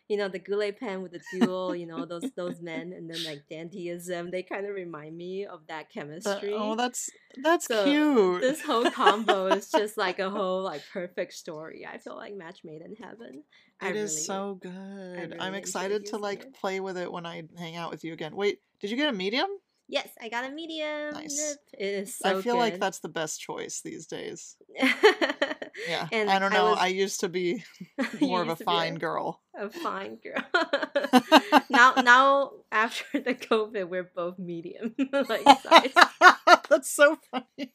you 0.09 0.17
know 0.17 0.29
the 0.29 0.39
Goulet 0.39 0.79
pen 0.79 1.03
with 1.03 1.13
the 1.13 1.21
dual, 1.33 1.75
you 1.75 1.87
know 1.87 2.05
those 2.05 2.31
those 2.37 2.61
men, 2.61 2.93
and 2.93 3.11
then 3.11 3.23
like 3.25 3.43
dandyism, 3.51 4.31
they 4.31 4.43
kind 4.43 4.67
of 4.67 4.75
remind 4.75 5.17
me 5.17 5.47
of 5.47 5.61
that 5.69 5.91
chemistry. 5.91 6.55
Uh, 6.55 6.59
oh, 6.59 6.75
that's 6.77 7.11
that's 7.43 7.67
so 7.67 7.85
cute. 7.85 8.41
This 8.41 8.63
whole 8.63 8.91
combo 8.91 9.47
is 9.49 9.71
just 9.71 9.97
like 9.97 10.19
a 10.19 10.31
whole 10.37 10.63
like 10.63 10.83
perfect 10.93 11.35
story. 11.35 11.87
I 11.91 11.99
feel 11.99 12.17
like 12.17 12.35
match 12.35 12.61
made 12.65 12.83
in 12.83 12.97
heaven. 12.97 13.45
It 13.83 13.97
is 13.97 14.27
so 14.27 14.59
good. 14.61 14.73
Really 14.73 15.41
I'm 15.41 15.55
excited 15.55 16.07
to 16.07 16.19
like 16.19 16.43
it. 16.43 16.55
play 16.55 16.81
with 16.81 16.97
it 16.97 17.11
when 17.11 17.27
I 17.27 17.43
hang 17.59 17.77
out 17.77 17.91
with 17.91 18.05
you 18.05 18.13
again. 18.13 18.37
Wait, 18.37 18.59
did 18.81 18.91
you 18.91 18.97
get 18.97 19.09
a 19.09 19.13
medium? 19.13 19.49
Yes, 19.91 20.09
I 20.23 20.29
got 20.29 20.45
a 20.45 20.51
medium. 20.51 21.15
Nice. 21.15 21.57
It 21.73 21.85
is 21.85 22.17
so 22.17 22.39
I 22.39 22.43
feel 22.43 22.55
good. 22.55 22.61
like 22.61 22.79
that's 22.79 23.01
the 23.01 23.09
best 23.09 23.41
choice 23.41 23.81
these 23.85 24.07
days. 24.07 24.57
yeah. 24.77 26.07
And 26.13 26.31
I 26.31 26.39
don't 26.39 26.53
know. 26.53 26.67
I, 26.67 26.71
was... 26.71 26.79
I 26.81 26.87
used 26.89 27.21
to 27.21 27.29
be 27.29 27.65
more 28.21 28.43
of 28.43 28.49
a 28.49 28.57
fine 28.57 28.97
a, 28.97 28.99
girl. 28.99 29.41
A 29.59 29.69
fine 29.69 30.19
girl. 30.23 30.45
now 31.71 31.95
now 31.95 32.51
after 32.71 33.19
the 33.19 33.35
COVID 33.35 33.89
we're 33.89 34.11
both 34.15 34.39
medium 34.39 34.95
like 35.13 35.45
size. 35.63 35.93
that's 36.69 36.91
so 36.91 37.17
funny. 37.31 37.73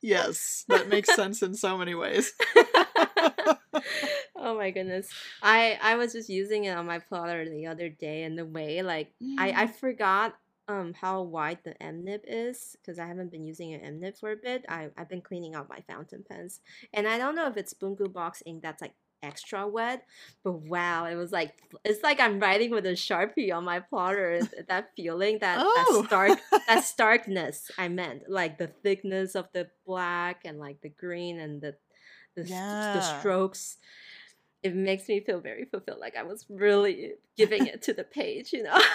Yes, 0.00 0.64
that 0.68 0.88
makes 0.88 1.14
sense 1.14 1.42
in 1.42 1.54
so 1.54 1.76
many 1.76 1.94
ways 1.94 2.32
oh 4.36 4.56
my 4.56 4.70
goodness 4.70 5.08
i 5.42 5.78
i 5.82 5.96
was 5.96 6.12
just 6.12 6.28
using 6.28 6.64
it 6.64 6.76
on 6.76 6.86
my 6.86 6.98
plotter 6.98 7.48
the 7.48 7.66
other 7.66 7.88
day 7.88 8.22
and 8.22 8.38
the 8.38 8.44
way 8.44 8.82
like 8.82 9.12
mm. 9.22 9.34
i 9.38 9.62
i 9.62 9.66
forgot 9.66 10.34
um 10.68 10.94
how 11.00 11.22
wide 11.22 11.58
the 11.64 11.80
M 11.82 12.04
nib 12.04 12.22
is 12.26 12.76
because 12.80 12.98
I 12.98 13.06
haven't 13.06 13.30
been 13.30 13.44
using 13.44 13.72
an 13.72 13.80
M 13.82 14.00
nib 14.00 14.16
for 14.16 14.32
a 14.32 14.36
bit. 14.36 14.64
I 14.68 14.88
I've 14.96 15.08
been 15.08 15.20
cleaning 15.20 15.54
out 15.54 15.68
my 15.68 15.80
fountain 15.86 16.24
pens, 16.28 16.60
and 16.92 17.06
I 17.06 17.18
don't 17.18 17.36
know 17.36 17.46
if 17.46 17.56
it's 17.56 17.74
Bungubox 17.74 18.42
ink 18.46 18.62
that's 18.62 18.82
like 18.82 18.94
extra 19.22 19.66
wet, 19.66 20.04
but 20.44 20.52
wow, 20.52 21.06
it 21.06 21.14
was 21.14 21.32
like 21.32 21.52
it's 21.84 22.02
like 22.02 22.20
I'm 22.20 22.38
writing 22.40 22.70
with 22.70 22.86
a 22.86 22.90
sharpie 22.90 23.52
on 23.52 23.64
my 23.64 23.80
plotter. 23.80 24.40
that 24.68 24.90
feeling, 24.96 25.38
that 25.40 25.58
oh. 25.60 26.02
that 26.02 26.06
stark, 26.06 26.38
that 26.68 26.84
starkness. 26.84 27.70
I 27.78 27.88
meant 27.88 28.22
like 28.28 28.58
the 28.58 28.68
thickness 28.68 29.34
of 29.34 29.48
the 29.52 29.68
black 29.86 30.42
and 30.44 30.58
like 30.58 30.80
the 30.82 30.90
green 30.90 31.38
and 31.40 31.60
the 31.60 31.74
the, 32.36 32.46
yeah. 32.46 32.94
the 32.94 33.18
strokes 33.18 33.78
it 34.66 34.76
makes 34.76 35.08
me 35.08 35.20
feel 35.20 35.40
very 35.40 35.64
fulfilled 35.64 35.98
like 36.00 36.16
i 36.16 36.22
was 36.22 36.44
really 36.48 37.12
giving 37.36 37.66
it 37.66 37.82
to 37.82 37.92
the 37.92 38.04
page 38.04 38.52
you 38.52 38.62
know? 38.62 38.78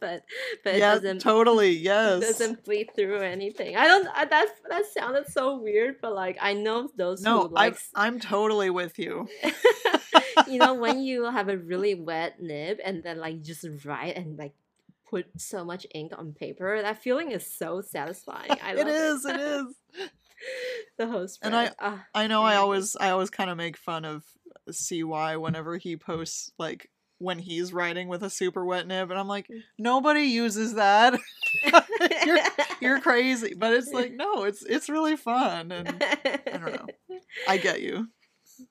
But 0.00 0.24
but 0.64 0.76
it 0.76 0.78
doesn't 0.80 1.20
totally 1.20 1.70
yes. 1.90 2.22
it 2.22 2.26
doesn't 2.26 2.64
bleed 2.64 2.88
through 2.94 3.18
anything. 3.18 3.76
I 3.76 3.86
don't 3.86 4.08
I, 4.14 4.24
that 4.24 4.48
that 4.70 4.86
sounded 4.86 5.28
so 5.28 5.58
weird 5.58 5.96
but 6.00 6.14
like 6.14 6.38
i 6.40 6.54
know 6.54 6.88
those 6.96 7.22
no 7.22 7.42
who 7.42 7.54
like 7.54 7.78
i'm 7.94 8.18
totally 8.18 8.70
with 8.70 8.98
you. 8.98 9.28
You 10.46 10.58
know 10.58 10.74
when 10.74 11.00
you 11.00 11.24
have 11.24 11.48
a 11.48 11.56
really 11.56 11.94
wet 11.94 12.40
nib 12.40 12.78
and 12.84 13.02
then 13.02 13.18
like 13.18 13.42
just 13.42 13.66
write 13.84 14.16
and 14.16 14.38
like 14.38 14.54
put 15.08 15.26
so 15.36 15.64
much 15.64 15.86
ink 15.94 16.12
on 16.16 16.32
paper 16.32 16.80
that 16.80 17.02
feeling 17.02 17.32
is 17.32 17.46
so 17.46 17.82
satisfying. 17.82 18.50
I 18.62 18.72
it 18.72 18.86
is 18.86 19.24
it. 19.24 19.36
it 19.36 19.40
is. 19.40 20.10
The 20.96 21.06
host 21.08 21.40
and 21.42 21.54
i 21.54 21.70
uh, 21.78 21.98
i 22.14 22.26
know 22.26 22.42
i 22.42 22.56
always 22.56 22.96
i 22.96 23.10
always 23.10 23.28
kind 23.28 23.50
of 23.50 23.58
make 23.58 23.76
fun 23.76 24.04
of 24.06 24.24
cy 24.72 25.36
whenever 25.36 25.76
he 25.76 25.96
posts 25.96 26.52
like 26.58 26.90
when 27.18 27.38
he's 27.38 27.72
writing 27.72 28.08
with 28.08 28.22
a 28.22 28.30
super 28.30 28.64
wet 28.64 28.86
nib 28.86 29.10
and 29.10 29.18
i'm 29.18 29.28
like 29.28 29.46
mm. 29.48 29.60
nobody 29.78 30.22
uses 30.22 30.74
that 30.74 31.18
you're, 32.26 32.38
you're 32.80 33.00
crazy 33.00 33.54
but 33.54 33.72
it's 33.72 33.92
like 33.92 34.12
no 34.12 34.44
it's 34.44 34.62
it's 34.62 34.88
really 34.88 35.16
fun 35.16 35.70
and 35.70 36.02
i 36.02 36.56
don't 36.56 36.74
know 36.74 36.86
i 37.48 37.56
get 37.56 37.82
you 37.82 38.08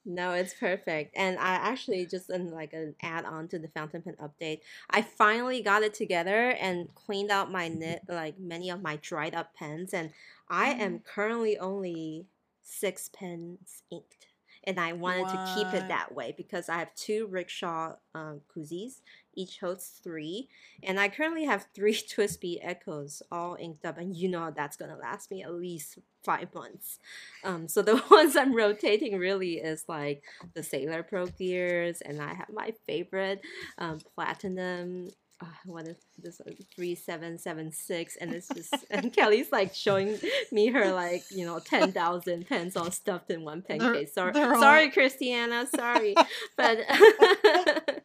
no, 0.06 0.34
it's 0.34 0.54
perfect. 0.54 1.16
And 1.16 1.38
I 1.40 1.56
actually 1.56 2.06
just 2.06 2.30
in 2.30 2.52
like 2.52 2.74
an 2.74 2.96
add 3.02 3.26
on 3.26 3.48
to 3.50 3.60
the 3.60 3.68
fountain 3.70 4.02
pen 4.02 4.16
update, 4.22 4.60
I 4.90 5.02
finally 5.02 5.62
got 5.62 5.84
it 5.84 5.94
together 5.94 6.52
and 6.52 6.94
cleaned 6.96 7.32
out 7.32 7.52
my 7.52 7.68
knit 7.68 8.02
like 8.08 8.40
many 8.40 8.70
of 8.70 8.82
my 8.82 8.98
dried 8.98 9.36
up 9.36 9.54
pens 9.56 9.94
and 9.94 10.12
I 10.50 10.72
am 10.72 11.00
mm. 11.00 11.06
currently 11.06 11.58
only 11.58 12.26
six 12.62 13.10
pens 13.10 13.84
inked. 13.92 14.28
And 14.66 14.80
I 14.80 14.94
wanted 14.94 15.24
what? 15.24 15.34
to 15.34 15.54
keep 15.56 15.74
it 15.74 15.88
that 15.88 16.14
way 16.14 16.34
because 16.36 16.70
I 16.70 16.78
have 16.78 16.94
two 16.96 17.28
rickshaw 17.28 17.96
um, 18.14 18.42
koozies 18.56 19.02
each 19.40 19.60
holds 19.60 19.88
three. 20.04 20.50
And 20.84 21.00
I 21.00 21.08
currently 21.08 21.46
have 21.46 21.68
three 21.74 21.94
TWSBI 21.94 22.66
Ecos 22.66 23.22
all 23.32 23.56
inked 23.60 23.86
up, 23.86 23.98
and 23.98 24.16
you 24.16 24.30
know 24.30 24.52
that's 24.56 24.78
gonna 24.78 24.98
last 24.98 25.32
me 25.32 25.44
at 25.44 25.54
least 25.54 25.98
five 26.24 26.54
months. 26.54 27.00
Um, 27.44 27.68
so 27.68 27.82
the 27.82 28.04
ones 28.12 28.36
I'm 28.36 28.54
rotating 28.54 29.18
really 29.18 29.54
is 29.54 29.86
like 29.88 30.24
the 30.54 30.64
Sailor 30.64 31.04
Pro 31.04 31.28
gears, 31.28 32.02
and 32.02 32.22
I 32.22 32.34
have 32.34 32.50
my 32.54 32.74
favorite 32.86 33.42
um, 33.78 34.00
Platinum 34.16 35.10
uh, 35.42 35.46
what 35.66 35.88
is 35.88 35.96
this 36.18 36.42
uh, 36.42 36.52
three 36.76 36.96
seven 36.96 37.38
seven 37.38 37.72
six 37.72 38.18
and 38.18 38.34
it's 38.34 38.50
just 38.50 38.74
and 38.92 39.14
Kelly's 39.14 39.52
like 39.52 39.74
showing 39.74 40.18
me 40.52 40.68
her 40.68 40.92
like 40.92 41.24
you 41.30 41.46
know 41.46 41.60
ten 41.60 41.92
thousand 41.92 42.48
pens 42.48 42.76
all 42.76 42.92
stuffed 42.92 43.32
in 43.32 43.44
one 43.44 43.62
pen 43.62 43.80
case. 43.80 44.14
Sorry, 44.14 44.34
sorry, 44.34 44.86
all... 44.86 44.92
Christiana, 44.92 45.68
sorry, 45.74 46.16
but 46.58 46.80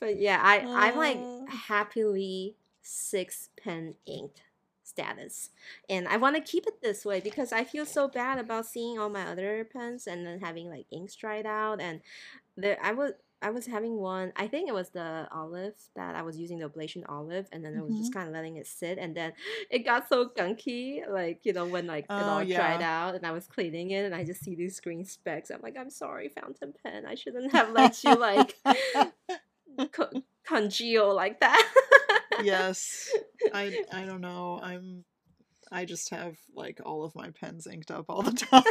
but 0.00 0.18
yeah, 0.18 0.40
I 0.42 0.60
I'm 0.60 0.96
like 0.96 1.18
happily 1.48 2.56
six 2.82 3.48
pen 3.62 3.94
inked 4.06 4.42
status. 4.82 5.50
And 5.88 6.08
i 6.08 6.16
want 6.16 6.34
to 6.34 6.42
keep 6.42 6.66
it 6.66 6.82
this 6.82 7.04
way 7.04 7.20
because 7.20 7.52
i 7.52 7.62
feel 7.62 7.86
so 7.86 8.08
bad 8.08 8.38
about 8.38 8.66
seeing 8.66 8.98
all 8.98 9.10
my 9.10 9.26
other 9.26 9.64
pens 9.70 10.06
and 10.06 10.26
then 10.26 10.40
having 10.40 10.68
like 10.68 10.86
inks 10.90 11.14
dried 11.14 11.46
out 11.46 11.80
and 11.80 12.00
there 12.56 12.78
i 12.82 12.90
was 12.90 13.12
I 13.40 13.50
was 13.50 13.66
having 13.66 13.96
one. 13.96 14.32
I 14.36 14.48
think 14.48 14.68
it 14.68 14.74
was 14.74 14.90
the 14.90 15.28
olive 15.30 15.74
that 15.94 16.16
I 16.16 16.22
was 16.22 16.38
using 16.38 16.58
the 16.58 16.64
oblation 16.64 17.04
olive, 17.08 17.48
and 17.52 17.64
then 17.64 17.76
I 17.78 17.82
was 17.82 17.92
just 17.92 18.10
mm-hmm. 18.10 18.18
kind 18.18 18.28
of 18.28 18.34
letting 18.34 18.56
it 18.56 18.66
sit, 18.66 18.98
and 18.98 19.14
then 19.14 19.32
it 19.70 19.80
got 19.80 20.08
so 20.08 20.28
gunky, 20.28 21.08
like 21.08 21.40
you 21.44 21.52
know 21.52 21.66
when 21.66 21.86
like 21.86 22.04
it 22.04 22.10
all 22.10 22.38
oh, 22.38 22.40
yeah. 22.40 22.56
dried 22.56 22.82
out, 22.82 23.14
and 23.14 23.26
I 23.26 23.30
was 23.30 23.46
cleaning 23.46 23.90
it, 23.90 24.04
and 24.04 24.14
I 24.14 24.24
just 24.24 24.42
see 24.42 24.54
these 24.54 24.80
green 24.80 25.04
specks. 25.04 25.50
I'm 25.50 25.60
like, 25.62 25.76
I'm 25.78 25.90
sorry, 25.90 26.28
fountain 26.28 26.74
pen. 26.82 27.06
I 27.06 27.14
shouldn't 27.14 27.52
have 27.52 27.70
let 27.72 28.02
you 28.02 28.14
like 28.14 28.56
co- 29.92 30.22
congeal 30.44 31.14
like 31.14 31.40
that. 31.40 31.68
yes, 32.42 33.10
I 33.54 33.84
I 33.92 34.04
don't 34.04 34.20
know. 34.20 34.60
I'm 34.62 35.04
I 35.70 35.84
just 35.84 36.10
have 36.10 36.36
like 36.54 36.80
all 36.84 37.04
of 37.04 37.14
my 37.14 37.30
pens 37.30 37.66
inked 37.66 37.90
up 37.90 38.06
all 38.08 38.22
the 38.22 38.32
time. 38.32 38.62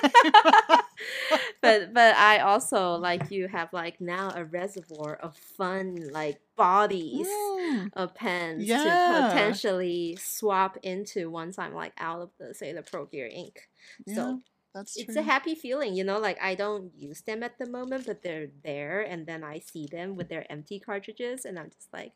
but 1.62 1.94
but 1.94 2.16
I 2.16 2.40
also 2.40 2.96
like 2.96 3.32
you 3.32 3.48
have 3.48 3.72
like 3.74 4.02
now 4.02 4.32
a 4.36 4.46
reservoir 4.46 5.16
of 5.16 5.36
fun 5.36 6.10
like 6.12 6.40
bodies 6.56 7.28
mm. 7.28 7.90
of 7.94 8.16
pens 8.16 8.66
yeah. 8.66 8.84
to 8.84 9.28
potentially 9.30 10.18
swap 10.20 10.78
into 10.84 11.30
once 11.30 11.60
I'm 11.60 11.74
like 11.74 11.93
out 11.98 12.22
of 12.22 12.30
the 12.39 12.54
say 12.54 12.74
the 12.74 12.82
Pro 12.82 13.06
Gear 13.06 13.30
ink. 13.32 13.70
Yeah, 14.06 14.16
so 14.16 14.41
That's 14.78 14.95
it's 14.95 15.15
a 15.15 15.23
happy 15.23 15.55
feeling, 15.55 15.95
you 15.95 16.03
know. 16.03 16.19
Like 16.19 16.38
I 16.39 16.53
don't 16.53 16.91
use 16.95 17.21
them 17.21 17.41
at 17.41 17.57
the 17.57 17.65
moment, 17.67 18.05
but 18.05 18.21
they're 18.21 18.49
there, 18.63 19.01
and 19.01 19.25
then 19.25 19.43
I 19.43 19.57
see 19.57 19.88
them 19.88 20.15
with 20.15 20.30
their 20.30 20.45
empty 20.51 20.80
cartridges, 20.80 21.45
and 21.45 21.57
I'm 21.57 21.71
just 21.71 21.91
like, 21.91 22.13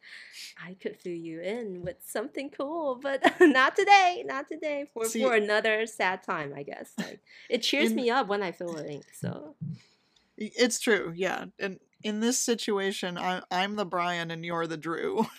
I 0.63 0.75
could 0.75 0.95
fill 0.97 1.13
you 1.13 1.41
in 1.41 1.81
with 1.81 1.97
something 2.05 2.51
cool, 2.51 2.99
but 3.01 3.19
not 3.41 3.75
today, 3.75 4.23
not 4.27 4.47
today. 4.47 4.85
For 4.93 5.05
See- 5.05 5.23
for 5.23 5.33
another 5.33 5.87
sad 5.87 6.21
time, 6.21 6.53
I 6.55 6.61
guess. 6.61 6.91
Like 6.99 7.19
it 7.49 7.63
cheers 7.63 7.89
In- 7.89 7.95
me 7.95 8.11
up 8.11 8.27
when 8.27 8.43
I 8.43 8.51
fill 8.51 8.77
ink. 8.77 9.05
So 9.19 9.55
It's 10.37 10.79
true, 10.79 11.13
yeah. 11.15 11.45
And 11.59 11.79
in 12.03 12.19
this 12.19 12.37
situation, 12.37 13.17
I, 13.17 13.41
I'm 13.49 13.75
the 13.75 13.85
Brian 13.85 14.29
and 14.29 14.45
you're 14.45 14.67
the 14.67 14.77
Drew. 14.77 15.25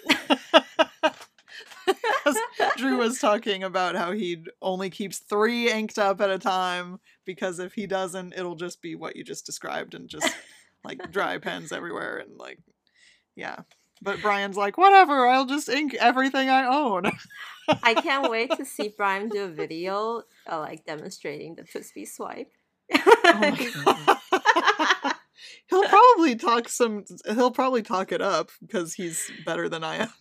Drew 2.76 2.98
was 2.98 3.18
talking 3.20 3.62
about 3.62 3.94
how 3.94 4.12
he 4.12 4.44
only 4.60 4.90
keeps 4.90 5.18
three 5.18 5.70
inked 5.70 5.98
up 5.98 6.20
at 6.20 6.30
a 6.30 6.38
time 6.38 7.00
because 7.24 7.58
if 7.58 7.74
he 7.74 7.86
doesn't, 7.86 8.34
it'll 8.34 8.56
just 8.56 8.82
be 8.82 8.94
what 8.94 9.16
you 9.16 9.24
just 9.24 9.46
described 9.46 9.94
and 9.94 10.08
just 10.08 10.28
like 10.84 11.10
dry 11.10 11.38
pens 11.38 11.72
everywhere 11.72 12.18
and 12.18 12.38
like, 12.38 12.58
yeah. 13.36 13.60
But 14.00 14.20
Brian's 14.20 14.56
like, 14.56 14.76
whatever, 14.76 15.28
I'll 15.28 15.46
just 15.46 15.68
ink 15.68 15.94
everything 15.94 16.50
I 16.50 16.66
own. 16.66 17.04
I 17.82 17.94
can't 17.94 18.30
wait 18.30 18.50
to 18.56 18.64
see 18.64 18.92
Brian 18.96 19.28
do 19.28 19.44
a 19.44 19.48
video 19.48 20.22
uh, 20.50 20.58
like 20.58 20.84
demonstrating 20.84 21.54
the 21.54 21.62
TWSBI 21.62 22.08
swipe. 22.08 22.50
Oh 22.92 23.38
my 23.40 23.50
God. 23.84 25.14
he'll 25.70 25.84
probably 25.84 26.34
talk 26.34 26.68
some. 26.68 27.04
He'll 27.26 27.52
probably 27.52 27.82
talk 27.82 28.10
it 28.10 28.20
up 28.20 28.50
because 28.60 28.94
he's 28.94 29.30
better 29.46 29.68
than 29.68 29.84
I 29.84 29.96
am. 29.96 30.12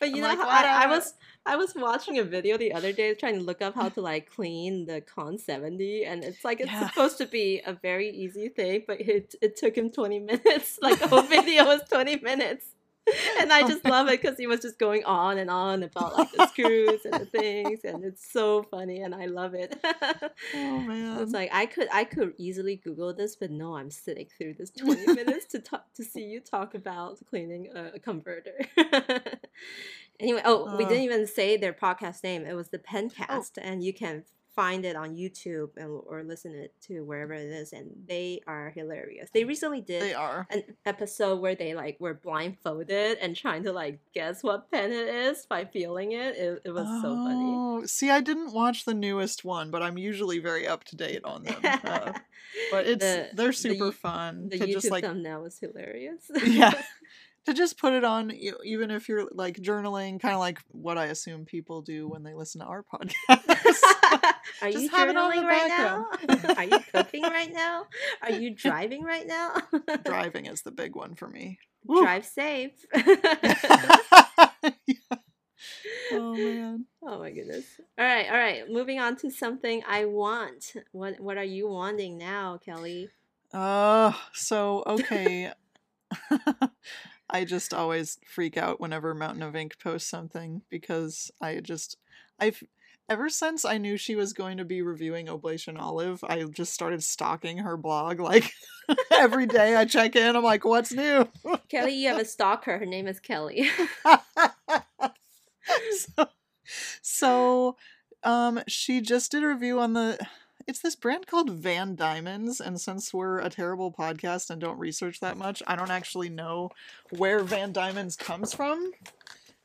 but 0.00 0.10
you 0.10 0.16
I'm 0.16 0.20
know, 0.20 0.28
like, 0.28 0.38
how 0.38 0.48
I, 0.48 0.84
I 0.84 0.86
was 0.86 1.12
I 1.44 1.56
was 1.56 1.74
watching 1.74 2.18
a 2.18 2.24
video 2.24 2.56
the 2.56 2.72
other 2.72 2.92
day 2.92 3.14
trying 3.14 3.34
to 3.34 3.40
look 3.40 3.60
up 3.62 3.74
how 3.74 3.88
to 3.90 4.00
like 4.00 4.30
clean 4.30 4.84
the 4.86 5.00
CON-70, 5.00 6.06
and 6.06 6.22
it's 6.22 6.44
like 6.44 6.60
it's 6.60 6.70
Yeah. 6.70 6.88
supposed 6.88 7.18
to 7.18 7.26
be 7.26 7.60
a 7.66 7.72
very 7.72 8.10
easy 8.10 8.48
thing, 8.48 8.84
but 8.86 9.00
it 9.00 9.34
it 9.42 9.56
took 9.56 9.76
him 9.76 9.90
20 9.90 10.20
minutes. 10.20 10.78
Like 10.82 10.98
the 11.00 11.08
whole 11.08 11.22
video 11.22 11.64
was 11.64 11.82
20 11.88 12.16
minutes. 12.20 12.66
And 13.40 13.52
I 13.52 13.62
Oh 13.62 13.66
just 13.66 13.84
love 13.84 14.06
it 14.08 14.22
because 14.22 14.38
he 14.38 14.46
was 14.46 14.60
just 14.60 14.78
going 14.78 15.04
on 15.04 15.36
and 15.38 15.50
on 15.50 15.82
about 15.82 16.12
like 16.12 16.30
the 16.30 16.40
screws 16.40 17.04
and 17.04 17.18
the 17.18 17.26
things, 17.26 17.80
and 17.84 18.04
it's 18.04 18.24
so 18.32 18.62
funny, 18.62 19.00
and 19.02 19.12
I 19.14 19.26
love 19.26 19.54
it. 19.54 19.74
oh 20.52 20.82
man. 20.82 21.20
It's 21.20 21.32
like 21.32 21.50
I 21.52 21.66
could 21.66 21.88
I 21.92 22.04
could 22.04 22.34
easily 22.38 22.76
Google 22.76 23.12
this, 23.12 23.36
but 23.36 23.50
no, 23.50 23.76
I'm 23.76 23.90
sitting 23.90 24.28
through 24.38 24.54
this 24.54 24.70
20 24.70 25.08
minutes 25.08 25.46
to 25.46 25.58
talk 25.58 25.92
to 25.94 26.04
see 26.04 26.22
you 26.22 26.40
talk 26.40 26.74
about 26.74 27.18
cleaning 27.28 27.68
a, 27.74 27.92
a 27.96 27.98
converter. 27.98 28.54
anyway, 30.22 30.40
oh, 30.44 30.76
we 30.78 30.84
Uh. 30.84 30.88
didn't 30.88 31.04
even 31.04 31.26
say 31.26 31.56
their 31.58 31.72
podcast 31.74 32.22
name. 32.24 32.46
It 32.46 32.54
was 32.54 32.68
the 32.70 32.78
Pencast, 32.78 33.52
and 33.60 33.82
you 33.84 33.92
can 33.92 34.24
find 34.54 34.84
it 34.84 34.94
on 34.96 35.16
YouTube 35.16 35.70
and 35.78 35.88
or 36.06 36.22
listen 36.22 36.54
it 36.54 36.74
to 36.82 37.00
wherever 37.04 37.32
it 37.32 37.46
is, 37.50 37.72
and 37.72 37.90
they 38.06 38.42
are 38.46 38.68
hilarious. 38.76 39.30
They 39.32 39.44
recently 39.44 39.80
did 39.80 40.02
they 40.02 40.12
are. 40.12 40.46
an 40.50 40.62
episode 40.84 41.40
where 41.40 41.54
they 41.54 41.74
like 41.74 41.96
were 42.00 42.12
blindfolded 42.12 43.16
and 43.16 43.34
trying 43.34 43.62
to 43.64 43.72
like 43.72 44.00
guess 44.12 44.42
what 44.42 44.70
pen 44.70 44.92
it 44.92 45.08
is 45.08 45.46
by 45.46 45.64
feeling 45.64 46.12
it. 46.12 46.36
It, 46.36 46.62
it 46.66 46.70
was 46.70 46.86
so 47.00 47.14
funny. 47.14 47.54
Oh, 47.56 47.82
See, 47.86 48.10
I 48.10 48.20
didn't 48.20 48.52
watch 48.52 48.84
the 48.84 48.92
newest 48.92 49.42
one, 49.42 49.70
but 49.70 49.82
I'm 49.82 49.96
usually 49.96 50.38
very 50.38 50.68
up 50.68 50.84
to 50.84 50.96
date 50.96 51.24
on 51.24 51.44
them. 51.44 51.56
Uh, 51.64 52.12
but 52.70 52.86
it's 52.86 53.02
The- 53.02 53.30
they're 53.32 53.52
super 53.54 53.86
Yo- 53.86 53.90
fun 53.92 54.50
the 54.50 54.58
to 54.58 54.66
YouTube 54.66 54.72
just 54.72 54.90
like 54.90 55.02
thumbnail 55.04 55.40
was 55.40 55.58
hilarious. 55.58 56.30
yeah 56.46 56.72
to 57.46 57.54
just 57.54 57.78
put 57.78 57.92
it 57.92 58.04
on 58.04 58.32
even 58.64 58.90
if 58.90 59.08
you're 59.08 59.28
like 59.32 59.56
journaling 59.56 60.20
kind 60.20 60.34
of 60.34 60.40
like 60.40 60.58
what 60.68 60.98
i 60.98 61.06
assume 61.06 61.44
people 61.44 61.82
do 61.82 62.08
when 62.08 62.22
they 62.22 62.34
listen 62.34 62.60
to 62.60 62.66
our 62.66 62.82
podcast 62.82 63.14
Are 64.60 64.68
you 64.68 64.80
Just 64.80 64.92
have 64.92 65.08
it 65.08 65.16
on 65.16 65.32
journaling 65.32 65.40
the 65.40 65.46
right 65.46 65.68
now? 65.68 66.06
Are 66.56 66.64
you 66.64 66.78
cooking 66.92 67.22
right 67.22 67.52
now? 67.52 67.86
Are 68.22 68.32
you 68.32 68.54
driving 68.54 69.02
right 69.02 69.26
now? 69.26 69.54
driving 70.04 70.46
is 70.46 70.62
the 70.62 70.70
big 70.70 70.94
one 70.94 71.14
for 71.14 71.28
me 71.28 71.58
Woo. 71.84 72.02
Drive 72.02 72.24
safe. 72.24 72.72
Yeah. 74.86 74.96
oh 76.12 76.34
man 76.34 76.84
oh 77.02 77.18
my 77.18 77.30
goodness. 77.30 77.64
All 77.98 78.04
right, 78.04 78.26
all 78.26 78.36
right. 78.36 78.68
Moving 78.68 79.00
on 79.00 79.16
to 79.16 79.30
something 79.30 79.82
I 79.88 80.04
want. 80.04 80.74
What 80.92 81.18
what 81.18 81.36
are 81.38 81.44
you 81.44 81.68
wanting 81.68 82.18
now, 82.18 82.58
Kelly? 82.64 83.08
uh 83.52 84.12
so 84.32 84.82
okay 84.86 85.52
i 87.32 87.44
just 87.44 87.74
always 87.74 88.18
freak 88.26 88.56
out 88.56 88.80
whenever 88.80 89.14
mountain 89.14 89.42
of 89.42 89.56
ink 89.56 89.76
posts 89.82 90.08
something 90.08 90.62
because 90.70 91.30
i 91.40 91.58
just 91.60 91.96
i've 92.38 92.62
ever 93.08 93.28
since 93.28 93.64
i 93.64 93.78
knew 93.78 93.96
she 93.96 94.14
was 94.14 94.32
going 94.32 94.56
to 94.58 94.64
be 94.64 94.82
reviewing 94.82 95.28
oblation 95.28 95.76
olive 95.76 96.22
i 96.28 96.42
just 96.44 96.72
started 96.72 97.02
stalking 97.02 97.58
her 97.58 97.76
blog 97.76 98.20
like 98.20 98.52
every 99.12 99.46
day 99.46 99.74
i 99.74 99.84
check 99.84 100.14
in 100.14 100.36
i'm 100.36 100.44
like 100.44 100.64
what's 100.64 100.92
new 100.92 101.26
Kelly, 101.72 101.94
you 101.94 102.08
have 102.08 102.20
a 102.20 102.24
stalker. 102.26 102.78
Her 102.78 102.84
name 102.84 103.06
is 103.08 103.18
Kelly. 103.18 103.66
so, 105.96 106.28
so 107.00 107.76
um 108.24 108.60
she 108.68 109.00
just 109.00 109.30
did 109.32 109.42
a 109.42 109.48
review 109.48 109.80
on 109.80 109.94
the 109.94 110.18
it's 110.66 110.80
this 110.80 110.96
brand 110.96 111.26
called 111.26 111.50
Van 111.50 111.94
Dieman's 111.94 112.60
and 112.60 112.80
since 112.80 113.12
we're 113.12 113.38
a 113.38 113.50
terrible 113.50 113.92
podcast 113.92 114.50
and 114.50 114.60
don't 114.60 114.78
research 114.78 115.20
that 115.20 115.36
much, 115.36 115.62
I 115.66 115.76
don't 115.76 115.90
actually 115.90 116.28
know 116.28 116.70
where 117.10 117.40
Van 117.40 117.72
Dieman's 117.72 118.16
comes 118.16 118.54
from. 118.54 118.92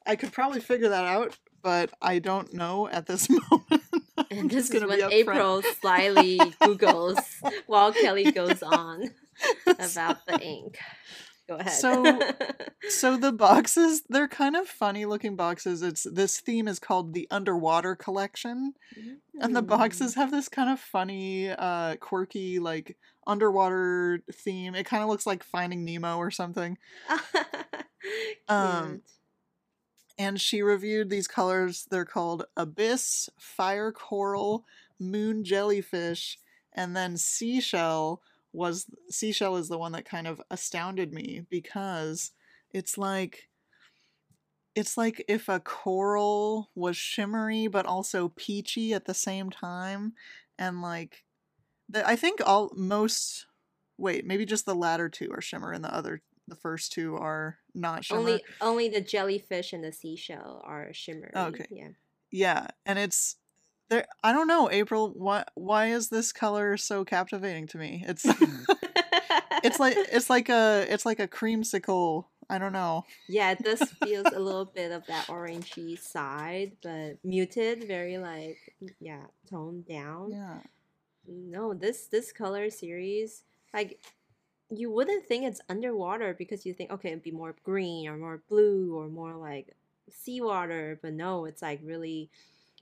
I 0.06 0.16
could 0.16 0.32
probably 0.32 0.62
figure 0.62 0.90
that 0.90 1.06
out, 1.06 1.38
but 1.62 1.92
I 2.02 2.20
don't 2.20 2.54
know 2.54 2.88
at 2.88 3.08
this 3.08 3.30
moment. 3.30 3.84
And 4.32 4.50
this 4.50 4.72
is 4.72 4.84
when. 4.84 5.00
April 5.12 5.62
slyly 5.80 6.38
Googles 6.62 7.20
while 7.68 7.94
Kelly 7.94 8.32
goes 8.32 8.64
on 8.64 9.12
about 9.68 10.26
the 10.26 10.40
ink. 10.42 10.80
Go 11.48 11.56
ahead. 11.56 11.74
So- 11.74 12.20
So 12.90 13.18
the 13.18 13.34
boxes, 13.34 14.04
they're 14.08 14.30
kind 14.30 14.56
of 14.56 14.66
funny 14.68 15.06
looking 15.06 15.36
boxes. 15.36 15.82
It's 15.82 16.04
this 16.04 16.40
theme 16.40 16.70
is 16.70 16.80
called 16.80 17.14
the 17.14 17.28
Underwater 17.30 17.96
Collection. 17.98 18.74
And 19.42 19.54
the 19.56 19.62
Mm. 19.64 19.68
boxes 19.68 20.14
have 20.16 20.32
this 20.32 20.48
kind 20.48 20.70
of 20.70 20.80
funny, 20.80 21.50
uh, 21.50 21.98
quirky, 21.98 22.60
like 22.60 22.96
underwater 23.26 24.22
theme. 24.32 24.74
It 24.74 24.86
kind 24.86 25.04
of 25.04 25.10
looks 25.10 25.26
like 25.26 25.44
Finding 25.44 25.84
Nemo 25.84 26.16
or 26.18 26.32
something. 26.32 26.78
Um, 28.48 29.02
And 30.18 30.40
she 30.42 30.62
reviewed 30.62 31.10
these 31.10 31.28
colors. 31.28 31.88
They're 31.92 32.06
called 32.06 32.46
Abyss, 32.56 33.30
Fire 33.38 33.92
Coral, 33.92 34.66
Moon 35.00 35.44
Jellyfish, 35.44 36.40
and 36.74 36.96
then 36.96 37.18
Seashell 37.18 38.22
was 38.58 38.88
Seashell 39.10 39.56
is 39.58 39.70
the 39.70 39.78
one 39.78 39.92
that 39.92 40.04
kind 40.04 40.26
of 40.26 40.42
astounded 40.50 41.14
me 41.14 41.46
because 41.50 42.32
it's 42.72 42.98
like 42.98 43.50
it's 44.74 44.98
like 44.98 45.24
if 45.28 45.48
a 45.48 45.60
coral 45.60 46.72
was 46.74 46.98
shimmery 46.98 47.68
but 47.68 47.86
also 47.86 48.30
peachy 48.30 48.94
at 48.94 49.06
the 49.06 49.14
same 49.14 49.52
time 49.52 50.14
and 50.58 50.82
like 50.82 51.24
the, 51.88 52.06
I 52.06 52.16
think 52.16 52.42
all 52.46 52.72
most 52.76 53.46
wait, 54.00 54.26
maybe 54.26 54.46
just 54.46 54.66
the 54.66 54.76
latter 54.76 55.08
two 55.08 55.32
are 55.32 55.42
shimmer 55.42 55.72
and 55.72 55.84
the 55.84 55.94
other 55.94 56.24
the 56.48 56.56
first 56.56 56.92
two 56.92 57.16
are 57.16 57.60
not 57.76 58.06
shimmer. 58.06 58.20
only 58.20 58.44
only 58.60 58.90
the 58.90 59.02
jellyfish 59.02 59.72
and 59.72 59.84
the 59.84 59.92
seashell 59.92 60.64
are 60.66 60.92
shimmery. 60.94 61.32
Okay. 61.36 61.68
Yeah. 61.70 61.90
yeah 62.32 62.68
and 62.88 62.98
it's 62.98 63.36
there 63.90 64.06
i 64.24 64.32
don't 64.32 64.48
know 64.48 64.70
april 64.72 65.12
why 65.16 65.44
why 65.56 65.88
is 65.88 66.10
this 66.10 66.32
color 66.32 66.78
so 66.78 67.06
captivating 67.06 67.68
to 67.68 67.78
me? 67.78 68.04
It's 68.08 68.26
it's 69.64 69.80
like 69.80 69.96
it's 69.98 70.30
like 70.30 70.50
a 70.50 70.86
it's 70.90 71.06
like 71.06 71.20
a 71.20 71.28
creamsicle 71.28 72.26
i 72.50 72.58
don't 72.58 72.74
know. 72.74 73.06
Yeah, 73.28 73.52
it 73.52 73.64
does 73.64 73.84
feels 74.04 74.28
a 74.34 74.40
little 74.40 74.66
bit 74.76 74.92
of 74.92 75.06
that 75.08 75.28
orangey 75.28 76.00
side, 76.00 76.74
but 76.82 77.18
muted, 77.24 77.84
very 77.86 78.18
like 78.18 78.58
yeah, 79.00 79.26
toned 79.50 79.86
down. 79.88 80.32
yeah. 80.32 80.60
No, 81.28 81.74
this 81.74 82.08
this 82.08 82.32
color 82.32 82.70
series, 82.70 83.44
like 83.74 84.00
you 84.70 84.92
wouldn't 84.92 85.26
think 85.26 85.46
it's 85.46 85.62
underwater 85.70 86.34
because 86.34 86.66
you 86.66 86.74
think 86.74 86.92
okay, 86.92 87.10
it'd 87.10 87.24
be 87.24 87.32
more 87.32 87.56
green 87.64 88.08
or 88.08 88.18
more 88.18 88.42
blue 88.50 88.96
or 88.96 89.10
more 89.10 89.36
like 89.36 89.76
seawater, 90.10 91.00
but 91.02 91.14
no, 91.14 91.46
it's 91.46 91.62
like 91.62 91.82
really 91.84 92.30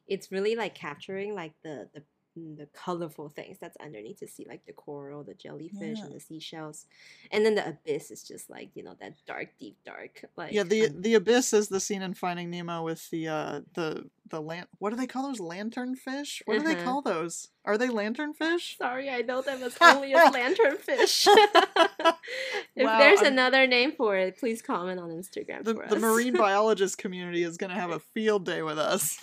it's 0.07 0.31
really 0.31 0.55
like 0.55 0.75
capturing 0.75 1.35
like 1.35 1.53
the 1.63 1.89
the 1.93 2.03
the 2.35 2.67
colorful 2.73 3.29
things 3.29 3.57
that's 3.59 3.77
underneath 3.77 4.19
to 4.19 4.27
see 4.27 4.45
like 4.47 4.65
the 4.65 4.73
coral, 4.73 5.23
the 5.23 5.33
jellyfish, 5.33 5.99
Yeah. 5.99 6.05
and 6.05 6.13
the 6.15 6.19
seashells, 6.19 6.85
and 7.31 7.45
then 7.45 7.55
the 7.55 7.67
abyss 7.69 8.11
is 8.11 8.23
just 8.23 8.49
like 8.49 8.69
you 8.75 8.83
know 8.83 8.95
that 8.99 9.13
dark, 9.25 9.49
deep, 9.59 9.77
dark. 9.85 10.23
Like 10.35 10.51
yeah 10.53 10.63
the 10.63 10.87
um, 10.87 11.01
the 11.01 11.13
abyss 11.15 11.53
is 11.53 11.69
the 11.69 11.79
scene 11.79 12.01
in 12.01 12.13
finding 12.13 12.49
nemo 12.49 12.83
with 12.83 13.09
the 13.09 13.27
uh 13.27 13.61
the 13.73 14.09
the 14.29 14.41
lan- 14.41 14.65
what 14.79 14.89
do 14.89 14.95
they 14.95 15.05
call 15.07 15.23
those 15.27 15.39
lantern 15.39 15.95
fish 15.95 16.41
what 16.45 16.57
do 16.57 16.63
they 16.63 16.73
Uh-huh. 16.75 16.83
call 16.83 17.01
those 17.03 17.49
are 17.63 17.77
they 17.77 17.89
lantern 17.89 18.33
fish 18.33 18.75
Sorry, 18.77 19.09
I 19.09 19.21
know 19.21 19.41
them 19.41 19.61
as 19.63 19.75
only 19.79 20.13
as 20.13 20.33
lanternfish. 20.33 21.27
if 22.75 22.85
Wow, 22.85 22.97
there's 22.99 23.19
I'm- 23.21 23.33
another 23.33 23.67
name 23.67 23.91
for 23.91 24.17
it, 24.17 24.37
please 24.37 24.61
comment 24.61 24.99
on 24.99 25.09
Instagram 25.09 25.63
the, 25.63 25.75
the 25.89 25.99
marine 25.99 26.33
biologist 26.37 26.97
community 26.97 27.43
is 27.43 27.57
gonna 27.57 27.75
have 27.75 27.91
a 27.91 27.99
field 27.99 28.45
day 28.45 28.61
with 28.63 28.77
us 28.79 29.17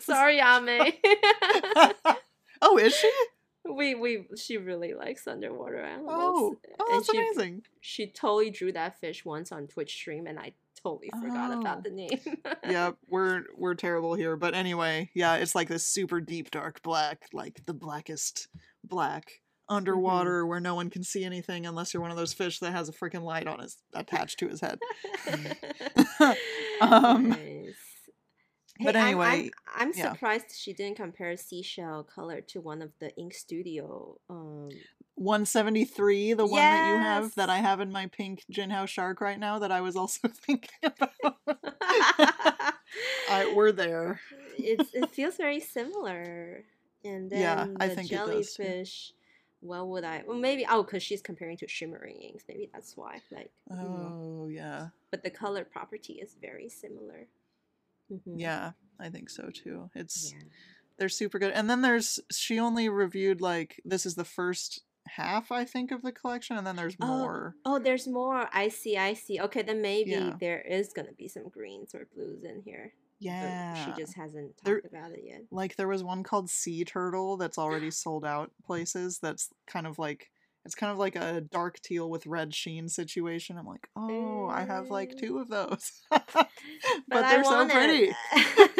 Sorry, 0.00 0.38
Ame. 0.40 0.92
Oh, 2.62 2.78
is 2.78 2.94
she? 2.94 3.10
We 3.68 3.94
we 3.94 4.26
she 4.36 4.56
really 4.56 4.94
likes 4.94 5.26
underwater 5.26 5.82
animals. 5.82 6.12
Oh, 6.16 6.56
oh, 6.80 6.86
that's 6.92 7.10
she, 7.10 7.18
amazing. 7.18 7.62
She 7.80 8.06
totally 8.06 8.50
drew 8.50 8.72
that 8.72 8.98
fish 9.00 9.24
once 9.24 9.52
on 9.52 9.66
Twitch 9.66 9.92
stream, 9.92 10.26
and 10.26 10.38
I 10.38 10.54
totally 10.82 11.10
forgot 11.20 11.50
Oh. 11.52 11.60
about 11.60 11.84
the 11.84 11.90
name. 11.90 12.20
Yep, 12.66 12.96
we're 13.08 13.42
we're 13.56 13.74
terrible 13.74 14.14
here, 14.14 14.36
but 14.36 14.54
anyway, 14.54 15.10
yeah, 15.14 15.34
it's 15.36 15.54
like 15.54 15.68
this 15.68 15.86
super 15.86 16.20
deep 16.20 16.50
dark 16.50 16.82
black, 16.82 17.28
like 17.32 17.64
the 17.66 17.74
blackest 17.74 18.48
black 18.84 19.42
underwater 19.68 20.46
where 20.46 20.60
no 20.60 20.74
one 20.74 20.88
can 20.88 21.02
see 21.04 21.24
anything 21.24 21.66
unless 21.66 21.92
you're 21.92 22.00
one 22.00 22.10
of 22.10 22.16
those 22.16 22.32
fish 22.32 22.58
that 22.60 22.70
has 22.72 22.88
a 22.88 22.92
freaking 22.92 23.22
light 23.22 23.46
on 23.46 23.58
his 23.60 23.76
attached 23.92 24.38
to 24.38 24.48
his 24.48 24.62
head. 24.62 24.78
Um, 26.80 27.30
Nice. 27.30 27.74
But 28.80 28.94
Hey, 28.94 29.00
I'm- 29.00 29.08
anyway, 29.08 29.50
I'm, 29.74 29.88
I'm, 29.88 29.92
yeah. 29.96 30.12
surprised 30.12 30.46
she 30.56 30.72
didn't 30.72 30.96
compare 30.96 31.36
seashell 31.36 32.04
color 32.04 32.40
to 32.42 32.60
one 32.60 32.82
of 32.82 32.92
the 32.98 33.14
Ink 33.16 33.34
Studio. 33.34 34.18
Um, 34.30 34.70
173, 35.16 36.34
the 36.34 36.46
one 36.46 36.60
that 36.60 36.88
you 36.88 36.96
have 36.98 37.34
that 37.34 37.50
I 37.50 37.58
have 37.58 37.80
in 37.80 37.90
my 37.90 38.06
pink 38.06 38.44
Jinhao 38.52 38.86
shark 38.86 39.20
right 39.20 39.38
now 39.38 39.58
that 39.58 39.72
I 39.72 39.80
was 39.80 39.96
also 39.96 40.28
thinking 40.46 40.68
about. 40.84 41.14
I, 43.30 43.52
we're 43.54 43.72
there. 43.72 44.20
it's 44.56 44.94
it 44.94 45.10
feels 45.14 45.36
very 45.36 45.60
similar. 45.60 46.64
And 47.04 47.30
then 47.30 47.40
Yeah, 47.40 47.66
I 47.80 47.88
the 47.88 47.94
think 47.94 48.10
it 48.12 48.14
jellyfish. 48.14 49.12
What 49.60 49.88
would 49.88 50.04
I? 50.04 50.22
Well, 50.26 50.38
maybe 50.38 50.64
oh, 50.70 50.82
because 50.84 51.02
she's 51.02 51.20
comparing 51.20 51.56
to 51.58 51.68
shimmering 51.68 52.16
inks. 52.22 52.44
Maybe 52.48 52.70
that's 52.72 52.96
why. 52.96 53.20
Like, 53.32 53.50
you 53.70 53.76
know. 53.76 54.12
Oh, 54.44 54.48
yeah. 54.48 54.88
but 55.10 55.24
the 55.24 55.30
color 55.30 55.64
property 55.64 56.14
is 56.14 56.36
very 56.40 56.68
similar. 56.68 57.26
Mhm. 58.10 58.20
Yeah, 58.40 58.72
I 58.98 59.08
think 59.10 59.30
so 59.30 59.50
too. 59.50 59.90
It's 59.94 60.32
Yeah. 60.32 60.40
they're 60.98 61.08
super 61.08 61.38
good. 61.38 61.52
And 61.52 61.68
then 61.68 61.82
there's 61.82 62.20
she 62.30 62.58
only 62.58 62.88
reviewed 62.88 63.40
like 63.40 63.80
this 63.84 64.04
is 64.06 64.14
the 64.14 64.24
first 64.24 64.82
half 65.06 65.50
I 65.50 65.64
think 65.64 65.90
of 65.90 66.02
the 66.02 66.12
collection 66.12 66.56
and 66.58 66.66
then 66.66 66.76
there's 66.76 66.96
Oh, 67.00 67.06
more. 67.06 67.56
Oh, 67.64 67.78
there's 67.78 68.06
more. 68.06 68.48
I 68.52 68.68
see. 68.68 68.96
I 68.98 69.14
see. 69.14 69.40
Okay, 69.40 69.62
then 69.62 69.80
maybe 69.80 70.10
Yeah. 70.10 70.36
there 70.38 70.60
is 70.60 70.92
gonna 70.92 71.12
be 71.12 71.28
some 71.28 71.48
greens 71.48 71.94
or 71.94 72.06
blues 72.14 72.44
in 72.44 72.62
here. 72.62 72.92
but 73.20 73.24
Yeah. 73.24 73.84
she 73.96 74.00
just 74.00 74.14
hasn't 74.14 74.56
talked 74.58 74.64
There- 74.64 74.78
about 74.84 75.10
it 75.10 75.24
yet. 75.24 75.42
like 75.50 75.74
there 75.74 75.88
was 75.88 76.04
one 76.04 76.22
called 76.22 76.48
Sea 76.50 76.84
Turtle 76.84 77.36
that's 77.36 77.58
already 77.58 77.90
sold 77.90 78.24
out 78.24 78.52
places 78.62 79.18
that's 79.18 79.52
kind 79.66 79.88
of 79.88 79.98
like 79.98 80.30
it's 80.68 80.74
kind 80.74 80.92
of 80.92 80.98
like 80.98 81.16
a 81.16 81.40
dark 81.40 81.80
teal 81.80 82.10
with 82.10 82.26
red 82.26 82.54
sheen 82.54 82.90
situation. 82.90 83.56
I'm 83.56 83.64
like, 83.64 83.88
"Oh, 83.96 84.48
I 84.48 84.66
have 84.66 84.90
like 84.90 85.16
two 85.16 85.38
of 85.38 85.48
those." 85.48 86.02
but, 86.10 86.46
I 87.10 87.30
they're 87.30 87.42
so 87.42 87.66
pretty. 87.66 88.12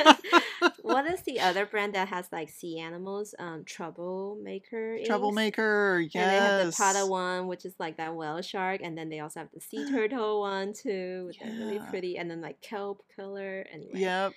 what 0.82 1.06
is 1.06 1.22
the 1.22 1.40
other 1.40 1.64
brand 1.64 1.94
that 1.94 2.08
has 2.08 2.28
like 2.30 2.50
sea 2.50 2.78
animals? 2.78 3.34
Um, 3.38 3.64
Troublemaker. 3.64 4.96
inks? 4.96 5.08
Troublemaker, 5.08 6.06
yes. 6.12 6.14
And 6.14 6.30
they 6.30 6.36
have 6.36 6.66
the 6.66 6.72
Prada 6.76 7.06
one, 7.06 7.46
which 7.46 7.64
is 7.64 7.72
like 7.78 7.96
that 7.96 8.14
whale 8.14 8.42
shark, 8.42 8.82
and 8.84 8.96
then 8.98 9.08
they 9.08 9.20
also 9.20 9.40
have 9.40 9.48
the 9.54 9.60
sea 9.62 9.86
turtle 9.90 10.40
one 10.40 10.74
too, 10.74 11.24
which 11.26 11.40
are 11.40 11.48
really 11.50 11.80
pretty, 11.88 12.18
and 12.18 12.30
then 12.30 12.42
like 12.42 12.60
kelp 12.60 13.02
color. 13.16 13.64
Anyway, 13.72 13.92
Yep. 13.94 14.34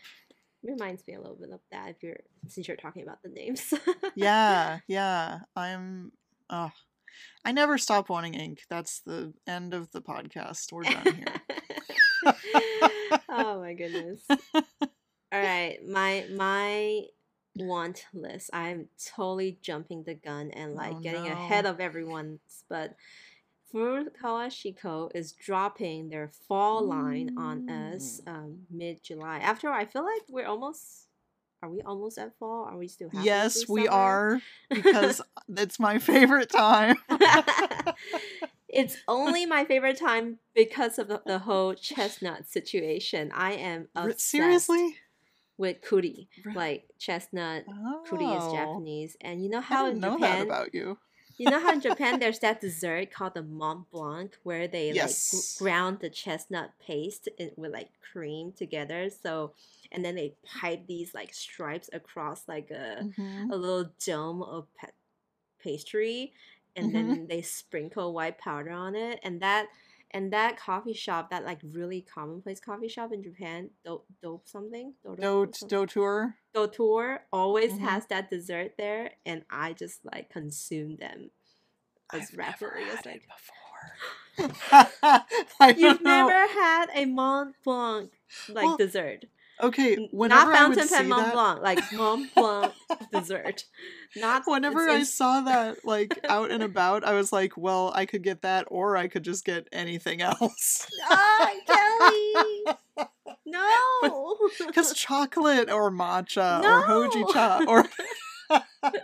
reminds 0.63 1.05
me 1.05 1.15
a 1.15 1.19
little 1.19 1.35
bit 1.35 1.51
of 1.51 1.59
that. 1.73 1.89
If 1.89 1.97
you're 2.01 2.21
since 2.47 2.65
you're 2.69 2.77
talking 2.77 3.03
about 3.03 3.21
the 3.23 3.29
names. 3.29 3.73
yeah, 4.15 4.79
yeah. 4.87 5.39
I'm 5.53 6.13
uh 6.49 6.69
I 7.45 7.51
never 7.51 7.77
stop 7.77 8.09
wanting 8.09 8.33
ink. 8.35 8.63
That's 8.69 8.99
the 9.01 9.33
end 9.47 9.73
of 9.73 9.91
the 9.91 10.01
podcast. 10.01 10.71
We're 10.71 10.83
done 10.83 11.03
here. 11.15 12.33
oh 13.29 13.59
my 13.59 13.73
goodness. 13.73 14.21
All 14.29 15.39
right, 15.39 15.77
my 15.87 16.25
my 16.35 17.01
want 17.55 18.05
list. 18.13 18.49
I'm 18.53 18.87
totally 19.15 19.57
jumping 19.61 20.03
the 20.03 20.13
gun 20.15 20.51
and 20.51 20.73
like 20.75 20.95
Oh, 20.95 20.99
getting 20.99 21.23
no. 21.25 21.31
ahead 21.31 21.65
of 21.65 21.79
everyone's, 21.79 22.63
but 22.69 22.95
Furukawa 23.73 24.47
Shiko 24.49 25.09
is 25.15 25.31
dropping 25.31 26.09
their 26.09 26.29
fall 26.47 26.85
line 26.85 27.35
on 27.37 27.69
us 27.69 28.21
Mm. 28.25 28.33
um, 28.33 28.59
mid 28.69 29.01
July. 29.03 29.39
After 29.39 29.69
all, 29.69 29.75
I 29.75 29.85
feel 29.85 30.03
like 30.03 30.23
we're 30.29 30.47
almost. 30.47 31.07
Are 31.63 31.69
we 31.69 31.81
almost 31.81 32.17
at 32.17 32.37
fall? 32.39 32.65
Are 32.65 32.77
we 32.77 32.87
still 32.87 33.09
halfway 33.09 33.25
yes, 33.25 33.67
we 33.69 33.87
are 33.87 34.41
because 34.69 35.21
it's 35.55 35.79
my 35.79 35.99
favorite 35.99 36.49
time. 36.49 36.95
it's 38.69 38.97
only 39.07 39.45
my 39.45 39.65
favorite 39.65 39.97
time 39.99 40.39
because 40.55 40.97
of 40.97 41.07
the, 41.07 41.21
the 41.25 41.39
whole 41.39 41.73
chestnut 41.73 42.47
situation. 42.47 43.31
I 43.33 43.53
am 43.53 43.87
obsessed 43.95 44.21
Seriously? 44.21 44.95
with 45.57 45.81
kuri, 45.81 46.27
like 46.55 46.85
chestnut. 46.97 47.65
Oh, 47.69 48.01
Kuri 48.07 48.25
is 48.25 48.51
Japanese, 48.51 49.15
and 49.21 49.43
you 49.43 49.49
know 49.49 49.61
how 49.61 49.87
in 49.87 49.99
know 49.99 50.17
that 50.19 50.19
Japan, 50.19 50.45
about 50.47 50.73
you. 50.73 50.97
you 51.37 51.49
know 51.49 51.59
how 51.59 51.71
in 51.73 51.81
Japan 51.89 52.19
there's 52.19 52.39
that 52.39 52.59
dessert 52.61 53.11
called 53.11 53.35
the 53.35 53.43
Mont 53.43 53.89
Blanc, 53.91 54.35
where 54.43 54.67
they 54.67 54.91
Yes. 54.91 55.31
like 55.31 55.59
gr- 55.59 55.63
ground 55.63 55.99
the 56.01 56.09
chestnut 56.09 56.71
paste 56.85 57.29
in, 57.37 57.51
with 57.55 57.71
like 57.71 57.89
cream 58.11 58.51
together. 58.53 59.09
So, 59.11 59.53
and 59.91 60.03
then 60.05 60.15
they 60.15 60.35
pipe 60.45 60.87
these 60.87 61.13
like 61.13 61.33
stripes 61.33 61.89
across 61.93 62.47
like 62.47 62.71
a 62.71 63.03
Mhm. 63.17 63.51
a 63.51 63.55
little 63.55 63.91
dome 64.05 64.41
of 64.41 64.67
pa- 64.75 64.87
pastry 65.59 66.33
and 66.75 66.89
Mhm. 66.89 66.93
then 66.93 67.27
they 67.27 67.41
sprinkle 67.41 68.13
white 68.13 68.37
powder 68.37 68.71
on 68.71 68.95
it 68.95 69.19
and 69.23 69.41
that 69.41 69.67
and 70.13 70.33
that 70.33 70.57
coffee 70.57 70.93
shop 70.93 71.29
that 71.29 71.45
like 71.45 71.59
really 71.63 72.01
commonplace 72.01 72.59
coffee 72.59 72.87
shop 72.89 73.11
in 73.13 73.21
japan 73.23 73.69
dope, 73.85 74.05
dope 74.21 74.47
something 74.47 74.93
Dodo 75.03 75.21
Dote 75.21 75.55
something? 75.55 75.77
Doutor. 75.77 76.37
Doutor 76.53 77.25
always 77.31 77.73
Mhm. 77.73 77.79
has 77.79 78.05
that 78.07 78.29
dessert 78.29 78.73
there 78.77 79.13
and 79.25 79.45
i 79.49 79.73
just 79.73 80.03
like 80.05 80.29
consume 80.29 80.95
them 80.97 81.31
as 82.13 82.23
I've 82.23 82.37
never 82.37 82.65
rapidly 82.67 82.83
as 82.83 82.95
had 82.95 83.07
I 83.07 83.11
it 83.11 83.21
can. 83.21 83.29
before. 83.37 83.67
You've 85.77 86.01
know. 86.01 86.27
never 86.27 86.47
had 86.47 86.89
a 86.93 87.05
mont 87.05 87.55
blanc 87.63 88.11
like 88.49 88.65
Well, 88.65 88.77
dessert 88.77 89.25
Okay, 89.61 90.09
whenever 90.11 90.51
not 90.51 90.55
I 90.55 90.67
would 90.67 90.77
fountain 90.77 90.95
pen 90.95 91.03
see 91.05 91.09
mont 91.09 91.25
that, 91.25 91.33
blanc 91.33 91.61
like 91.61 91.93
mont 91.93 92.33
blanc 92.35 92.73
dessert 93.11 93.65
not 94.15 94.43
Whenever 94.45 94.89
I 94.89 95.03
saw 95.03 95.41
that 95.41 95.85
like 95.85 96.19
out 96.27 96.51
and 96.51 96.63
about, 96.71 97.03
I 97.03 97.13
was 97.13 97.31
like, 97.31 97.55
well, 97.55 97.91
I 97.95 98.05
could 98.05 98.23
get 98.23 98.41
that 98.41 98.67
or 98.69 98.97
I 98.97 99.07
could 99.07 99.23
just 99.23 99.45
get 99.45 99.67
anything 99.71 100.21
else. 100.21 100.87
Ah, 101.09 101.51
Kelly! 101.67 103.07
No! 103.45 104.37
Because 104.65 104.93
chocolate 104.93 105.69
or 105.69 105.91
matcha 105.91 106.61
or 106.63 106.83
hoji 106.83 107.31
cha 107.33 107.63
or 107.67 107.85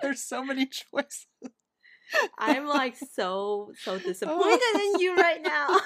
there's 0.02 0.24
so 0.24 0.44
many 0.44 0.66
choices. 0.66 1.26
I'm 2.38 2.68
like 2.68 2.96
so 2.96 3.74
so 3.84 3.98
disappointed 4.00 4.76
in 4.76 5.00
you 5.00 5.16
right 5.16 5.42
now. 5.42 5.80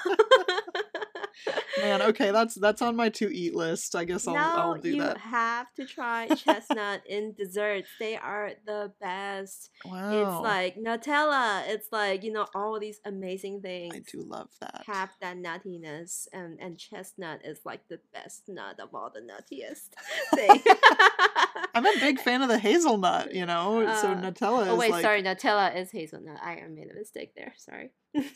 Man, 1.80 2.02
okay, 2.02 2.30
that's 2.30 2.54
that's 2.54 2.82
on 2.82 2.96
my 2.96 3.08
to 3.10 3.34
eat 3.34 3.54
list. 3.54 3.94
I 3.96 4.04
guess 4.04 4.26
I'll 4.26 4.34
no, 4.34 4.40
I'll 4.40 4.74
do 4.74 4.90
you 4.90 5.02
that. 5.02 5.18
have 5.18 5.72
to 5.74 5.86
try 5.86 6.28
chestnut 6.28 7.02
in 7.06 7.32
desserts. 7.32 7.88
They 7.98 8.16
are 8.16 8.52
the 8.66 8.92
best. 9.00 9.70
Wow. 9.84 10.10
It's 10.12 10.42
like 10.42 10.76
Nutella. 10.76 11.62
It's 11.68 11.88
like 11.90 12.24
you 12.24 12.32
know 12.32 12.46
all 12.54 12.78
these 12.78 13.00
amazing 13.04 13.60
things. 13.62 13.94
I 13.94 14.00
do 14.00 14.22
love 14.22 14.48
that. 14.60 14.82
have 14.86 15.10
that 15.20 15.36
nuttiness 15.36 16.26
and 16.32 16.58
and 16.60 16.78
chestnut 16.78 17.40
is 17.44 17.60
like 17.64 17.88
the 17.88 18.00
best 18.12 18.42
nut 18.48 18.78
of 18.80 18.94
all 18.94 19.10
the 19.12 19.20
nuttiest 19.20 19.90
thing. 20.34 20.62
I'm 21.74 21.86
a 21.86 22.00
big 22.00 22.20
fan 22.20 22.42
of 22.42 22.48
the 22.48 22.58
hazelnut, 22.58 23.34
you 23.34 23.46
know. 23.46 23.80
so 24.00 24.12
Uh, 24.12 24.20
Nutella 24.20 24.68
Oh 24.68 24.76
wait, 24.76 24.90
like 24.90 25.02
sorry, 25.02 25.22
Nutella 25.22 25.74
is 25.76 25.90
hazelnut. 25.90 26.38
I 26.42 26.62
made 26.68 26.90
a 26.90 26.94
mistake 26.94 27.34
there. 27.34 27.54
Sorry. 27.56 27.90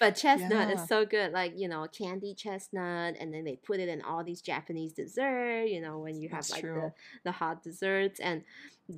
but 0.00 0.14
chestnut 0.16 0.68
Yeah. 0.68 0.72
is 0.74 0.88
so 0.88 1.04
good, 1.04 1.32
like 1.32 1.52
you 1.56 1.68
know, 1.68 1.86
candy 1.88 2.34
chestnut, 2.34 3.14
and 3.18 3.32
then 3.32 3.44
they 3.44 3.56
put 3.56 3.80
it 3.80 3.88
in 3.88 4.02
all 4.02 4.22
these 4.24 4.40
Japanese 4.40 4.92
dessert. 4.92 5.64
You 5.64 5.80
know, 5.80 5.98
when 5.98 6.20
you 6.20 6.28
have 6.28 6.38
That's 6.38 6.52
like 6.52 6.62
the 6.62 6.68
true. 6.68 6.92
the 7.24 7.32
hot 7.32 7.62
desserts 7.62 8.20
and 8.20 8.42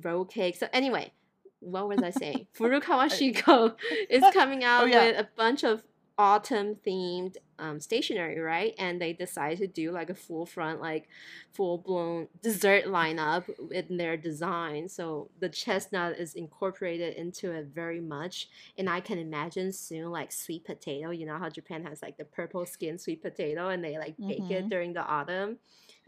roll 0.03 0.25
cake. 0.25 0.55
So 0.55 0.67
anyway, 0.73 1.11
what 1.59 1.87
was 1.87 2.01
I 2.03 2.11
saying? 2.11 2.47
Furukawa 2.57 3.05
uh, 3.05 3.09
Shiko 3.09 3.75
is 4.09 4.23
coming 4.33 4.63
oh, 4.63 4.67
out 4.67 4.83
Oh, 4.83 4.85
yeah. 4.87 5.05
with 5.07 5.19
a 5.19 5.27
bunch 5.35 5.63
of 5.63 5.83
autumn 6.17 6.75
themed 6.85 7.37
um, 7.59 7.79
stationery, 7.79 8.39
right? 8.39 8.73
And 8.77 9.01
they 9.01 9.13
decided 9.13 9.59
to 9.59 9.67
do 9.67 9.91
like 9.91 10.09
a 10.09 10.15
full 10.15 10.45
front, 10.45 10.81
like 10.81 11.07
full 11.53 11.77
blown 11.77 12.27
dessert 12.41 12.85
lineup 12.85 13.45
in 13.71 13.97
their 13.97 14.17
design. 14.17 14.89
So 14.89 15.29
the 15.39 15.49
chestnut 15.49 16.17
is 16.19 16.35
incorporated 16.35 17.15
into 17.15 17.51
it 17.51 17.67
very 17.73 17.99
much. 18.01 18.47
And 18.77 18.89
I 18.89 18.99
can 18.99 19.17
imagine 19.17 19.71
soon 19.71 20.11
like 20.11 20.31
sweet 20.31 20.65
potato. 20.65 21.09
You 21.11 21.25
know 21.25 21.37
how 21.37 21.49
Japan 21.49 21.83
has 21.85 22.01
like 22.01 22.17
the 22.17 22.25
purple 22.25 22.65
skin 22.65 22.97
sweet 22.99 23.21
potato 23.21 23.69
and 23.69 23.83
they 23.83 23.97
like 23.97 24.15
bake 24.27 24.51
it 24.51 24.65
Mhm. 24.65 24.69
during 24.69 24.93
the 24.93 25.03
autumn. 25.05 25.57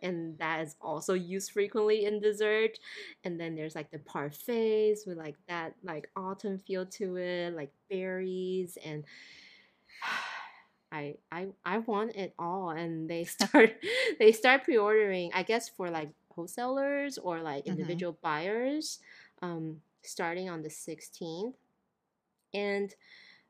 And 0.01 0.37
that 0.39 0.61
is 0.61 0.75
also 0.81 1.13
used 1.13 1.51
frequently 1.51 2.05
in 2.05 2.19
dessert. 2.19 2.77
And 3.23 3.39
then 3.39 3.55
there's 3.55 3.75
like 3.75 3.91
the 3.91 3.99
parfaits 3.99 5.07
with 5.07 5.17
like 5.17 5.37
that 5.47 5.75
like 5.83 6.09
autumn 6.15 6.59
feel 6.59 6.85
to 6.85 7.15
it, 7.17 7.55
like 7.55 7.71
berries 7.89 8.77
and 8.85 9.03
I 10.91 11.15
I 11.31 11.47
I 11.65 11.79
want 11.79 12.15
it 12.15 12.33
all 12.39 12.69
and 12.69 13.09
they 13.09 13.23
start 13.35 13.75
they 14.19 14.31
start 14.31 14.63
pre-ordering 14.63 15.31
I 15.33 15.43
guess 15.43 15.67
for 15.69 15.89
like 15.89 16.09
wholesalers 16.33 17.17
or 17.17 17.41
like 17.41 17.65
Mhm. 17.65 17.71
individual 17.73 18.17
buyers 18.21 18.99
um, 19.41 19.81
starting 20.03 20.49
on 20.49 20.61
the 20.61 20.69
16th. 20.69 21.55
And 22.53 22.93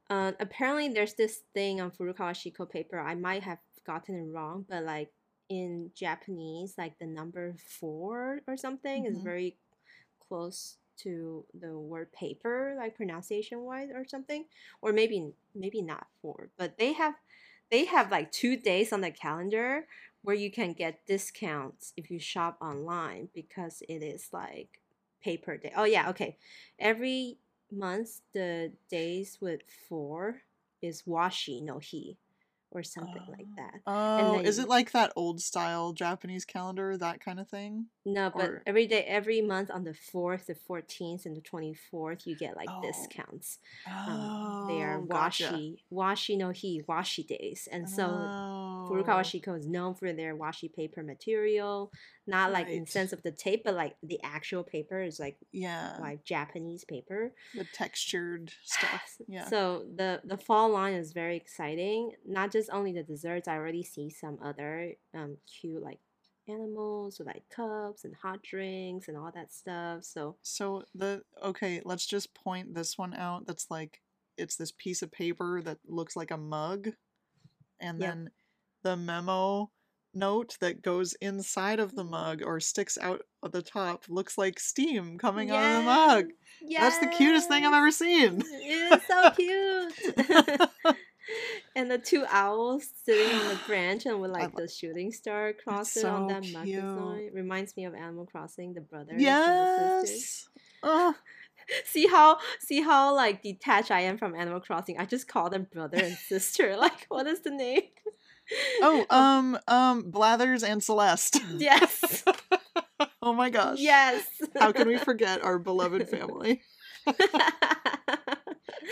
uh, 0.10 0.34
apparently, 0.40 0.90
there's 0.90 1.14
this 1.14 1.44
thing 1.54 1.82
on 1.82 1.92
Furukawa 1.92 2.34
Shiko 2.34 2.70
paper. 2.70 3.00
I 3.00 3.16
might 3.16 3.44
have 3.44 3.60
gotten 3.86 4.16
it 4.16 4.32
wrong, 4.34 4.66
but 4.70 4.84
like 4.84 5.12
in 5.50 5.92
Japanese, 5.96 6.76
like 6.78 6.98
the 7.00 7.06
number 7.06 7.56
four 7.58 8.42
or 8.48 8.58
something 8.58 9.06
is 9.06 9.18
Mhm. 9.18 9.24
very 9.24 9.58
close 10.28 10.78
to 10.98 11.46
the 11.60 11.78
word 11.78 12.12
paper, 12.12 12.76
like 12.78 12.96
pronunciation 12.96 13.62
wise 13.62 13.90
or 13.94 14.06
something, 14.06 14.46
or 14.82 14.94
maybe 14.94 15.32
maybe 15.54 15.82
not 15.82 16.08
four, 16.22 16.50
but 16.58 16.78
they 16.78 16.94
have 16.94 17.16
they 17.72 17.86
have 17.86 18.12
like 18.12 18.32
two 18.32 18.58
days 18.58 18.94
on 18.94 19.02
the 19.02 19.12
calendar 19.12 19.88
where 20.22 20.36
you 20.36 20.52
can 20.52 20.74
get 20.74 21.06
discounts 21.06 21.94
if 21.98 22.10
you 22.10 22.20
shop 22.20 22.58
online 22.62 23.30
because 23.34 23.84
it 23.88 24.02
is 24.04 24.30
like 24.32 24.82
paper 25.24 25.58
day. 25.58 25.72
Oh 25.76 25.84
yeah, 25.84 26.10
okay. 26.10 26.38
Every 26.80 27.38
month 27.72 28.22
the 28.34 28.72
days 28.90 29.38
with 29.42 29.62
four 29.90 30.42
is 30.82 31.04
washi 31.04 31.62
no 31.64 31.80
hi 31.80 32.16
or 32.76 32.84
something 32.84 33.24
like 33.28 33.48
Oh. 33.48 33.56
that. 33.58 33.82
Oh, 33.88 34.40
is 34.40 34.60
it 34.60 34.68
like 34.70 34.92
that 34.92 35.14
old 35.16 35.42
style 35.42 35.94
Japanese 35.94 36.46
calendar, 36.46 36.98
that 36.98 37.22
kind 37.22 37.40
of 37.40 37.50
thing? 37.50 37.88
No, 38.06 38.32
but 38.36 38.50
Or- 38.50 38.64
every 38.68 38.86
day, 38.88 39.04
every 39.04 39.42
month 39.42 39.72
on 39.72 39.84
the 39.84 39.94
4th, 39.94 40.46
the 40.46 40.56
14th, 40.56 41.26
and 41.26 41.36
the 41.36 41.42
24th, 41.42 42.28
you 42.28 42.36
get 42.36 42.56
like 42.56 42.70
Oh. 42.70 42.82
discounts. 42.82 43.58
Oh, 43.88 43.92
Um, 44.12 44.68
they 44.68 44.84
are 44.84 45.00
gotcha. 45.02 45.46
washi, 45.46 45.78
washi 45.92 46.38
no 46.38 46.48
hi, 46.48 46.84
washi 46.88 47.26
days. 47.26 47.68
And 47.72 47.90
so 47.90 48.06
oh. 48.08 48.65
Furukawa 48.90 49.22
Shiko 49.22 49.58
is 49.58 49.68
known 49.68 49.96
for 49.96 50.14
their 50.14 50.36
washi 50.36 50.74
paper 50.74 51.04
material, 51.04 51.92
not 52.28 52.52
like 52.52 52.68
in 52.70 52.86
sense 52.86 53.14
of 53.14 53.22
the 53.24 53.32
tape, 53.32 53.64
but 53.64 53.74
like 53.76 53.96
the 54.04 54.20
actual 54.24 54.64
paper 54.64 55.02
is 55.02 55.20
like 55.20 55.38
Yeah, 55.52 55.98
like 56.00 56.24
Japanese 56.24 56.84
paper. 56.84 57.34
the 57.54 57.66
textured 57.74 58.52
stuff. 58.64 59.18
Yeah. 59.28 59.46
So 59.48 59.86
the 59.96 60.22
the 60.24 60.38
fall 60.38 60.70
line 60.70 60.94
is 60.94 61.12
very 61.14 61.36
exciting. 61.38 62.12
Not 62.26 62.52
just 62.52 62.70
only 62.72 62.92
the 62.94 63.04
desserts. 63.04 63.48
I 63.48 63.56
already 63.56 63.84
see 63.84 64.10
some 64.10 64.38
other 64.44 64.94
um 65.14 65.38
cute 65.46 65.82
like 65.82 66.00
animals 66.48 67.18
with 67.18 67.28
like 67.28 67.44
cups 67.50 68.04
and 68.06 68.14
hot 68.22 68.44
drinks 68.44 69.08
and 69.08 69.18
all 69.18 69.32
that 69.34 69.52
stuff. 69.52 70.04
So 70.04 70.36
So 70.44 70.84
the 70.94 71.24
okay, 71.44 71.82
let's 71.84 72.06
just 72.06 72.36
point 72.36 72.74
this 72.76 72.98
one 72.98 73.14
out. 73.16 73.48
That's 73.48 73.68
like 73.72 74.02
it's 74.38 74.56
this 74.56 74.72
piece 74.72 75.02
of 75.02 75.12
paper 75.12 75.62
that 75.64 75.78
looks 75.88 76.16
like 76.16 76.30
a 76.32 76.38
mug, 76.38 76.90
and 77.80 78.00
Yep. 78.00 78.10
then 78.14 78.30
the 78.86 78.96
memo 78.96 79.72
note 80.14 80.58
that 80.62 80.82
goes 80.82 81.14
inside 81.16 81.80
of 81.80 81.96
the 81.96 82.04
mug 82.04 82.42
or 82.46 82.60
sticks 82.60 82.98
out 83.02 83.22
of 83.44 83.52
the 83.52 83.64
top 83.64 84.06
looks 84.08 84.38
like 84.38 84.60
steam 84.60 85.18
coming 85.18 85.50
out 85.52 85.64
of 85.64 85.78
the 85.78 85.84
mug. 85.84 86.26
That's 86.80 87.00
the 87.00 87.08
cutest 87.08 87.50
thing 87.50 87.66
I've 87.66 87.74
ever 87.74 87.92
seen. 87.92 88.42
It 88.68 88.94
is 88.94 89.02
so 89.08 89.32
cute. 89.32 90.70
and 91.76 91.90
the 91.90 91.98
two 91.98 92.26
owls 92.30 92.88
sitting 93.04 93.36
on 93.36 93.48
the 93.50 93.60
branch 93.66 94.06
and 94.06 94.22
with 94.22 94.32
like 94.32 94.56
the 94.56 94.68
shooting 94.68 95.12
star 95.12 95.48
across 95.48 95.98
it 95.98 96.06
on 96.06 96.30
so 96.30 96.36
that 96.36 96.54
mug 96.54 96.66
cute. 96.66 96.82
design 96.82 97.32
reminds 97.34 97.76
me 97.76 97.86
of 97.86 97.96
Animal 97.96 98.28
Crossing, 98.28 98.76
the 98.76 98.82
brothers 98.82 99.16
and 99.18 99.20
the 99.20 100.02
sisters. 100.06 100.48
yes. 100.54 100.64
Oh, 100.84 101.16
see 101.86 102.06
how 102.06 102.38
see 102.60 102.82
how 102.82 103.16
like 103.16 103.42
detached 103.42 103.90
I 103.90 104.02
am 104.02 104.20
from 104.20 104.36
Animal 104.36 104.60
Crossing. 104.60 105.00
I 105.00 105.06
just 105.06 105.28
call 105.28 105.50
them 105.50 105.68
brother 105.74 105.98
and 105.98 106.16
sister. 106.16 106.78
Like 106.78 107.06
what 107.10 107.26
is 107.26 107.42
the 107.42 107.50
name? 107.50 107.82
oh, 108.82 109.06
um, 109.10 109.58
um, 109.68 110.10
Blathers 110.12 110.64
and 110.64 110.84
Celeste. 110.84 111.40
yes. 111.58 112.24
oh 113.22 113.34
my 113.34 113.50
gosh. 113.50 113.80
Yes. 113.80 114.26
How 114.60 114.72
can 114.72 114.88
we 114.88 114.98
forget 114.98 115.44
our 115.44 115.60
beloved 115.60 116.08
family 116.10 116.62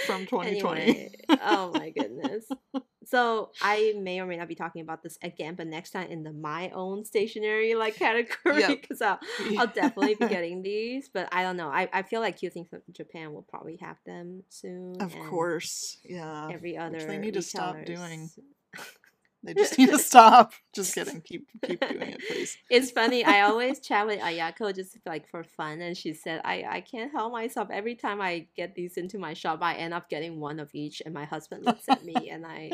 from 0.05 0.25
2020? 0.25 0.81
Anyway, 0.81 1.11
oh 1.29 1.71
my 1.73 1.89
goodness. 1.91 2.47
So 3.05 3.51
I 3.61 3.93
may 3.99 4.19
or 4.21 4.25
may 4.25 4.37
not 4.37 4.47
be 4.47 4.55
talking 4.55 4.81
about 4.81 5.03
this 5.03 5.17
again, 5.21 5.55
but 5.55 5.67
next 5.67 5.91
time 5.91 6.09
in 6.09 6.23
the 6.23 6.31
my 6.33 6.69
own 6.71 7.05
stationery 7.05 7.75
like 7.75 7.95
category, 7.95 8.59
Yep. 8.61 8.81
because 8.81 9.01
I'll, 9.01 9.19
I'll 9.57 9.67
definitely 9.67 10.15
be 10.15 10.27
getting 10.27 10.63
these. 10.63 11.09
But 11.13 11.29
I 11.31 11.43
don't 11.43 11.57
know. 11.57 11.69
I, 11.69 11.89
I 11.93 12.01
feel 12.03 12.21
like 12.21 12.37
Cute 12.37 12.53
Things 12.53 12.69
from 12.69 12.81
Japan 12.91 13.33
will 13.33 13.43
probably 13.43 13.77
have 13.81 13.97
them 14.05 14.43
soon. 14.49 15.01
Of 15.01 15.13
course. 15.29 15.97
Yeah. 16.03 16.49
Every 16.51 16.77
other 16.77 16.99
they 17.05 17.17
need 17.17 17.35
to 17.35 17.41
stop 17.41 17.75
doing. 17.85 18.29
They 19.43 19.53
just 19.53 19.77
need 19.77 19.89
to 19.89 19.99
stop. 19.99 20.53
Just 20.73 20.95
kidding. 20.95 21.21
Keep 21.21 21.47
keep 21.65 21.85
doing 21.85 22.01
it, 22.13 22.21
please. 22.27 22.57
It's 22.69 22.91
funny. 22.91 23.25
I 23.25 23.41
always 23.41 23.79
chat 23.81 24.07
with 24.07 24.21
Ayako 24.21 24.73
just 24.73 24.97
like 25.05 25.27
for 25.29 25.43
fun, 25.43 25.81
and 25.81 25.97
she 25.97 26.13
said, 26.13 26.41
"I 26.45 26.63
I 26.67 26.81
can't 26.81 27.11
help 27.11 27.33
myself. 27.33 27.69
Every 27.71 27.95
time 27.95 28.21
I 28.21 28.47
get 28.55 28.75
these 28.75 28.97
into 28.97 29.19
my 29.19 29.33
shop, 29.33 29.59
I 29.61 29.75
end 29.75 29.93
up 29.93 30.09
getting 30.09 30.39
one 30.39 30.59
of 30.61 30.69
each." 30.73 31.01
And 31.05 31.13
my 31.13 31.25
husband 31.25 31.65
looks 31.65 31.89
at 31.89 32.05
me, 32.05 32.29
and 32.31 32.45
I, 32.45 32.71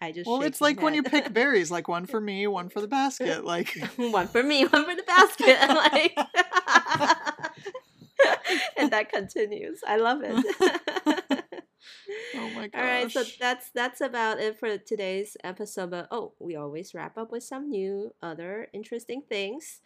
I 0.00 0.12
just 0.12 0.28
Well, 0.28 0.42
it's 0.42 0.60
like 0.60 0.80
when 0.82 0.94
you 0.94 1.02
pick 1.02 1.32
berries, 1.34 1.70
like 1.70 1.88
one 1.88 2.06
for 2.06 2.20
me, 2.20 2.46
one 2.46 2.68
for 2.68 2.80
the 2.80 2.88
basket. 2.88 3.44
Like 3.44 3.76
one 3.96 4.28
for 4.28 4.42
me, 4.42 4.66
one 4.66 4.84
for 4.84 4.94
the 4.94 5.02
basket, 5.02 5.58
like, 5.68 6.16
and 8.76 8.90
that 8.92 9.10
continues. 9.12 9.80
I 9.86 9.96
love 9.96 10.20
it. 10.22 11.13
Oh 12.36 12.50
my 12.50 12.68
gosh. 12.68 12.80
All 12.80 12.82
right, 12.82 13.10
so 13.10 13.24
that's 13.38 13.70
that's 13.70 14.00
about 14.00 14.40
it 14.40 14.58
for 14.58 14.76
today's 14.78 15.36
episode. 15.44 15.90
But 15.90 16.08
oh, 16.10 16.32
we 16.38 16.56
always 16.56 16.94
wrap 16.94 17.16
up 17.16 17.30
with 17.30 17.42
some 17.42 17.70
new, 17.70 18.12
other 18.22 18.68
interesting 18.72 19.22
things. 19.28 19.80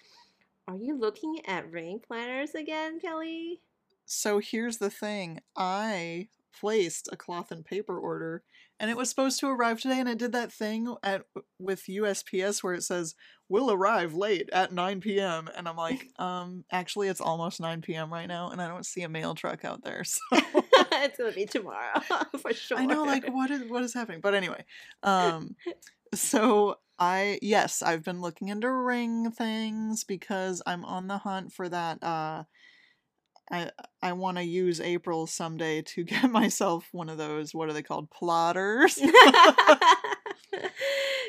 Are 0.66 0.76
you 0.76 0.98
looking 0.98 1.40
at 1.46 1.70
ring 1.70 2.00
planners 2.06 2.54
again, 2.54 3.00
Kelly? 3.00 3.60
So 4.06 4.38
here's 4.38 4.78
the 4.78 4.90
thing. 4.90 5.40
I 5.56 6.28
placed 6.58 7.08
a 7.12 7.16
cloth 7.16 7.50
and 7.50 7.64
paper 7.64 7.98
order 7.98 8.42
and 8.80 8.90
it 8.90 8.96
was 8.96 9.08
supposed 9.08 9.38
to 9.40 9.48
arrive 9.48 9.80
today 9.80 10.00
and 10.00 10.08
it 10.08 10.18
did 10.18 10.32
that 10.32 10.52
thing 10.52 10.94
at 11.02 11.24
with 11.58 11.84
USPS 11.88 12.62
where 12.62 12.74
it 12.74 12.82
says 12.82 13.14
will 13.48 13.70
arrive 13.70 14.14
late 14.14 14.48
at 14.52 14.72
9 14.72 15.00
p.m. 15.00 15.48
and 15.56 15.68
I'm 15.68 15.76
like, 15.76 16.08
um 16.18 16.64
actually 16.70 17.08
it's 17.08 17.20
almost 17.20 17.60
9 17.60 17.82
p.m. 17.82 18.12
right 18.12 18.26
now 18.26 18.50
and 18.50 18.60
I 18.60 18.68
don't 18.68 18.86
see 18.86 19.02
a 19.02 19.08
mail 19.08 19.34
truck 19.34 19.64
out 19.64 19.84
there. 19.84 20.04
So 20.40 20.57
it's 20.92 21.18
gonna 21.18 21.32
be 21.32 21.46
tomorrow 21.46 22.00
for 22.38 22.52
sure. 22.52 22.78
I 22.78 22.86
know 22.86 23.04
like 23.04 23.28
what 23.28 23.50
is 23.50 23.68
what 23.70 23.82
is 23.82 23.94
happening. 23.94 24.20
But 24.20 24.34
anyway, 24.34 24.64
um 25.02 25.56
so 26.14 26.76
I 26.98 27.38
yes, 27.42 27.82
I've 27.82 28.04
been 28.04 28.20
looking 28.20 28.48
into 28.48 28.70
ring 28.70 29.30
things 29.30 30.04
because 30.04 30.62
I'm 30.66 30.84
on 30.84 31.06
the 31.06 31.18
hunt 31.18 31.52
for 31.52 31.68
that 31.68 32.02
uh 32.02 32.44
I 33.50 33.70
I 34.02 34.12
want 34.12 34.38
to 34.38 34.44
use 34.44 34.80
April 34.80 35.26
someday 35.26 35.82
to 35.82 36.04
get 36.04 36.30
myself 36.30 36.88
one 36.92 37.08
of 37.08 37.18
those 37.18 37.54
what 37.54 37.68
are 37.68 37.72
they 37.72 37.82
called 37.82 38.10
plotters 38.10 38.98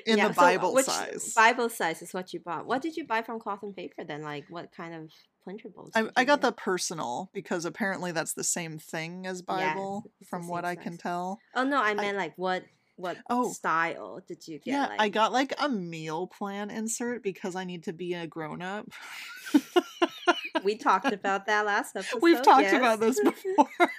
in 0.05 0.17
Yeah, 0.17 0.29
the 0.29 0.33
so 0.33 0.41
Bible 0.41 0.73
which 0.73 0.85
size. 0.85 1.33
Bible 1.33 1.69
size 1.69 2.01
is 2.01 2.13
what 2.13 2.33
you 2.33 2.39
bought. 2.39 2.65
What 2.65 2.81
did 2.81 2.95
you 2.97 3.05
buy 3.05 3.21
from 3.21 3.39
cloth 3.39 3.59
and 3.63 3.75
paper 3.75 4.03
then? 4.03 4.21
Like 4.21 4.45
what 4.49 4.71
kind 4.75 4.93
of 4.93 5.11
printables? 5.47 5.91
I, 5.95 6.09
I 6.15 6.23
got 6.25 6.41
get? 6.41 6.47
the 6.47 6.51
personal 6.53 7.29
because 7.33 7.65
apparently 7.65 8.11
that's 8.11 8.33
the 8.33 8.43
same 8.43 8.77
thing 8.77 9.25
as 9.25 9.41
Bible 9.41 10.03
the 10.19 10.25
from 10.25 10.47
what 10.47 10.63
same 10.63 10.71
I 10.71 10.75
can 10.75 10.97
tell. 10.97 11.39
Oh 11.55 11.63
no, 11.63 11.81
I 11.81 11.93
meant 11.93 12.17
like 12.17 12.33
what 12.37 12.63
what 12.95 13.17
Oh. 13.29 13.51
style 13.53 14.19
did 14.27 14.45
you 14.47 14.59
get? 14.59 14.71
Yeah, 14.71 14.87
like, 14.87 14.99
I 15.01 15.09
got 15.09 15.31
like 15.31 15.53
a 15.57 15.69
meal 15.69 16.27
plan 16.27 16.69
insert 16.69 17.23
because 17.23 17.55
I 17.55 17.63
need 17.63 17.83
to 17.85 17.93
be 17.93 18.13
a 18.13 18.27
grown 18.27 18.61
up. 18.61 18.87
we 20.63 20.75
talked 20.75 21.05
about 21.13 21.45
that 21.45 21.65
last 21.65 21.95
episode. 21.95 22.21
We've 22.21 22.41
talked 22.43 22.63
yes. 22.63 22.73
about 22.73 22.99
this 22.99 23.19
before. 23.23 23.91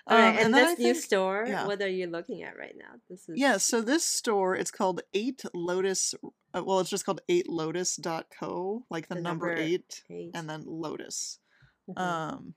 All 0.07 0.17
right, 0.19 0.29
Um, 0.31 0.37
and, 0.47 0.55
then 0.55 0.65
this 0.65 0.79
I 0.79 0.83
new 0.83 0.93
think- 0.95 1.05
store, 1.05 1.45
yeah. 1.49 1.67
what 1.67 1.81
are 1.83 1.89
you 1.89 2.07
looking 2.07 2.43
at 2.43 2.57
right 2.59 2.75
now? 2.77 2.99
This 3.09 3.29
is 3.29 3.39
Yeah, 3.39 3.57
so 3.59 3.81
this 3.81 4.05
store, 4.05 4.55
it's 4.57 4.71
called 4.71 5.03
8 5.15 5.45
Lotus. 5.55 6.15
Uh, 6.55 6.63
well, 6.65 6.81
it's 6.81 6.91
just 6.91 7.05
called 7.07 7.21
8lotus.co, 7.29 8.85
like 8.91 9.09
the, 9.09 9.15
The 9.17 9.21
number, 9.21 9.47
number 9.49 9.61
8 9.63 10.03
eight. 10.11 10.31
and 10.35 10.49
then 10.49 10.65
Lotus. 10.67 11.39
Mhm. 11.89 11.99
Um 12.01 12.55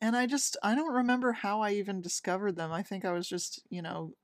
and 0.00 0.16
I 0.16 0.26
just 0.26 0.56
I 0.62 0.74
don't 0.74 0.92
remember 0.94 1.32
how 1.32 1.60
I 1.60 1.72
even 1.72 2.00
discovered 2.00 2.56
them. 2.56 2.72
I 2.72 2.82
think 2.82 3.04
I 3.04 3.12
was 3.12 3.28
just, 3.28 3.62
you 3.70 3.82
know, 3.82 4.14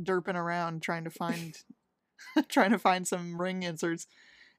derping 0.00 0.36
around 0.36 0.82
trying 0.82 1.04
to 1.04 1.10
find 1.10 1.56
trying 2.48 2.70
to 2.70 2.78
find 2.78 3.06
some 3.08 3.40
ring 3.40 3.62
inserts. 3.64 4.06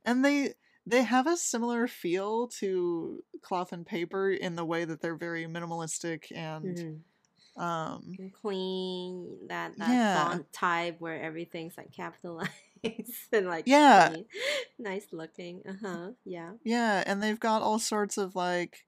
And 0.06 0.24
they 0.26 0.54
they 0.90 1.04
have 1.04 1.28
a 1.28 1.38
similar 1.38 1.88
feel 1.88 2.48
to 2.48 3.24
cloth 3.42 3.72
and 3.74 3.86
paper 3.86 4.32
in 4.32 4.56
the 4.56 4.66
way 4.66 4.86
that 4.86 5.02
they're 5.02 5.16
very 5.18 5.46
minimalistic 5.46 6.32
and 6.36 6.78
Mhm. 6.80 7.04
um 7.58 8.18
And 8.18 8.34
clean 8.34 9.48
that 9.48 9.80
that 9.80 10.02
Yeah. 10.02 10.12
font 10.12 10.52
type 10.52 11.00
where 11.00 11.22
everything's 11.22 11.78
like 11.78 11.92
capitalized 11.94 12.52
and 13.32 13.48
like 13.48 13.66
Yeah. 13.66 14.10
clean. 14.10 14.26
nice 14.80 15.08
looking. 15.14 15.64
Uh 15.66 15.76
huh. 15.82 16.12
Yeah. 16.26 16.54
Yeah, 16.64 17.04
and 17.06 17.22
they've 17.24 17.40
got 17.40 17.62
all 17.62 17.80
sorts 17.80 18.18
of 18.18 18.36
like 18.36 18.86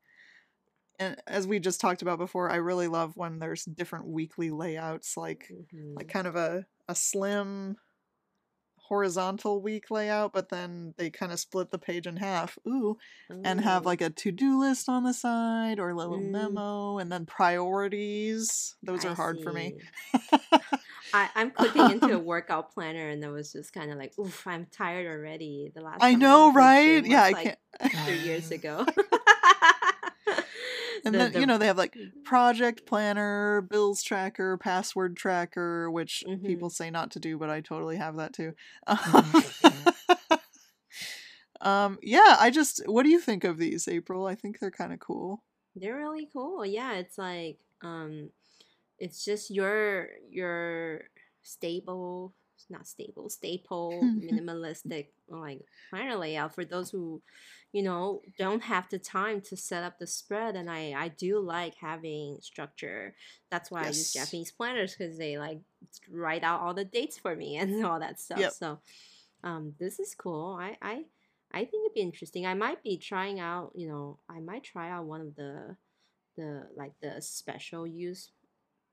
and 1.00 1.22
as 1.28 1.48
we 1.48 1.60
just 1.60 1.82
talked 1.82 2.02
about 2.02 2.20
before, 2.20 2.50
I 2.50 2.58
really 2.58 2.88
love 2.88 3.18
when 3.18 3.40
there's 3.40 3.66
different 3.66 4.08
weekly 4.08 4.52
layouts 4.52 5.18
like 5.18 5.46
Mhm. 5.50 5.96
like 5.96 6.08
kind 6.08 6.28
of 6.28 6.36
a 6.36 6.66
a 6.88 6.96
slim 6.96 7.78
horizontal 8.82 9.62
week 9.62 9.90
layout, 9.92 10.34
but 10.34 10.50
then 10.50 10.94
they 10.98 11.10
kind 11.10 11.32
of 11.32 11.40
split 11.40 11.72
the 11.72 11.80
page 11.80 12.08
in 12.08 12.18
half. 12.18 12.58
Ooh, 12.68 12.98
and 13.44 13.62
have 13.62 13.86
like 13.86 14.02
a 14.02 14.10
to-do 14.10 14.60
list 14.60 14.88
on 14.90 15.04
the 15.04 15.14
side 15.14 15.80
or 15.80 15.90
a 15.90 15.96
little 15.96 16.22
Mm. 16.22 16.22
memo 16.22 16.98
and 17.00 17.12
then 17.12 17.26
priorities. 17.26 18.76
Those 18.84 19.04
are 19.06 19.14
I 19.14 19.16
hard 19.16 19.42
for 19.42 19.52
me. 19.54 19.76
I, 21.14 21.30
I'm 21.36 21.52
clicking 21.52 21.90
into 21.90 22.14
a 22.14 22.20
Um, 22.20 22.22
workout 22.22 22.74
planner 22.74 23.10
and 23.10 23.24
I 23.26 23.30
was 23.30 23.52
just 23.52 23.74
kind 23.74 23.92
of 23.92 23.98
like, 23.98 24.18
oof, 24.18 24.48
I'm 24.48 24.66
tired 24.68 25.08
already. 25.08 25.72
The 25.74 25.82
last 25.82 26.10
I 26.10 26.16
know, 26.16 26.52
right? 26.54 27.06
Yeah, 27.06 27.24
I 27.24 27.34
like 27.34 27.34
can't. 27.34 27.58
three 28.06 28.18
years 28.20 28.52
ago. 28.52 28.86
And 31.06 31.14
The- 31.16 31.20
then, 31.20 31.32
the- 31.34 31.40
you 31.40 31.46
know, 31.46 31.58
they 31.58 31.68
have 31.68 31.78
like 31.78 31.98
project 32.24 32.86
planner, 32.86 33.62
bills 33.62 34.04
tracker, 34.04 34.58
password 34.58 35.16
tracker, 35.18 35.90
which 35.90 36.24
Mhm. 36.28 36.46
people 36.46 36.70
say 36.70 36.90
not 36.92 37.12
to 37.12 37.20
do, 37.20 37.38
but 37.38 37.50
I 37.50 37.62
totally 37.62 37.98
have 37.98 38.18
that 38.18 38.34
too. 38.34 38.54
Mhm. 38.88 39.94
um, 41.62 42.00
yeah, 42.02 42.38
I 42.40 42.50
just, 42.50 42.82
what 42.88 43.04
do 43.04 43.10
you 43.10 43.20
think 43.20 43.44
of 43.44 43.58
these, 43.58 43.88
April? 43.88 44.26
I 44.26 44.36
think 44.36 44.60
they're 44.60 44.72
kind 44.72 44.94
of 44.94 45.00
cool. 45.00 45.44
They're 45.76 45.96
really 45.98 46.28
cool. 46.34 46.66
Yeah, 46.66 46.94
it's 46.96 47.18
like 47.18 47.58
um 47.82 48.30
it's 49.00 49.24
just 49.26 49.50
your 49.50 50.10
your 50.30 51.04
stable 51.44 52.34
not 52.70 52.88
stable, 52.88 53.30
staple, 53.30 54.02
minimalistic 54.18 55.08
like 55.28 55.62
planner 55.90 56.16
layout 56.16 56.54
for 56.54 56.66
those 56.66 56.90
who, 56.90 57.22
you 57.72 57.84
know, 57.84 58.22
don't 58.38 58.64
have 58.64 58.90
the 58.90 59.00
time 59.00 59.42
to 59.42 59.58
set 59.58 59.84
up 59.84 60.00
the 60.00 60.08
spread 60.08 60.56
and 60.56 60.70
I 60.70 60.94
I 60.98 61.08
do 61.10 61.40
like 61.40 61.76
having 61.76 62.38
structure. 62.42 63.16
That's 63.50 63.72
why 63.72 63.84
I 63.84 63.88
use 63.88 64.14
Japanese 64.14 64.52
planners 64.52 64.96
cuz 64.96 65.18
they 65.18 65.38
like 65.38 65.60
write 66.10 66.44
out 66.44 66.62
all 66.62 66.74
the 66.74 66.86
dates 66.86 67.18
for 67.18 67.36
me 67.36 67.58
and 67.62 67.86
all 67.86 68.00
that 68.00 68.20
stuff. 68.20 68.40
Yep. 68.40 68.52
So 68.54 68.80
um 69.44 69.76
this 69.80 70.00
is 70.00 70.16
cool. 70.16 70.58
I 70.60 70.78
I 70.82 71.06
I 71.54 71.66
think 71.66 71.86
it'd 71.86 71.96
be 71.96 72.02
interesting. 72.02 72.46
I 72.46 72.54
might 72.54 72.82
be 72.82 72.98
trying 72.98 73.40
out, 73.40 73.74
you 73.76 73.88
know, 73.88 74.20
I 74.30 74.40
might 74.40 74.64
try 74.64 74.90
out 74.90 75.06
one 75.06 75.22
of 75.22 75.36
the 75.36 75.76
the 76.38 76.68
like 76.76 76.94
the 77.02 77.22
special 77.22 77.86
use 77.86 78.32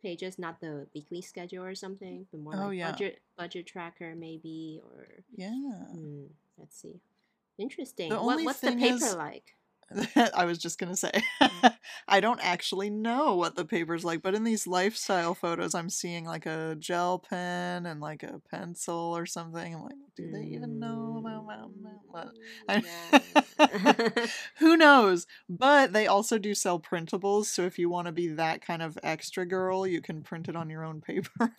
pages, 0.03 0.39
not 0.39 0.61
the 0.61 0.87
weekly 0.95 1.21
schedule 1.23 1.65
or 1.65 1.75
something, 1.75 2.27
but 2.31 2.41
more 2.41 2.55
Oh, 2.57 2.69
like 2.69 2.79
yeah. 2.79 2.91
budget 2.91 3.21
budget 3.37 3.67
tracker 3.67 4.15
maybe 4.15 4.81
or 4.85 5.25
Yeah. 5.37 5.51
hmm, 5.93 6.27
let's 6.57 6.81
see. 6.81 7.01
Interesting. 7.59 8.11
The 8.11 8.17
What 8.23 8.43
what's 8.45 8.61
the 8.61 8.73
paper 8.77 9.05
is- 9.05 9.15
like? 9.17 9.55
I 10.35 10.45
was 10.45 10.59
just 10.59 10.79
gonna 10.79 10.97
say, 10.97 11.13
Mm. 11.43 11.77
I 12.09 12.21
don't 12.21 12.41
actually 12.43 12.91
know 12.91 13.35
what 13.37 13.57
the 13.57 13.65
paper's 13.65 14.05
like, 14.05 14.23
but 14.23 14.35
in 14.35 14.45
these 14.45 14.67
lifestyle 14.67 15.35
photos, 15.35 15.75
I'm 15.75 15.91
seeing 15.91 16.25
like 16.25 16.47
a 16.47 16.77
gel 16.79 17.19
pen 17.19 17.87
and 17.87 18.01
like 18.01 18.23
a 18.23 18.41
pencil 18.51 19.17
or 19.17 19.27
something. 19.27 19.75
I'm 19.75 19.83
like, 19.83 19.97
do 20.17 20.31
they 20.31 20.45
even 20.55 20.79
know 20.79 21.19
about 21.19 21.47
that? 21.47 22.33
Yeah. 23.69 24.27
Who 24.59 24.77
knows? 24.77 25.27
But 25.49 25.93
they 25.93 26.07
also 26.07 26.39
do 26.39 26.55
sell 26.55 26.79
printables, 26.81 27.47
so 27.47 27.65
if 27.65 27.79
you 27.79 27.89
want 27.89 28.07
to 28.07 28.13
be 28.13 28.29
that 28.29 28.61
kind 28.65 28.83
of 28.83 28.99
extra 29.03 29.47
girl, 29.47 29.87
you 29.87 30.01
can 30.01 30.23
print 30.23 30.49
it 30.49 30.57
on 30.57 30.71
your 30.71 30.85
own 30.85 31.01
paper. 31.01 31.55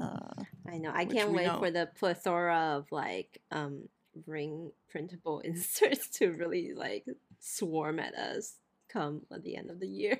uh, 0.00 0.42
I 0.68 0.78
know. 0.78 0.92
I 0.94 1.04
can't 1.04 1.32
wait 1.32 1.46
know. 1.46 1.58
for 1.58 1.70
the 1.70 1.88
plethora 1.98 2.76
of 2.76 2.90
like 2.90 3.40
um 3.50 3.88
ring 4.26 4.72
printable 4.88 5.40
inserts 5.44 6.08
to 6.18 6.32
really 6.32 6.72
like 6.74 7.04
swarm 7.40 7.98
at 7.98 8.14
us 8.14 8.54
come 8.88 9.22
at 9.32 9.42
the 9.42 9.56
end 9.56 9.70
of 9.70 9.80
the 9.80 9.88
year. 9.88 10.18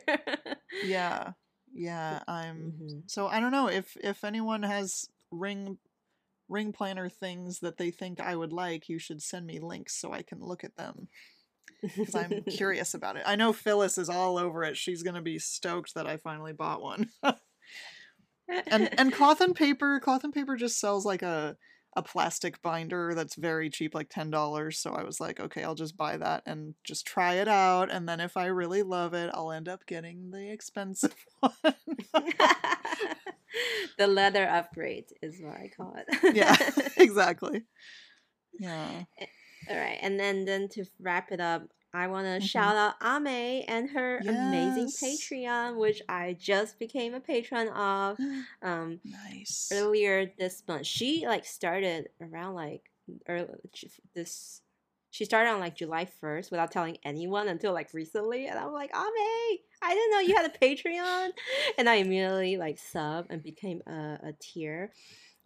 yeah, 0.85 1.33
yeah. 1.73 2.21
I'm 2.29 2.73
Mhm. 2.81 3.11
so 3.11 3.27
I 3.29 3.41
don't 3.41 3.53
know 3.53 3.69
if 3.69 3.97
if 4.03 4.25
anyone 4.25 4.63
has 4.63 5.09
ring 5.31 5.79
ring 6.49 6.73
planner 6.73 7.09
things 7.09 7.59
that 7.61 7.77
they 7.77 7.91
think 7.91 8.21
I 8.21 8.37
would 8.37 8.53
like, 8.53 8.89
you 8.89 8.99
should 8.99 9.21
send 9.23 9.47
me 9.47 9.59
links 9.59 9.95
so 9.97 10.13
I 10.13 10.23
can 10.23 10.41
look 10.41 10.63
at 10.63 10.77
them 10.77 11.09
because 11.83 12.15
I'm 12.15 12.43
curious 12.45 12.95
about 12.95 13.17
it. 13.17 13.25
I 13.27 13.35
know 13.37 13.53
Phyllis 13.53 13.99
is 13.99 14.09
all 14.09 14.39
over 14.39 14.63
it. 14.63 14.77
She's 14.77 15.03
gonna 15.03 15.23
be 15.23 15.39
stoked 15.39 15.95
that 15.95 16.07
I 16.07 16.17
finally 16.19 16.53
bought 16.53 16.83
one. 16.83 17.11
and 18.69 18.89
and 18.99 19.13
cloth 19.13 19.41
and 19.41 19.55
paper, 19.57 19.99
cloth 20.01 20.23
and 20.25 20.33
paper 20.33 20.57
just 20.57 20.79
sells 20.79 21.05
like 21.05 21.23
a 21.23 21.57
a 21.97 22.03
plastic 22.03 22.61
binder 22.63 23.15
that's 23.15 23.35
very 23.37 23.71
cheap, 23.71 23.95
like 23.95 24.09
ten 24.11 24.31
dollars. 24.31 24.79
So 24.79 24.93
I 24.93 25.03
was 25.03 25.19
like, 25.21 25.41
okay, 25.41 25.65
I'll 25.65 25.75
just 25.75 25.97
buy 25.97 26.17
that 26.19 26.43
and 26.47 26.75
just 26.85 27.07
try 27.07 27.35
it 27.35 27.49
out. 27.49 27.91
And 27.91 28.09
then 28.09 28.21
if 28.21 28.37
I 28.37 28.47
really 28.47 28.83
love 28.83 29.15
it, 29.15 29.31
I'll 29.35 29.51
end 29.51 29.69
up 29.69 29.87
getting 29.87 30.31
the 30.31 30.51
expensive 30.53 31.15
one. 31.41 31.53
the 33.99 34.07
leather 34.07 34.47
upgrade 34.49 35.07
is 35.23 35.41
what 35.41 35.55
I 35.55 35.71
call 35.75 35.97
it. 36.09 36.37
yeah, 36.37 36.57
exactly. 36.97 37.63
Yeah. 38.59 39.05
Eh, 39.19 39.27
All 39.71 39.77
right, 39.77 39.99
and 40.03 40.19
then 40.21 40.45
then 40.45 40.69
to 40.71 40.85
wrap 41.01 41.33
it 41.33 41.41
up, 41.41 41.63
I 41.97 42.09
want 42.09 42.27
to 42.27 42.39
Mhm. 42.47 42.49
shout 42.51 42.77
out 42.77 42.95
Ame 43.03 43.65
and 43.67 43.91
her 43.91 44.19
amazing 44.19 44.89
Patreon, 44.89 45.77
which 45.79 46.03
I 46.09 46.35
just 46.35 46.79
became 46.79 47.15
a 47.15 47.21
patron 47.21 47.69
of 47.69 48.19
um 48.63 49.01
nice. 49.05 49.69
earlier 49.73 50.33
this 50.39 50.63
month. 50.69 50.87
She 50.87 51.27
like 51.27 51.45
started 51.45 52.11
around 52.21 52.55
like 52.55 52.91
early 53.29 53.49
this. 54.15 54.61
She 55.11 55.25
started 55.25 55.51
on 55.51 55.61
like 55.61 55.75
July 55.77 56.05
first 56.05 56.51
without 56.51 56.71
telling 56.71 56.99
anyone 57.03 57.49
until 57.49 57.73
like 57.73 57.95
recently, 57.95 58.47
and 58.49 58.59
I'm 58.59 58.73
like, 58.73 58.91
Ame, 58.95 59.59
I 59.81 59.95
didn't 59.95 60.11
know 60.11 60.21
you 60.21 60.37
had 60.37 60.51
a 60.55 60.59
Patreon, 60.59 61.31
and 61.79 61.89
I 61.89 61.95
immediately 61.95 62.59
like 62.59 62.79
sub 62.79 63.27
and 63.31 63.43
became 63.43 63.81
a, 63.87 64.19
a 64.23 64.35
tier. 64.39 64.93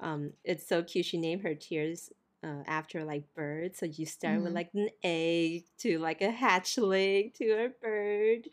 Um, 0.00 0.32
it's 0.44 0.66
so 0.66 0.82
cute. 0.82 1.06
She 1.06 1.18
named 1.18 1.42
her 1.42 1.54
tiers 1.54 2.10
uh, 2.42 2.62
after 2.66 3.04
like 3.04 3.32
birds. 3.34 3.78
So 3.78 3.86
you 3.86 4.06
start 4.06 4.42
with 4.42 4.52
Mhm. 4.52 4.54
like 4.54 4.70
an 4.74 4.90
egg 5.02 5.64
to 5.78 5.98
like 5.98 6.22
a 6.22 6.32
hatchling 6.32 7.34
to 7.34 7.50
a 7.66 7.68
bird, 7.68 8.48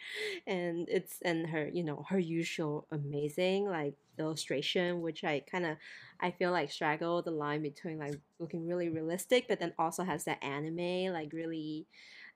and 0.46 0.88
it's 0.90 1.22
and 1.22 1.48
her 1.50 1.68
you 1.68 1.84
know 1.84 2.06
her 2.10 2.20
usual 2.20 2.88
amazing 2.92 3.66
like 3.66 3.96
illustration, 4.20 5.02
which 5.02 5.24
I 5.24 5.40
kind 5.42 5.66
of 5.66 5.78
I 6.20 6.32
feel 6.32 6.52
like 6.52 6.72
straggle 6.72 7.22
the 7.22 7.32
line 7.32 7.62
between 7.62 7.98
like 8.00 8.20
looking 8.40 8.68
really 8.68 8.90
realistic, 8.90 9.48
but 9.48 9.60
then 9.60 9.74
also 9.78 10.04
has 10.04 10.26
that 10.26 10.44
anime 10.44 11.14
like 11.14 11.32
really 11.34 11.88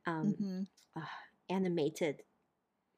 um, 0.06 0.46
Mhm. 0.46 0.68
animated 1.50 2.24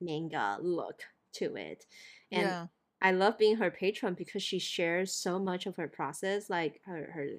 manga 0.01 0.59
look 0.61 1.03
to 1.33 1.55
it, 1.57 1.85
and 2.31 2.55
Yeah. 2.55 2.67
I 3.01 3.11
love 3.11 3.37
being 3.37 3.57
her 3.57 3.71
patron 3.71 4.15
because 4.15 4.43
she 4.43 4.59
shares 4.59 5.13
so 5.15 5.39
much 5.39 5.65
of 5.67 5.77
her 5.77 5.87
process. 5.89 6.49
Like 6.49 6.81
her, 6.85 7.11
her 7.13 7.29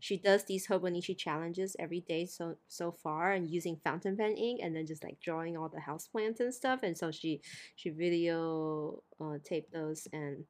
she 0.00 0.16
does 0.16 0.44
these 0.44 0.66
Hobonichi 0.66 1.16
challenges 1.16 1.76
every 1.78 2.00
day 2.00 2.26
so 2.26 2.56
so 2.68 2.92
far 2.92 3.32
and 3.32 3.50
using 3.50 3.80
fountain 3.84 4.16
pen 4.16 4.36
ink 4.36 4.60
and 4.62 4.74
then 4.74 4.86
just 4.86 5.04
like 5.04 5.18
drawing 5.20 5.56
all 5.56 5.68
the 5.68 5.80
houseplants 5.80 6.40
and 6.40 6.52
stuff. 6.52 6.80
And 6.82 6.96
so 6.96 7.10
she 7.10 7.40
she 7.76 7.90
video 7.90 9.02
uh, 9.20 9.38
tape 9.44 9.70
those 9.72 10.08
and 10.12 10.44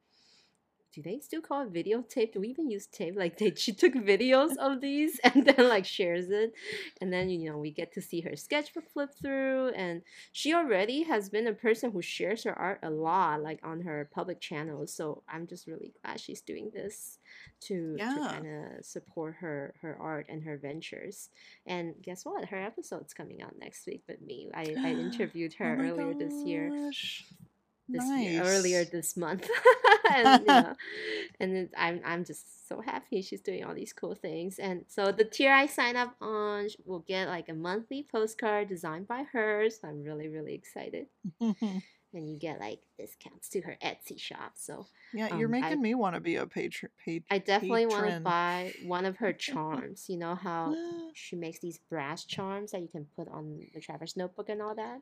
do 0.94 1.02
they 1.02 1.18
still 1.18 1.40
call 1.40 1.62
it 1.62 1.72
videotape? 1.72 2.32
Do 2.32 2.40
we 2.40 2.48
even 2.48 2.70
use 2.70 2.86
tape? 2.86 3.16
Like 3.16 3.38
they, 3.38 3.52
she 3.56 3.72
took 3.72 3.94
videos 3.94 4.56
of 4.56 4.80
these 4.80 5.18
and 5.24 5.44
then 5.44 5.68
like 5.68 5.84
shares 5.84 6.30
it, 6.30 6.52
and 7.00 7.12
then 7.12 7.28
you 7.28 7.50
know 7.50 7.58
we 7.58 7.70
get 7.70 7.92
to 7.94 8.02
see 8.02 8.20
her 8.20 8.36
sketchbook 8.36 8.88
flip 8.92 9.10
through, 9.20 9.70
and 9.70 10.02
she 10.32 10.54
already 10.54 11.02
has 11.02 11.28
been 11.28 11.46
a 11.46 11.52
person 11.52 11.90
who 11.90 12.02
shares 12.02 12.44
her 12.44 12.56
art 12.56 12.80
a 12.82 12.90
lot, 12.90 13.42
like 13.42 13.60
on 13.64 13.82
her 13.82 14.08
public 14.14 14.40
channels. 14.40 14.94
So 14.94 15.22
I'm 15.28 15.46
just 15.46 15.66
really 15.66 15.92
glad 16.02 16.20
she's 16.20 16.40
doing 16.40 16.70
this 16.72 17.18
to 17.62 17.96
to 17.96 18.04
kind 18.04 18.46
of 18.46 18.84
support 18.84 19.36
her 19.40 19.74
her 19.82 19.96
art 20.00 20.26
and 20.28 20.42
her 20.44 20.56
ventures. 20.56 21.30
And 21.66 21.94
guess 22.02 22.24
what? 22.24 22.46
Her 22.46 22.60
episode's 22.60 23.14
coming 23.14 23.42
out 23.42 23.54
next 23.58 23.86
week 23.86 24.02
with 24.08 24.20
me. 24.20 24.50
I, 24.54 24.62
I 24.78 24.90
interviewed 25.00 25.54
her 25.54 25.76
Oh 25.80 25.82
earlier 25.82 26.14
this 26.14 26.34
year 26.44 26.70
gosh. 26.70 27.24
This 27.88 28.04
nice. 28.04 28.24
year, 28.24 28.42
earlier 28.42 28.84
this 28.84 29.16
month, 29.16 29.48
and 30.14 30.40
you 30.40 30.46
know, 30.46 30.74
and 31.40 31.68
I'm 31.76 32.00
I'm 32.04 32.24
just 32.24 32.68
so 32.68 32.80
happy 32.80 33.22
she's 33.22 33.40
doing 33.40 33.64
all 33.64 33.74
these 33.74 33.92
cool 33.92 34.14
things. 34.14 34.58
And 34.58 34.84
so 34.88 35.12
the 35.12 35.24
tier 35.24 35.52
I 35.52 35.66
sign 35.66 35.96
up 35.96 36.14
on 36.20 36.68
will 36.84 37.00
get 37.00 37.28
like 37.28 37.48
a 37.48 37.54
monthly 37.54 38.06
postcard 38.10 38.68
designed 38.68 39.08
by 39.08 39.24
her. 39.32 39.68
So 39.70 39.88
I'm 39.88 40.02
really 40.02 40.28
really 40.28 40.54
excited. 40.54 41.06
And 42.14 42.28
you 42.30 42.38
get 42.38 42.60
like 42.60 42.80
discounts 42.98 43.48
to 43.50 43.60
her 43.62 43.76
Etsy 43.82 44.18
shop. 44.20 44.52
So 44.54 44.86
yeah, 45.12 45.36
you're 45.36 45.48
Um, 45.48 45.54
I- 45.54 45.60
making 45.60 45.82
me 45.82 45.94
want 45.94 46.14
to 46.14 46.20
be 46.20 46.36
a 46.36 46.46
patron. 46.46 46.90
Pa- 47.04 47.12
I 47.30 47.38
definitely 47.38 47.86
want 47.86 48.08
to 48.10 48.20
buy 48.20 48.72
one 48.84 49.04
of 49.04 49.16
her 49.18 49.32
charms. 49.46 50.06
You 50.08 50.16
know 50.18 50.34
how 50.34 50.74
she 51.14 51.34
makes 51.36 51.58
these 51.58 51.78
brass 51.90 52.24
charms 52.24 52.70
that 52.72 52.80
you 52.82 52.88
can 52.88 53.06
put 53.16 53.28
on 53.28 53.66
the 53.74 53.80
Traveler's 53.80 54.16
notebook 54.16 54.48
and 54.48 54.62
all 54.62 54.74
that. 54.76 55.00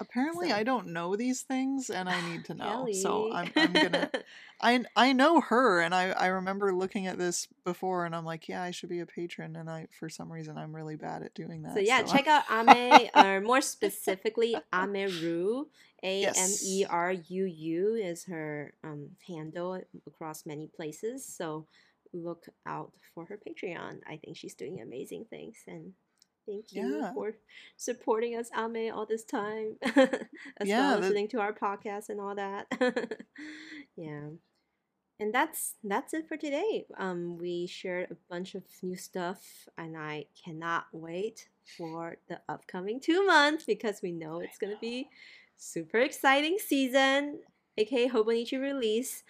Apparently, 0.00 0.48
So- 0.50 0.54
I 0.56 0.62
don't 0.62 0.88
know 0.88 1.16
these 1.16 1.42
things, 1.42 1.90
and 1.90 2.08
I 2.08 2.20
need 2.30 2.44
to 2.46 2.54
know. 2.62 2.88
So 2.92 3.32
I'm, 3.32 3.50
I'm 3.56 3.72
gonna. 3.72 4.10
I 4.60 4.84
I 4.96 5.12
know 5.12 5.40
her, 5.40 5.80
and 5.80 5.94
I 5.94 6.10
I 6.10 6.26
remember 6.28 6.72
looking 6.72 7.06
at 7.08 7.18
this 7.18 7.48
before, 7.64 8.04
and 8.06 8.14
I'm 8.14 8.24
like, 8.24 8.48
yeah, 8.48 8.62
I 8.62 8.70
should 8.70 8.88
be 8.88 9.00
a 9.00 9.06
patron, 9.06 9.56
and 9.56 9.68
I 9.68 9.88
for 9.98 10.08
some 10.08 10.32
reason 10.32 10.56
I'm 10.56 10.74
really 10.74 10.96
bad 10.96 11.22
at 11.22 11.34
doing 11.34 11.62
that. 11.62 11.74
So 11.74 11.80
yeah, 11.80 12.02
check 12.02 12.26
out 12.28 12.44
Ame, 12.50 13.08
or 13.14 13.40
more 13.40 13.60
specifically 13.60 14.56
Ameru. 14.72 15.66
A 16.04 16.26
M 16.26 16.50
E 16.64 16.86
R 16.88 17.12
U 17.12 17.44
U 17.46 17.94
is 17.94 18.24
her 18.26 18.74
um, 18.84 19.10
handle 19.26 19.80
across 20.06 20.46
many 20.46 20.68
places. 20.68 21.26
So 21.26 21.66
look 22.12 22.46
out 22.66 22.92
for 23.14 23.26
her 23.26 23.38
Patreon. 23.38 24.00
I 24.08 24.18
think 24.18 24.36
she's 24.36 24.54
doing 24.54 24.80
amazing 24.80 25.26
things 25.30 25.58
and 25.66 25.92
thank 26.46 26.66
you 26.72 27.00
Yeah. 27.00 27.12
for 27.14 27.34
supporting 27.76 28.36
us, 28.36 28.50
Ame, 28.56 28.92
all 28.94 29.06
this 29.06 29.24
time. 29.24 29.76
as 30.58 30.68
Yeah, 30.68 30.90
well 30.90 31.00
listening 31.00 31.28
to 31.28 31.40
our 31.40 31.52
podcast 31.54 32.10
and 32.10 32.20
all 32.20 32.34
that. 32.36 32.66
yeah. 33.96 34.28
And 35.20 35.32
that's 35.32 35.74
that's 35.84 36.12
it 36.14 36.28
for 36.28 36.36
today. 36.36 36.86
Um, 36.98 37.38
we 37.38 37.66
shared 37.66 38.10
a 38.10 38.16
bunch 38.28 38.54
of 38.54 38.64
new 38.82 38.96
stuff, 38.96 39.68
and 39.78 39.96
I 39.96 40.26
cannot 40.44 40.86
wait 40.92 41.48
for 41.78 42.16
the 42.28 42.40
upcoming 42.48 43.00
two 43.00 43.24
months 43.24 43.64
because 43.64 44.00
we 44.02 44.12
know 44.12 44.40
it's 44.40 44.58
gonna 44.58 44.78
be 44.80 45.08
super 45.56 45.98
exciting 45.98 46.58
season, 46.58 47.40
aka 47.76 48.08
Hobonichi 48.08 48.60
release, 48.60 49.22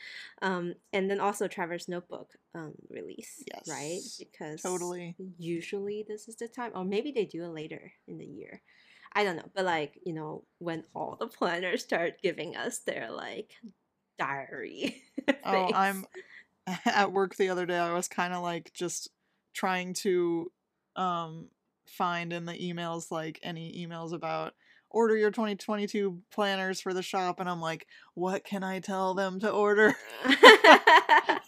um, 0.43 0.75
and 0.93 1.11
then 1.11 1.21
also 1.21 1.49
Traveler's 1.49 1.89
Notebook 1.89 2.33
um, 2.55 2.73
release, 2.91 3.43
right? 3.69 4.01
Because 4.19 4.63
totally. 4.63 5.17
usually 5.39 6.05
this 6.07 6.29
is 6.29 6.37
the 6.37 6.49
time, 6.49 6.73
or 6.75 6.85
maybe 6.85 7.13
they 7.13 7.25
do 7.25 7.45
it 7.45 7.49
later 7.49 7.93
in 8.07 8.19
the 8.19 8.27
year. 8.27 8.63
I 9.13 9.23
don't 9.23 9.37
know, 9.37 9.51
but 9.55 9.65
like 9.65 9.99
you 10.05 10.13
know, 10.13 10.45
when 10.59 10.85
all 10.95 11.17
the 11.19 11.27
planners 11.39 11.83
start 11.83 12.23
giving 12.23 12.57
us 12.57 12.81
their 12.81 13.11
like 13.11 13.55
diary. 14.19 15.03
Oh. 15.47 15.71
I'm 15.75 16.05
at 16.85 17.13
work 17.13 17.37
the 17.37 17.49
other 17.49 17.65
day. 17.65 17.79
I 17.79 17.95
was 17.95 18.09
kind 18.09 18.35
of 18.35 18.43
like 18.43 18.73
just 18.75 19.09
trying 19.55 19.95
to 19.95 20.51
um 20.97 21.49
find 21.87 22.33
in 22.33 22.45
the 22.45 22.53
emails 22.53 23.11
like 23.11 23.41
any 23.43 23.87
emails 23.87 24.13
about 24.13 24.55
order 24.95 25.17
your 25.17 25.31
2022 25.31 26.23
planners 26.33 26.81
for 26.81 26.95
the 26.95 27.03
shop 27.03 27.41
and 27.41 27.49
I'm 27.51 27.61
like, 27.61 27.87
what 28.15 28.45
can 28.45 28.65
I 28.65 28.81
tell 28.81 29.15
them 29.15 29.41
to 29.41 29.51
order? 29.51 29.95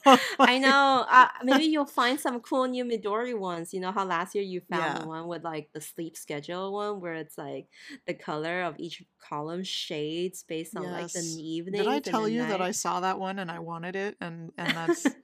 I 0.45 0.59
know. 0.59 1.05
Uh, 1.11 1.29
maybe 1.43 1.65
you'll 1.65 1.87
find 1.87 2.21
some 2.21 2.41
cool 2.41 2.67
new 2.67 2.85
Midori 2.85 3.39
ones. 3.39 3.75
You 3.75 3.81
know 3.81 3.93
how 3.93 4.05
last 4.05 4.35
year 4.35 4.45
you 4.45 4.61
found 4.71 4.95
Yeah. 4.95 5.05
one 5.05 5.27
with 5.27 5.45
like 5.45 5.71
the 5.73 5.81
sleep 5.81 6.17
schedule 6.17 6.73
one, 6.73 7.01
where 7.01 7.15
it's 7.15 7.39
like 7.39 7.69
the 8.07 8.15
color 8.15 8.63
of 8.63 8.77
each 8.79 9.03
column 9.19 9.65
shades 9.65 10.45
based 10.45 10.77
on 10.77 10.91
like 10.91 11.13
the 11.13 11.21
evening. 11.23 11.75
Did 11.75 11.89
I 11.89 12.01
tell 12.01 12.29
you 12.29 12.47
that 12.47 12.61
I 12.63 12.71
saw 12.71 13.01
that 13.01 13.19
one 13.19 13.39
and 13.39 13.51
I 13.51 13.59
wanted 13.59 13.97
it 13.97 14.17
and 14.21 14.53
and 14.59 14.77
that's 14.77 15.17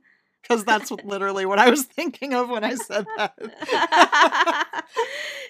because 0.43 0.64
that's 0.64 0.90
literally 0.90 1.47
what 1.47 1.59
I 1.59 1.70
was 1.70 1.84
thinking 1.84 2.34
of 2.34 2.49
when 2.51 2.64
I 2.64 2.74
said 2.74 3.07
that. 3.16 3.34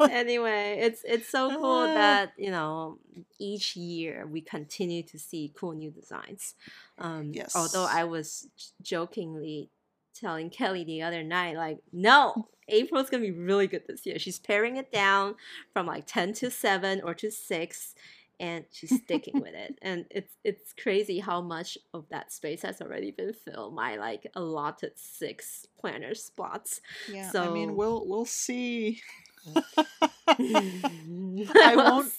anyway, 0.11 0.79
it's 0.81 1.03
it's 1.05 1.29
so 1.29 1.51
cool 1.51 1.87
Ah. 1.91 1.95
that 1.95 2.33
you 2.37 2.51
know 2.51 2.99
each 3.39 3.77
year 3.77 4.27
we 4.27 4.41
continue 4.41 5.03
to 5.05 5.19
see 5.19 5.53
cool 5.57 5.73
new 5.73 5.91
designs. 5.91 6.55
Um, 6.99 7.33
Although 7.55 7.87
I 7.91 8.05
was 8.05 8.49
jokingly 8.83 9.71
telling 10.15 10.51
Kelly 10.51 10.85
the 10.85 11.03
other 11.03 11.23
night, 11.23 11.57
like, 11.57 11.79
no, 11.93 12.49
April's 12.69 13.11
gonna 13.11 13.23
be 13.23 13.31
really 13.31 13.67
good 13.67 13.83
this 13.89 14.07
year. 14.07 14.19
She's 14.19 14.39
paring 14.39 14.77
it 14.77 14.93
down 14.93 15.35
from 15.73 15.87
like 15.87 16.05
ten 16.07 16.33
to 16.35 16.51
seven 16.51 17.01
or 17.03 17.15
to 17.15 17.31
six. 17.31 17.95
And 18.43 18.65
she's 18.73 19.01
sticking 19.03 19.41
with 19.41 19.55
it, 19.55 19.79
and 19.83 20.05
it's 20.11 20.35
it's 20.43 20.73
crazy 20.73 21.21
how 21.21 21.41
much 21.41 21.79
of 21.95 22.07
that 22.11 22.33
space 22.33 22.63
has 22.63 22.83
already 22.83 23.13
been 23.13 23.33
filled. 23.33 23.73
My 23.73 23.97
like 23.97 24.27
allotted 24.35 24.95
six 24.97 25.67
planner 25.81 26.15
spots. 26.17 26.81
yeah, 27.09 27.31
I 27.37 27.51
mean, 27.51 27.77
we'll 27.77 28.05
we'll 28.05 28.25
see. 28.25 29.01
I 30.29 31.75
won't-. 31.77 32.13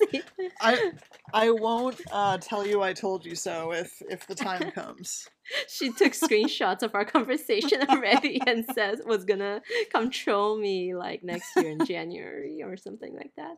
I 0.61 0.91
I 1.33 1.49
won't 1.51 1.99
uh, 2.11 2.37
tell 2.37 2.65
you 2.65 2.81
I 2.81 2.93
told 2.93 3.25
you 3.25 3.35
so 3.35 3.73
if 3.73 4.01
if 4.09 4.27
the 4.27 4.35
time 4.35 4.71
comes. 4.71 5.27
She 5.67 5.91
took 5.91 6.13
screenshots 6.13 6.83
of 6.83 6.95
our 6.95 7.05
conversation 7.05 7.81
already 7.89 8.41
and 8.47 8.65
says 8.73 9.01
was 9.05 9.25
gonna 9.25 9.61
come 9.91 10.09
troll 10.09 10.57
me 10.57 10.95
like 10.95 11.23
next 11.23 11.55
year 11.55 11.69
in 11.69 11.85
January 11.85 12.61
or 12.63 12.77
something 12.77 13.13
like 13.15 13.31
that. 13.35 13.57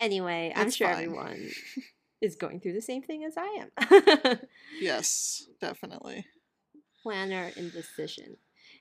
Anyway, 0.00 0.52
I'm 0.54 0.70
sure 0.70 0.86
fine. 0.88 1.04
everyone 1.04 1.50
is 2.20 2.36
going 2.36 2.60
through 2.60 2.74
the 2.74 2.82
same 2.82 3.02
thing 3.02 3.24
as 3.24 3.34
I 3.36 3.66
am. 3.80 4.38
Yes, 4.80 5.48
definitely. 5.60 6.24
Planner 7.02 7.50
indecision. 7.56 8.36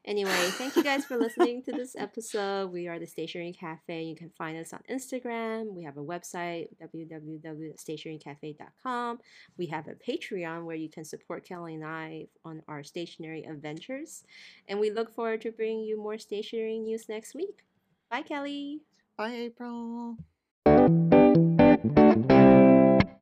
Anyway, 0.06 0.32
thank 0.52 0.76
you 0.78 0.84
guys 0.84 1.04
for 1.04 1.18
listening 1.18 1.62
to 1.64 1.72
this 1.74 1.94
episode. 1.98 2.72
We 2.72 2.88
are 2.88 2.98
the 2.98 3.06
Stationery 3.06 3.52
Cafe. 3.52 4.04
You 4.04 4.16
can 4.16 4.30
find 4.38 4.58
us 4.58 4.72
on 4.72 4.80
Instagram. 4.90 5.74
We 5.74 5.84
have 5.84 5.98
a 5.98 6.04
website, 6.04 6.68
www.stationerycafe.com. 6.82 9.20
We 9.58 9.66
have 9.68 9.90
a 9.90 9.96
Patreon 9.96 10.64
where 10.64 10.78
you 10.78 10.88
can 10.90 11.04
support 11.04 11.44
Kelly 11.46 11.76
and 11.76 11.84
I 11.86 12.28
on 12.46 12.62
our 12.70 12.84
stationery 12.84 13.44
adventures. 13.44 14.24
And 14.70 14.80
we 14.80 14.92
look 14.92 15.14
forward 15.14 15.42
to 15.42 15.52
bringing 15.52 15.84
you 15.84 15.98
more 16.02 16.18
stationery 16.18 16.80
news 16.80 17.10
next 17.10 17.36
week. 17.36 17.66
Bye, 18.10 18.22
Kelly. 18.22 18.80
Bye, 19.18 19.34
April. 19.34 20.16
Thank 20.88 21.12
you. 21.14 21.17